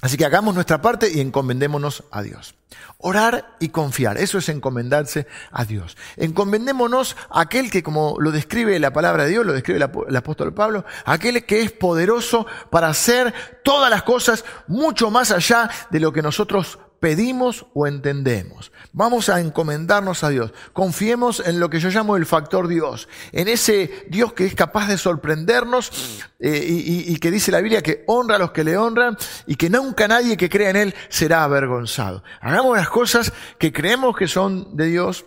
Así 0.00 0.16
que 0.16 0.24
hagamos 0.24 0.54
nuestra 0.54 0.80
parte 0.80 1.10
y 1.12 1.20
encomendémonos 1.20 2.04
a 2.12 2.22
Dios. 2.22 2.54
Orar 2.98 3.56
y 3.58 3.70
confiar, 3.70 4.16
eso 4.16 4.38
es 4.38 4.48
encomendarse 4.48 5.26
a 5.50 5.64
Dios. 5.64 5.96
Encomendémonos 6.16 7.16
a 7.30 7.40
aquel 7.40 7.70
que, 7.70 7.82
como 7.82 8.16
lo 8.20 8.30
describe 8.30 8.78
la 8.78 8.92
palabra 8.92 9.24
de 9.24 9.30
Dios, 9.30 9.44
lo 9.44 9.52
describe 9.52 9.78
el 10.08 10.16
apóstol 10.16 10.54
Pablo, 10.54 10.84
aquel 11.04 11.44
que 11.44 11.62
es 11.62 11.72
poderoso 11.72 12.46
para 12.70 12.88
hacer 12.88 13.34
todas 13.64 13.90
las 13.90 14.04
cosas 14.04 14.44
mucho 14.68 15.10
más 15.10 15.32
allá 15.32 15.68
de 15.90 15.98
lo 15.98 16.12
que 16.12 16.22
nosotros 16.22 16.78
pedimos 17.00 17.66
o 17.74 17.86
entendemos. 17.86 18.70
Vamos 18.92 19.28
a 19.28 19.40
encomendarnos 19.40 20.24
a 20.24 20.30
Dios. 20.30 20.52
Confiemos 20.72 21.42
en 21.44 21.60
lo 21.60 21.68
que 21.68 21.80
yo 21.80 21.90
llamo 21.90 22.16
el 22.16 22.26
factor 22.26 22.68
Dios, 22.68 23.08
en 23.32 23.48
ese 23.48 24.06
Dios 24.08 24.32
que 24.32 24.46
es 24.46 24.54
capaz 24.54 24.88
de 24.88 24.98
sorprendernos 24.98 26.24
eh, 26.38 26.64
y, 26.66 27.16
que 27.18 27.30
dice 27.30 27.52
la 27.52 27.60
Biblia 27.60 27.82
que 27.82 28.04
honra 28.06 28.36
a 28.36 28.38
los 28.38 28.52
que 28.52 28.64
le 28.64 28.76
honran 28.76 29.16
y 29.46 29.56
que 29.56 29.68
nunca 29.70 30.08
nadie 30.08 30.36
que 30.36 30.48
crea 30.48 30.70
en 30.70 30.76
Él 30.76 30.94
será 31.08 31.44
avergonzado. 31.44 32.22
Hagamos 32.40 32.76
las 32.76 32.88
cosas 32.88 33.32
que 33.58 33.72
creemos 33.72 34.16
que 34.16 34.28
son 34.28 34.76
de 34.76 34.86
Dios 34.86 35.26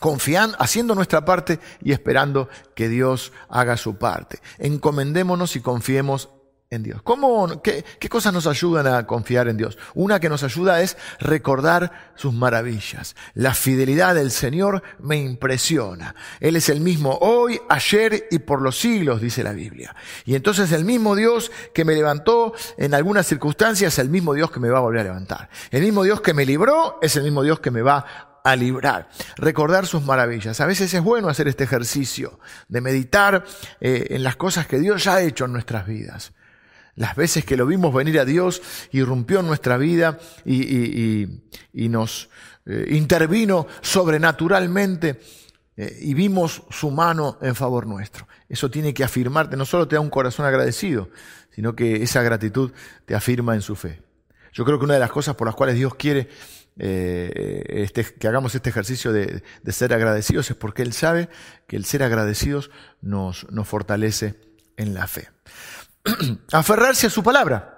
confiando, 0.00 0.56
haciendo 0.58 0.94
nuestra 0.94 1.24
parte 1.24 1.60
y 1.80 1.92
esperando 1.92 2.48
que 2.74 2.88
Dios 2.88 3.32
haga 3.48 3.76
su 3.76 3.96
parte. 3.96 4.40
Encomendémonos 4.58 5.54
y 5.54 5.60
confiemos 5.60 6.30
en 6.72 6.82
Dios. 6.82 7.02
¿Cómo, 7.02 7.60
qué, 7.60 7.84
qué, 7.98 8.08
cosas 8.08 8.32
nos 8.32 8.46
ayudan 8.46 8.86
a 8.86 9.06
confiar 9.06 9.46
en 9.46 9.58
Dios? 9.58 9.76
Una 9.94 10.18
que 10.18 10.30
nos 10.30 10.42
ayuda 10.42 10.80
es 10.80 10.96
recordar 11.20 12.12
sus 12.14 12.32
maravillas. 12.32 13.14
La 13.34 13.52
fidelidad 13.52 14.14
del 14.14 14.30
Señor 14.30 14.82
me 14.98 15.18
impresiona. 15.18 16.14
Él 16.40 16.56
es 16.56 16.70
el 16.70 16.80
mismo 16.80 17.18
hoy, 17.20 17.60
ayer 17.68 18.26
y 18.30 18.38
por 18.38 18.62
los 18.62 18.78
siglos, 18.78 19.20
dice 19.20 19.44
la 19.44 19.52
Biblia. 19.52 19.94
Y 20.24 20.34
entonces 20.34 20.72
el 20.72 20.86
mismo 20.86 21.14
Dios 21.14 21.52
que 21.74 21.84
me 21.84 21.94
levantó 21.94 22.54
en 22.78 22.94
algunas 22.94 23.26
circunstancias 23.26 23.98
el 23.98 24.08
mismo 24.08 24.32
Dios 24.32 24.50
que 24.50 24.60
me 24.60 24.70
va 24.70 24.78
a 24.78 24.82
volver 24.82 25.00
a 25.00 25.04
levantar. 25.04 25.50
El 25.70 25.82
mismo 25.82 26.04
Dios 26.04 26.22
que 26.22 26.32
me 26.32 26.46
libró 26.46 26.98
es 27.02 27.16
el 27.16 27.22
mismo 27.22 27.42
Dios 27.42 27.60
que 27.60 27.70
me 27.70 27.82
va 27.82 28.40
a 28.42 28.56
librar. 28.56 29.08
Recordar 29.36 29.86
sus 29.86 30.02
maravillas. 30.02 30.58
A 30.62 30.66
veces 30.66 30.92
es 30.94 31.02
bueno 31.02 31.28
hacer 31.28 31.48
este 31.48 31.64
ejercicio 31.64 32.40
de 32.68 32.80
meditar 32.80 33.44
eh, 33.78 34.06
en 34.10 34.24
las 34.24 34.36
cosas 34.36 34.66
que 34.66 34.78
Dios 34.78 35.04
ya 35.04 35.16
ha 35.16 35.20
hecho 35.20 35.44
en 35.44 35.52
nuestras 35.52 35.86
vidas 35.86 36.32
las 36.94 37.16
veces 37.16 37.44
que 37.44 37.56
lo 37.56 37.66
vimos 37.66 37.94
venir 37.94 38.18
a 38.18 38.24
Dios, 38.24 38.62
irrumpió 38.92 39.40
en 39.40 39.46
nuestra 39.46 39.76
vida 39.76 40.18
y, 40.44 41.26
nos 41.72 42.28
eh, 42.66 42.86
intervino 42.90 43.66
sobrenaturalmente 43.80 45.20
eh, 45.76 45.98
y 46.00 46.14
vimos 46.14 46.62
su 46.70 46.90
mano 46.90 47.38
en 47.40 47.54
favor 47.54 47.86
nuestro. 47.86 48.28
Eso 48.48 48.70
tiene 48.70 48.92
que 48.92 49.04
afirmarte, 49.04 49.56
no 49.56 49.64
solo 49.64 49.88
te 49.88 49.96
da 49.96 50.00
un 50.00 50.10
corazón 50.10 50.44
agradecido, 50.44 51.08
sino 51.50 51.74
que 51.74 52.02
esa 52.02 52.22
gratitud 52.22 52.72
te 53.06 53.14
afirma 53.14 53.54
en 53.54 53.62
su 53.62 53.74
fe. 53.74 54.02
Yo 54.52 54.64
creo 54.64 54.78
que 54.78 54.84
una 54.84 54.94
de 54.94 55.00
las 55.00 55.10
cosas 55.10 55.34
por 55.34 55.46
las 55.46 55.54
cuales 55.54 55.76
Dios 55.76 55.94
quiere 55.94 56.28
eh, 56.78 57.62
este, 57.68 58.04
que 58.04 58.28
hagamos 58.28 58.54
este 58.54 58.70
ejercicio 58.70 59.12
de, 59.12 59.42
ser 59.68 59.94
agradecidos 59.94 60.50
es 60.50 60.56
porque 60.56 60.82
Él 60.82 60.92
sabe 60.92 61.30
que 61.66 61.76
el 61.76 61.84
ser 61.84 62.02
agradecidos 62.02 62.70
nos 63.00 63.46
fortalece 63.64 64.34
en 64.76 64.94
la 64.94 65.06
fe. 65.06 65.28
aferrarse 66.52 67.06
a 67.06 67.10
su 67.10 67.22
palabra. 67.22 67.72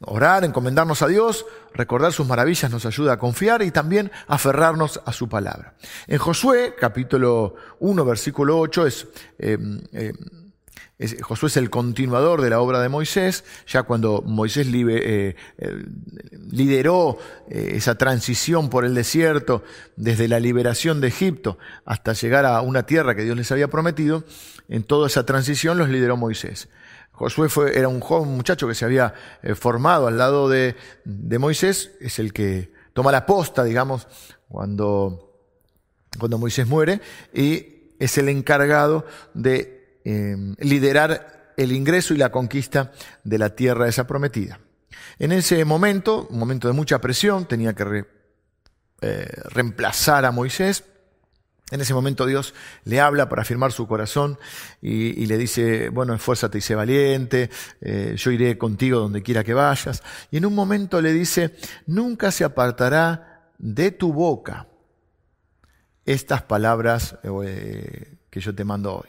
Orar, 0.00 0.44
encomendarnos 0.44 1.02
a 1.02 1.08
Dios, 1.08 1.44
recordar 1.74 2.12
sus 2.12 2.26
maravillas 2.26 2.70
nos 2.70 2.86
ayuda 2.86 3.14
a 3.14 3.18
confiar 3.18 3.62
y 3.62 3.72
también 3.72 4.12
aferrarnos 4.28 5.00
a 5.04 5.12
su 5.12 5.28
palabra. 5.28 5.74
En 6.06 6.18
Josué, 6.18 6.76
capítulo 6.78 7.56
1, 7.80 8.04
versículo 8.04 8.60
8, 8.60 8.86
em, 9.40 9.80
em, 9.92 10.14
es, 11.00 11.16
Josué 11.20 11.48
es 11.48 11.56
el 11.56 11.68
continuador 11.68 12.42
de 12.42 12.50
la 12.50 12.60
obra 12.60 12.80
de 12.80 12.88
Moisés, 12.88 13.42
ya 13.66 13.82
cuando 13.82 14.22
Moisés 14.22 14.68
eh, 14.72 15.34
lideró 16.52 17.18
eh, 17.48 17.72
esa 17.74 17.96
transición 17.96 18.70
por 18.70 18.84
el 18.84 18.94
desierto, 18.94 19.64
desde 19.96 20.28
la 20.28 20.38
liberación 20.38 21.00
de 21.00 21.08
Egipto 21.08 21.58
hasta 21.84 22.12
llegar 22.12 22.46
a 22.46 22.60
una 22.60 22.84
tierra 22.84 23.16
que 23.16 23.24
Dios 23.24 23.36
les 23.36 23.50
había 23.50 23.66
prometido, 23.66 24.22
en 24.68 24.84
toda 24.84 25.08
esa 25.08 25.26
transición 25.26 25.76
los 25.76 25.88
lideró 25.88 26.16
Moisés. 26.16 26.68
Josué 27.18 27.48
fue, 27.48 27.76
era 27.76 27.88
un 27.88 27.98
joven 27.98 28.30
muchacho 28.36 28.68
que 28.68 28.76
se 28.76 28.84
había 28.84 29.12
eh, 29.42 29.56
formado 29.56 30.06
al 30.06 30.16
lado 30.16 30.48
de, 30.48 30.76
Moisés, 31.04 31.90
es 32.00 32.20
el 32.20 32.32
que 32.32 32.72
toma 32.92 33.10
la 33.10 33.26
posta, 33.26 33.64
digamos, 33.64 34.06
cuando, 34.48 35.34
cuando 36.16 36.38
Moisés 36.38 36.68
muere, 36.68 37.00
y 37.34 37.94
es 37.98 38.18
el 38.18 38.28
encargado 38.28 39.04
de 39.34 39.98
em, 40.04 40.54
liderar 40.60 41.54
el 41.56 41.72
ingreso 41.72 42.14
y 42.14 42.18
la 42.18 42.30
conquista 42.30 42.92
de 43.24 43.38
la 43.38 43.50
tierra 43.56 43.88
esa 43.88 44.06
prometida. 44.06 44.60
En 45.18 45.32
ese 45.32 45.64
momento, 45.64 46.28
un 46.30 46.38
momento 46.38 46.68
de 46.68 46.74
mucha 46.74 47.00
presión, 47.00 47.46
tenía 47.46 47.74
que 47.74 48.04
eh, 49.00 49.42
reemplazar 49.50 50.24
a 50.24 50.30
Moisés, 50.30 50.84
en 51.70 51.80
ese 51.80 51.92
momento 51.92 52.24
Dios 52.24 52.54
le 52.84 53.00
habla 53.00 53.28
para 53.28 53.42
afirmar 53.42 53.72
su 53.72 53.86
corazón 53.86 54.38
y, 54.80 55.26
le 55.26 55.36
dice, 55.36 55.90
bueno, 55.90 56.14
esfuérzate 56.14 56.58
y 56.58 56.60
sé 56.60 56.74
valiente, 56.74 57.50
eh, 57.80 58.14
yo 58.16 58.30
iré 58.30 58.56
contigo 58.56 59.00
donde 59.00 59.22
quiera 59.22 59.44
que 59.44 59.54
vayas. 59.54 60.02
Y 60.30 60.38
en 60.38 60.46
un 60.46 60.54
momento 60.54 61.00
le 61.02 61.12
dice, 61.12 61.54
nunca 61.86 62.30
se 62.30 62.44
apartará 62.44 63.52
de 63.58 63.90
tu 63.90 64.12
boca 64.12 64.66
estas 66.06 66.42
palabras 66.42 67.16
eh, 67.22 68.16
que 68.30 68.40
yo 68.40 68.54
te 68.54 68.64
mando 68.64 69.04
hoy. 69.04 69.08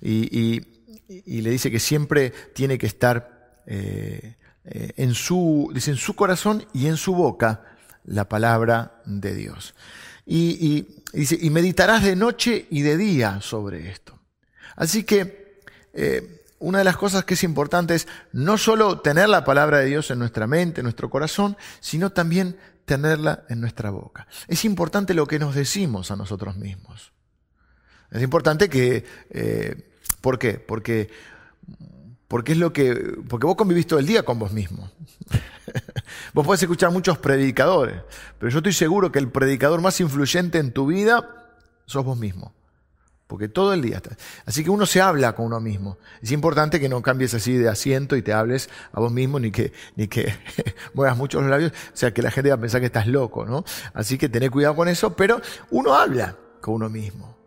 Y, 0.00 0.80
le 1.26 1.50
dice 1.50 1.72
que 1.72 1.80
siempre 1.80 2.30
tiene 2.54 2.78
que 2.78 2.86
estar 2.86 3.62
eh, 3.66 4.36
en, 4.64 5.12
su, 5.12 5.70
dice, 5.74 5.90
en 5.90 5.96
su 5.96 6.14
corazón 6.14 6.64
y 6.72 6.86
en 6.86 6.96
su 6.96 7.16
boca 7.16 7.64
la 8.04 8.28
palabra 8.28 9.02
de 9.04 9.34
Dios. 9.34 9.74
Y 10.32 10.86
y 11.12 11.50
meditarás 11.50 12.04
de 12.04 12.16
noche 12.16 12.66
y 12.70 12.82
de 12.82 12.96
día 12.96 13.40
sobre 13.40 13.90
esto. 13.90 14.18
Así 14.76 15.04
que 15.04 15.62
eh, 15.92 16.44
una 16.58 16.78
de 16.78 16.84
las 16.84 16.96
cosas 16.96 17.24
que 17.24 17.34
es 17.34 17.42
importante 17.42 17.94
es 17.94 18.06
no 18.32 18.58
solo 18.58 19.00
tener 19.00 19.28
la 19.28 19.44
palabra 19.44 19.78
de 19.78 19.86
Dios 19.86 20.10
en 20.10 20.18
nuestra 20.18 20.46
mente, 20.46 20.80
en 20.80 20.84
nuestro 20.84 21.10
corazón, 21.10 21.56
sino 21.80 22.10
también 22.10 22.56
tenerla 22.84 23.44
en 23.48 23.60
nuestra 23.60 23.90
boca. 23.90 24.26
Es 24.46 24.64
importante 24.64 25.14
lo 25.14 25.26
que 25.26 25.38
nos 25.38 25.54
decimos 25.54 26.10
a 26.10 26.16
nosotros 26.16 26.56
mismos. 26.56 27.12
Es 28.10 28.22
importante 28.22 28.68
que... 28.68 29.04
Eh, 29.30 29.86
¿Por 30.20 30.38
qué? 30.38 30.54
Porque, 30.54 31.08
porque 32.30 32.52
es 32.52 32.58
lo 32.58 32.72
que. 32.72 32.94
Porque 33.28 33.44
vos 33.44 33.56
convivís 33.56 33.88
todo 33.88 33.98
el 33.98 34.06
día 34.06 34.22
con 34.22 34.38
vos 34.38 34.52
mismo. 34.52 34.88
Vos 36.32 36.46
podés 36.46 36.62
escuchar 36.62 36.90
muchos 36.90 37.18
predicadores, 37.18 38.02
pero 38.38 38.50
yo 38.50 38.58
estoy 38.58 38.72
seguro 38.72 39.10
que 39.10 39.18
el 39.18 39.28
predicador 39.28 39.80
más 39.80 40.00
influyente 40.00 40.58
en 40.58 40.72
tu 40.72 40.86
vida 40.86 41.48
sos 41.86 42.04
vos 42.04 42.18
mismo. 42.18 42.52
Porque 43.26 43.48
todo 43.48 43.72
el 43.72 43.82
día 43.82 43.96
estás. 43.96 44.16
Así 44.46 44.62
que 44.64 44.70
uno 44.70 44.86
se 44.86 45.00
habla 45.00 45.34
con 45.34 45.46
uno 45.46 45.60
mismo. 45.60 45.98
Es 46.22 46.32
importante 46.32 46.80
que 46.80 46.88
no 46.88 47.02
cambies 47.02 47.34
así 47.34 47.54
de 47.54 47.68
asiento 47.68 48.16
y 48.16 48.22
te 48.22 48.32
hables 48.32 48.70
a 48.92 49.00
vos 49.00 49.12
mismo, 49.12 49.38
ni 49.40 49.50
que, 49.50 49.72
ni 49.96 50.06
que 50.08 50.32
muevas 50.94 51.16
mucho 51.16 51.40
los 51.40 51.50
labios, 51.50 51.72
o 51.72 51.96
sea 51.96 52.12
que 52.12 52.22
la 52.22 52.30
gente 52.30 52.50
va 52.50 52.56
a 52.56 52.60
pensar 52.60 52.80
que 52.80 52.86
estás 52.86 53.06
loco, 53.06 53.44
¿no? 53.44 53.64
Así 53.92 54.18
que 54.18 54.28
tené 54.28 54.50
cuidado 54.50 54.76
con 54.76 54.88
eso, 54.88 55.14
pero 55.16 55.40
uno 55.70 55.94
habla 55.94 56.36
con 56.60 56.74
uno 56.74 56.88
mismo. 56.88 57.39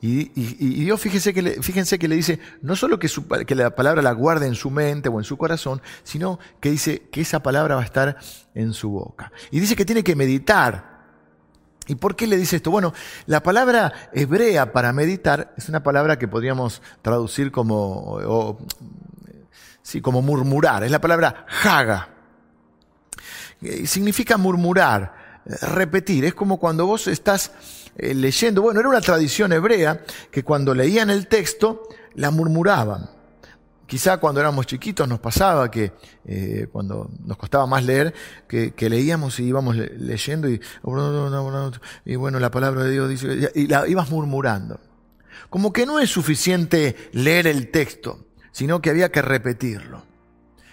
Y, 0.00 0.84
Dios, 0.84 1.00
fíjense 1.00 1.32
que, 1.32 1.42
le, 1.42 2.16
dice, 2.16 2.38
no 2.60 2.76
solo 2.76 2.98
que, 2.98 3.08
la 3.54 3.74
palabra 3.74 4.02
la 4.02 4.12
guarde 4.12 4.46
en 4.46 4.54
su 4.54 4.70
mente 4.70 5.08
o 5.08 5.18
en 5.18 5.24
su 5.24 5.36
corazón, 5.36 5.80
sino 6.04 6.38
que 6.60 6.70
dice 6.70 7.08
que 7.10 7.22
esa 7.22 7.42
palabra 7.42 7.76
va 7.76 7.82
a 7.82 7.84
estar 7.84 8.18
en 8.54 8.72
su 8.72 8.90
boca. 8.90 9.32
Y 9.50 9.58
dice 9.58 9.74
que 9.74 9.84
tiene 9.84 10.04
que 10.04 10.14
meditar. 10.14 10.96
¿Y 11.88 11.94
por 11.94 12.14
qué 12.14 12.26
le 12.26 12.36
dice 12.36 12.56
esto? 12.56 12.70
Bueno, 12.70 12.92
la 13.26 13.42
palabra 13.42 14.10
hebrea 14.12 14.72
para 14.72 14.92
meditar 14.92 15.54
es 15.56 15.68
una 15.68 15.82
palabra 15.82 16.18
que 16.18 16.28
podríamos 16.28 16.82
traducir 17.00 17.50
como, 17.50 18.58
sí, 19.82 20.00
como 20.00 20.20
murmurar, 20.20 20.84
es 20.84 20.90
la 20.90 21.00
palabra 21.00 21.46
haga. 21.64 22.10
Eh, 23.62 23.86
significa 23.86 24.36
murmurar, 24.36 25.42
repetir, 25.62 26.26
es 26.26 26.34
como 26.34 26.58
cuando 26.58 26.86
vos 26.86 27.06
estás 27.06 27.52
eh, 27.98 28.14
leyendo, 28.14 28.62
bueno, 28.62 28.80
era 28.80 28.88
una 28.88 29.00
tradición 29.00 29.52
hebrea 29.52 30.04
que 30.30 30.42
cuando 30.42 30.74
leían 30.74 31.10
el 31.10 31.26
texto 31.28 31.82
la 32.14 32.30
murmuraban. 32.30 33.10
Quizá 33.86 34.18
cuando 34.18 34.40
éramos 34.40 34.66
chiquitos 34.66 35.06
nos 35.06 35.20
pasaba 35.20 35.70
que 35.70 35.92
cuando 36.72 37.08
nos 37.24 37.36
costaba 37.36 37.68
más 37.68 37.84
leer, 37.84 38.12
que, 38.48 38.74
leíamos 38.90 39.38
y 39.38 39.44
íbamos 39.44 39.76
leyendo 39.76 40.48
y, 40.48 40.60
y, 42.04 42.16
bueno, 42.16 42.40
la 42.40 42.50
palabra 42.50 42.82
de 42.82 42.90
Dios 42.90 43.08
dice, 43.08 43.52
y 43.54 43.68
la 43.68 43.86
ibas 43.86 44.10
murmurando. 44.10 44.80
Como 45.50 45.72
que 45.72 45.86
no 45.86 46.00
es 46.00 46.10
suficiente 46.10 46.96
leer 47.12 47.46
el 47.46 47.70
texto, 47.70 48.26
sino 48.50 48.80
que 48.80 48.90
había 48.90 49.12
que 49.12 49.22
repetirlo. 49.22 50.04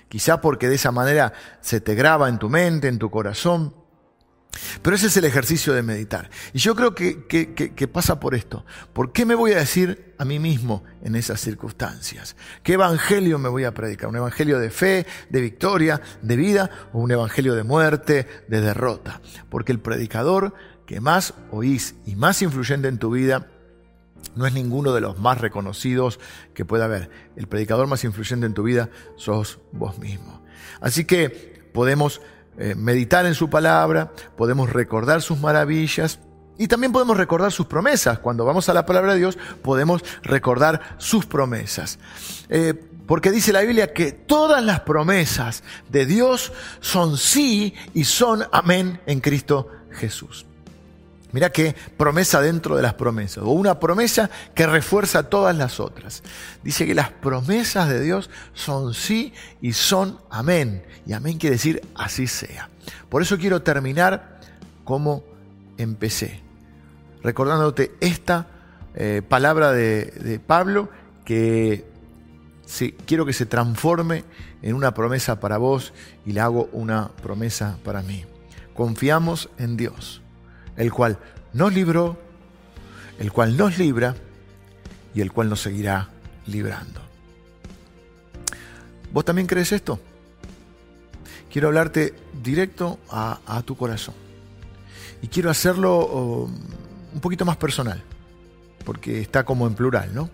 Quizá 0.10 0.42
porque 0.42 0.70
de 0.70 0.76
esa 0.76 0.92
manera 0.92 1.34
se 1.62 1.82
te 1.82 1.96
graba 1.96 2.30
en 2.30 2.40
tu 2.40 2.50
mente, 2.50 2.88
en 2.88 3.00
tu 3.00 3.10
corazón. 3.10 3.74
Pero 4.84 4.98
ese 4.98 5.08
es 5.08 5.16
el 5.16 5.24
ejercicio 5.24 5.74
de 5.74 5.82
meditar. 5.82 6.30
Y 6.52 6.60
yo 6.60 6.76
creo 6.76 6.94
que, 6.94 7.26
que, 7.26 7.88
pasa 7.88 8.20
por 8.20 8.36
esto. 8.36 8.66
¿Por 8.92 9.14
qué 9.14 9.26
me 9.26 9.34
voy 9.34 9.54
a 9.54 9.58
decir 9.58 10.14
a 10.18 10.26
mí 10.26 10.40
mismo 10.40 10.84
en 11.02 11.16
esas 11.16 11.40
circunstancias? 11.40 12.36
¿Qué 12.64 12.74
evangelio 12.74 13.40
me 13.40 13.48
voy 13.48 13.64
a 13.64 13.74
predicar? 13.74 14.10
¿Un 14.10 14.18
evangelio 14.18 14.60
de 14.60 14.70
fe, 14.70 15.08
de 15.30 15.42
victoria, 15.42 16.02
de 16.22 16.36
vida 16.36 16.70
o 16.92 17.00
un 17.00 17.12
evangelio 17.12 17.56
de 17.56 17.64
muerte, 17.64 18.28
de 18.50 18.60
derrota? 18.60 19.22
Porque 19.50 19.72
el 19.72 19.80
predicador 19.80 20.54
que 20.86 21.00
más 21.00 21.34
oís 21.50 21.96
y 22.06 22.18
más 22.18 22.42
influyente 22.42 22.90
en 22.90 22.98
tu 22.98 23.12
vida 23.12 23.48
no 24.36 24.46
es 24.46 24.54
ninguno 24.54 24.94
de 24.94 25.00
los 25.00 25.18
más 25.18 25.40
reconocidos 25.40 26.20
que 26.54 26.66
pueda 26.66 26.86
haber. 26.86 27.10
El 27.38 27.48
predicador 27.48 27.88
más 27.88 28.04
influyente 28.04 28.46
en 28.46 28.54
tu 28.54 28.64
vida 28.64 28.90
sos 29.16 29.60
vos 29.72 29.98
mismo. 29.98 30.44
Así 30.82 31.06
que 31.06 31.70
podemos 31.74 32.22
eh, 32.58 32.76
meditar 32.76 33.26
en 33.26 33.36
su 33.36 33.50
palabra, 33.50 34.12
podemos 34.38 34.72
recordar 34.72 35.22
sus 35.22 35.40
maravillas 35.40 36.20
y 36.58 36.68
también 36.68 36.92
podemos 36.92 37.18
recordar 37.18 37.52
sus 37.52 37.66
promesas. 37.66 38.20
Cuando 38.20 38.46
vamos 38.46 38.70
a 38.70 38.74
la 38.74 38.86
palabra 38.86 39.14
de 39.14 39.20
Dios 39.20 39.38
podemos 39.62 40.04
recordar 40.22 40.96
sus 40.98 41.26
promesas. 41.26 42.00
Eh, 42.50 42.74
porque 43.08 43.32
dice 43.32 43.52
la 43.52 43.62
Biblia 43.62 43.94
que 43.94 44.12
todas 44.12 44.64
las 44.64 44.82
promesas 44.82 45.64
de 45.90 46.06
Dios 46.06 46.54
son 46.80 47.18
sí 47.18 47.74
y 47.94 48.06
son 48.06 48.44
amén 48.52 49.02
en 49.06 49.20
Cristo 49.20 49.70
Jesús. 49.92 50.46
Mira 51.34 51.50
qué 51.52 51.76
promesa 51.98 52.42
dentro 52.42 52.76
de 52.76 52.84
las 52.84 52.94
promesas, 52.94 53.44
o 53.44 53.50
una 53.50 53.80
promesa 53.80 54.30
que 54.54 54.68
refuerza 54.68 55.30
todas 55.30 55.58
las 55.58 55.80
otras. 55.80 56.22
Dice 56.64 56.86
que 56.86 56.94
las 56.94 57.10
promesas 57.10 57.90
de 57.90 58.00
Dios 58.02 58.30
son 58.54 58.94
sí 58.94 59.34
y 59.60 59.74
son 59.74 60.20
amén. 60.30 60.84
Y 61.08 61.14
amén 61.14 61.40
quiere 61.40 61.56
decir 61.56 61.82
así 61.96 62.28
sea. 62.28 62.70
Por 63.10 63.24
eso 63.24 63.40
quiero 63.40 63.64
terminar 63.64 64.40
como 64.84 65.24
empecé, 65.80 66.40
recordándote 67.24 67.96
esta 68.00 68.48
eh, 68.94 69.24
palabra 69.28 69.72
de, 69.72 70.40
Pablo 70.46 70.90
que 71.26 71.84
quiero 73.08 73.26
que 73.26 73.34
se 73.34 73.48
transforme 73.48 74.24
en 74.62 74.76
una 74.76 74.94
promesa 74.94 75.40
para 75.40 75.58
vos 75.58 75.94
y 76.28 76.34
le 76.34 76.42
hago 76.42 76.70
una 76.74 77.10
promesa 77.10 77.80
para 77.84 78.04
mí. 78.04 78.24
Confiamos 78.76 79.50
en 79.58 79.78
Dios 79.78 80.23
el 80.78 80.92
cual 80.92 81.18
nos 81.54 81.74
libró, 81.74 82.18
el 83.20 83.32
cual 83.32 83.56
nos 83.58 83.78
libra 83.78 84.16
y 85.14 85.22
el 85.22 85.32
cual 85.32 85.50
nos 85.50 85.62
seguirá 85.62 86.10
librando. 86.48 87.02
¿Vos 89.12 89.26
también 89.26 89.48
crees 89.48 89.72
esto? 89.72 90.00
Quiero 91.52 91.68
hablarte 91.68 92.16
directo 92.42 93.00
a, 93.10 93.62
tu 93.64 93.78
corazón. 93.78 94.16
Y 95.22 95.28
quiero 95.28 95.52
hacerlo 95.52 96.00
oh, 96.00 96.50
un 97.14 97.22
poquito 97.22 97.46
más 97.46 97.58
personal, 97.58 98.02
porque 98.84 99.22
está 99.22 99.46
como 99.46 99.68
en 99.68 99.76
plural, 99.76 100.14
¿no? 100.14 100.30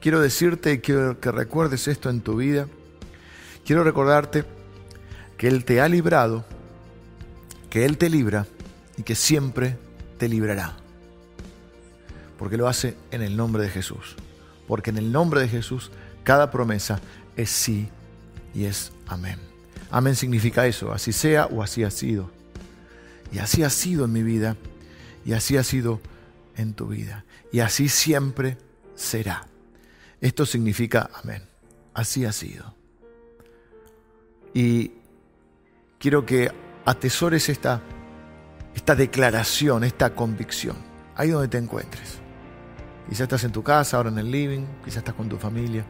Quiero 0.00 0.20
decirte 0.20 0.80
que 0.80 1.14
recuerdes 1.20 1.86
esto 1.88 2.08
en 2.08 2.20
tu 2.20 2.36
vida. 2.36 2.66
Quiero 3.64 3.84
recordarte 3.84 4.44
que 5.36 5.48
Él 5.48 5.64
te 5.64 5.80
ha 5.80 5.88
librado, 5.88 6.44
que 7.68 7.84
Él 7.84 7.98
te 7.98 8.08
libra 8.08 8.46
y 8.96 9.02
que 9.02 9.14
siempre 9.14 9.76
te 10.18 10.28
librará. 10.28 10.76
Porque 12.38 12.56
lo 12.56 12.68
hace 12.68 12.96
en 13.10 13.22
el 13.22 13.36
nombre 13.36 13.62
de 13.62 13.70
Jesús. 13.70 14.16
Porque 14.66 14.90
en 14.90 14.98
el 14.98 15.12
nombre 15.12 15.40
de 15.40 15.48
Jesús 15.48 15.90
cada 16.24 16.50
promesa 16.50 17.00
es 17.36 17.50
sí 17.50 17.88
y 18.54 18.64
es 18.64 18.92
amén. 19.06 19.38
Amén 19.90 20.16
significa 20.16 20.66
eso, 20.66 20.92
así 20.92 21.12
sea 21.12 21.46
o 21.46 21.62
así 21.62 21.84
ha 21.84 21.90
sido. 21.90 22.30
Y 23.32 23.38
así 23.38 23.62
ha 23.62 23.70
sido 23.70 24.04
en 24.04 24.12
mi 24.12 24.22
vida 24.22 24.56
y 25.24 25.32
así 25.32 25.56
ha 25.56 25.62
sido 25.62 26.00
en 26.56 26.74
tu 26.74 26.88
vida. 26.88 27.24
Y 27.52 27.60
así 27.60 27.88
siempre 27.88 28.58
será. 28.94 29.46
Esto 30.20 30.46
significa 30.46 31.10
amén. 31.22 31.42
Así 31.94 32.24
ha 32.24 32.32
sido. 32.32 32.74
Y 34.52 34.92
quiero 35.98 36.26
que 36.26 36.50
atesores 36.84 37.48
esta 37.48 37.82
esta 38.76 38.94
declaración, 38.94 39.84
esta 39.84 40.14
convicción, 40.14 40.76
ahí 41.16 41.30
donde 41.30 41.48
te 41.48 41.56
encuentres. 41.56 42.18
Quizás 43.08 43.22
estás 43.22 43.44
en 43.44 43.52
tu 43.52 43.62
casa, 43.62 43.96
ahora 43.96 44.10
en 44.10 44.18
el 44.18 44.30
living, 44.30 44.66
quizás 44.84 44.98
estás 44.98 45.14
con 45.14 45.30
tu 45.30 45.38
familia, 45.38 45.84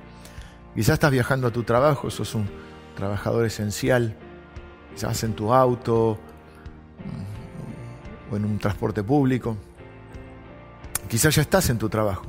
quizás 0.74 0.94
estás 0.94 1.10
viajando 1.10 1.48
a 1.48 1.50
tu 1.50 1.64
trabajo, 1.64 2.08
sos 2.10 2.34
un 2.36 2.48
trabajador 2.94 3.44
esencial, 3.44 4.16
quizás 4.94 5.24
en 5.24 5.34
tu 5.34 5.52
auto 5.52 6.16
mm, 8.30 8.32
o 8.32 8.36
en 8.36 8.44
un 8.44 8.58
transporte 8.58 9.02
público, 9.02 9.56
quizás 11.08 11.34
ya 11.34 11.42
estás 11.42 11.68
en 11.70 11.78
tu 11.78 11.88
trabajo, 11.88 12.26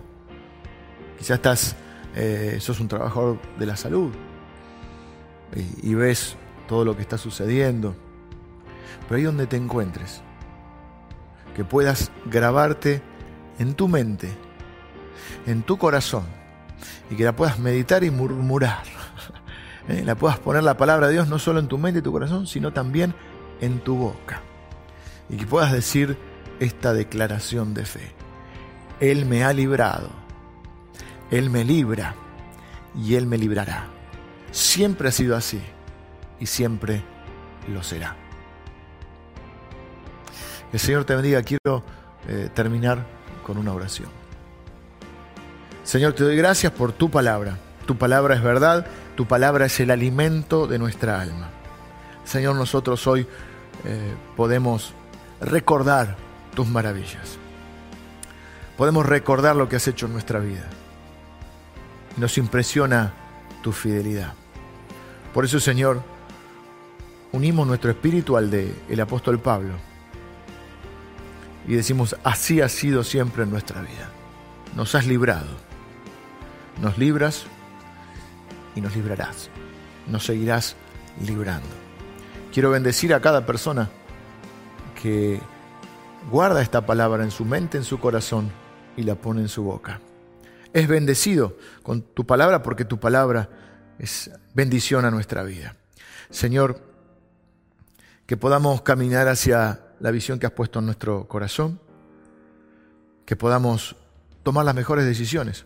quizás 1.20 1.36
estás, 1.36 1.76
eh, 2.16 2.58
sos 2.60 2.80
un 2.80 2.88
trabajador 2.88 3.38
de 3.60 3.66
la 3.68 3.78
salud 3.78 4.12
y 5.84 5.94
ves 5.94 6.36
todo 6.68 6.84
lo 6.84 6.96
que 6.96 7.04
está 7.04 7.18
sucediendo, 7.18 7.96
pero 9.08 9.18
ahí 9.18 9.24
donde 9.24 9.46
te 9.46 9.56
encuentres, 9.56 10.24
que 11.58 11.66
puedas 11.66 12.12
grabarte 12.28 13.02
en 13.58 13.74
tu 13.74 13.88
mente, 13.88 14.30
en 15.48 15.64
tu 15.64 15.80
corazón, 15.80 16.24
y 17.10 17.16
que 17.16 17.24
la 17.24 17.36
puedas 17.36 17.58
meditar 17.58 18.04
y 18.04 18.12
murmurar. 18.12 18.84
¿Eh? 19.90 20.04
La 20.06 20.14
puedas 20.14 20.38
poner 20.38 20.62
la 20.62 20.78
palabra 20.78 21.08
de 21.08 21.14
Dios 21.14 21.28
no 21.28 21.40
solo 21.40 21.60
en 21.60 21.68
tu 21.68 21.80
mente 21.80 22.00
y 22.00 22.04
tu 22.04 22.12
corazón, 22.12 22.46
sino 22.46 22.74
también 22.74 23.16
en 23.60 23.80
tu 23.80 23.96
boca. 23.96 24.44
Y 25.30 25.38
que 25.38 25.48
puedas 25.48 25.72
decir 25.72 26.16
esta 26.60 26.94
declaración 26.94 27.74
de 27.74 27.86
fe. 27.86 28.12
Él 29.00 29.26
me 29.26 29.44
ha 29.44 29.52
librado, 29.52 30.10
Él 31.32 31.50
me 31.50 31.66
libra 31.66 32.14
y 32.96 33.16
Él 33.16 33.26
me 33.26 33.40
librará. 33.40 33.88
Siempre 34.52 35.10
ha 35.10 35.12
sido 35.12 35.36
así 35.36 35.60
y 36.40 36.46
siempre 36.46 37.02
lo 37.68 37.82
será. 37.82 38.27
El 40.78 40.82
Señor 40.82 41.06
te 41.06 41.16
bendiga. 41.16 41.42
Quiero 41.42 41.82
eh, 42.28 42.52
terminar 42.54 43.04
con 43.44 43.58
una 43.58 43.74
oración. 43.74 44.10
Señor, 45.84 46.14
te 46.14 46.24
doy 46.24 46.38
gracias 46.38 46.72
por 46.72 46.92
tu 46.92 47.10
palabra. 47.10 47.58
Tu 47.88 47.98
palabra 47.98 48.36
es 48.36 48.44
verdad, 48.44 48.86
tu 49.16 49.26
palabra 49.26 49.66
es 49.66 49.80
el 49.80 49.90
alimento 49.90 50.68
de 50.68 50.78
nuestra 50.78 51.20
alma. 51.20 51.50
Señor, 52.26 52.56
nosotros 52.56 53.08
hoy 53.08 53.26
eh, 53.86 54.14
podemos 54.36 54.94
recordar 55.42 56.16
tus 56.54 56.68
maravillas. 56.68 57.40
Podemos 58.78 59.04
recordar 59.04 59.56
lo 59.56 59.68
que 59.68 59.78
has 59.78 59.88
hecho 59.88 60.06
en 60.06 60.14
nuestra 60.14 60.38
vida. 60.38 60.70
Nos 62.18 62.38
impresiona 62.38 63.14
tu 63.64 63.72
fidelidad. 63.72 64.34
Por 65.34 65.44
eso, 65.44 65.60
Señor, 65.60 66.04
unimos 67.32 67.66
nuestro 67.66 67.90
espíritu 67.90 68.38
al 68.38 68.52
de 68.52 68.76
el 68.88 69.02
apóstol 69.02 69.40
Pablo 69.40 69.97
y 71.68 71.76
decimos, 71.76 72.16
así 72.24 72.62
ha 72.62 72.70
sido 72.70 73.04
siempre 73.04 73.44
en 73.44 73.52
nuestra 73.52 73.82
vida. 73.82 74.10
Nos 74.76 74.96
has 74.96 75.06
librado, 75.06 75.48
nos 76.82 76.98
libras 76.98 77.46
y 78.76 78.82
nos 78.82 78.96
librarás, 78.96 79.50
nos 80.08 80.26
seguirás 80.26 80.76
librando. 81.26 81.68
Quiero 82.54 82.72
bendecir 82.72 83.14
a 83.14 83.22
cada 83.22 83.46
persona 83.46 83.90
que 85.02 85.42
guarda 86.32 86.62
esta 86.62 86.86
palabra 86.86 87.24
en 87.24 87.32
su 87.32 87.44
mente, 87.44 87.78
en 87.78 87.84
su 87.84 88.00
corazón 88.00 88.52
y 88.96 89.04
la 89.04 89.16
pone 89.16 89.42
en 89.42 89.50
su 89.50 89.64
boca. 89.64 90.00
Es 90.74 90.88
bendecido 90.88 91.58
con 91.84 92.02
tu 92.02 92.26
palabra 92.26 92.64
porque 92.64 92.86
tu 92.86 93.00
palabra 93.00 93.50
es 94.00 94.32
bendición 94.54 95.06
a 95.06 95.12
nuestra 95.12 95.44
vida. 95.44 95.76
Señor, 96.30 96.82
que 98.26 98.38
podamos 98.38 98.82
caminar 98.82 99.28
hacia 99.28 99.87
la 100.00 100.12
visión 100.12 100.40
que 100.40 100.46
has 100.46 100.52
puesto 100.52 100.80
en 100.80 100.86
nuestro 100.86 101.28
corazón, 101.28 101.80
que 103.26 103.36
podamos 103.36 103.96
tomar 104.44 104.66
las 104.66 104.76
mejores 104.76 105.06
decisiones, 105.06 105.66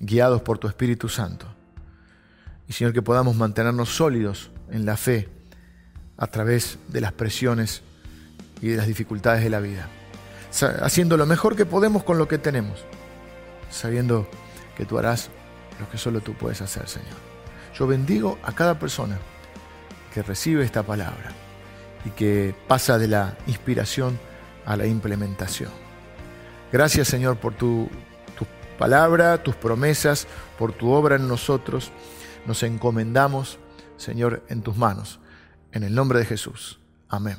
guiados 0.00 0.42
por 0.42 0.58
tu 0.58 0.68
Espíritu 0.68 1.08
Santo, 1.08 1.46
Y 2.68 2.74
Señor, 2.74 2.92
que 2.92 3.00
podamos 3.00 3.34
mantenernos 3.34 3.88
sólidos 3.88 4.50
en 4.70 4.84
la 4.84 4.98
fe 4.98 5.28
a 6.18 6.26
través 6.26 6.78
de 6.88 7.00
las 7.00 7.12
presiones 7.12 7.82
y 8.60 8.68
de 8.68 8.76
las 8.76 8.86
dificultades 8.86 9.42
de 9.42 9.48
la 9.48 9.60
vida. 9.60 9.88
Haciendo 10.82 11.16
lo 11.16 11.24
mejor 11.24 11.56
que 11.56 11.64
podemos 11.64 12.04
con 12.04 12.18
lo 12.18 12.28
que 12.28 12.36
tenemos, 12.36 12.84
sabiendo 13.70 14.28
que 14.76 14.84
tú 14.84 14.98
harás 14.98 15.30
lo 15.80 15.88
que 15.88 15.96
solo 15.96 16.20
tú 16.20 16.34
puedes 16.34 16.60
hacer, 16.60 16.88
Señor. 16.88 17.16
Yo 17.74 17.86
bendigo 17.86 18.38
a 18.42 18.52
cada 18.52 18.78
persona 18.78 19.18
que 20.12 20.22
recibe 20.22 20.64
esta 20.64 20.82
palabra 20.82 21.32
y 22.04 22.10
que 22.10 22.54
pasa 22.66 22.98
de 22.98 23.08
la 23.08 23.36
inspiración 23.46 24.18
a 24.64 24.76
la 24.76 24.86
implementación. 24.86 25.70
Gracias, 26.72 27.08
Señor, 27.08 27.38
por 27.38 27.54
tu, 27.54 27.88
tu 28.36 28.46
palabra, 28.78 29.42
tus 29.42 29.56
promesas, 29.56 30.26
por 30.58 30.72
tu 30.72 30.90
obra 30.90 31.16
en 31.16 31.28
nosotros 31.28 31.92
nos 32.48 32.62
encomendamos, 32.62 33.58
Señor, 33.98 34.42
en 34.48 34.62
tus 34.62 34.76
manos. 34.76 35.20
En 35.70 35.82
el 35.82 35.94
nombre 35.94 36.18
de 36.18 36.24
Jesús. 36.24 36.80
Amén. 37.08 37.36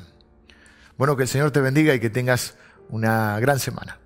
Bueno, 0.96 1.16
que 1.16 1.24
el 1.24 1.28
Señor 1.28 1.50
te 1.50 1.60
bendiga 1.60 1.92
y 1.94 2.00
que 2.00 2.10
tengas 2.10 2.54
una 2.88 3.38
gran 3.40 3.58
semana. 3.58 3.98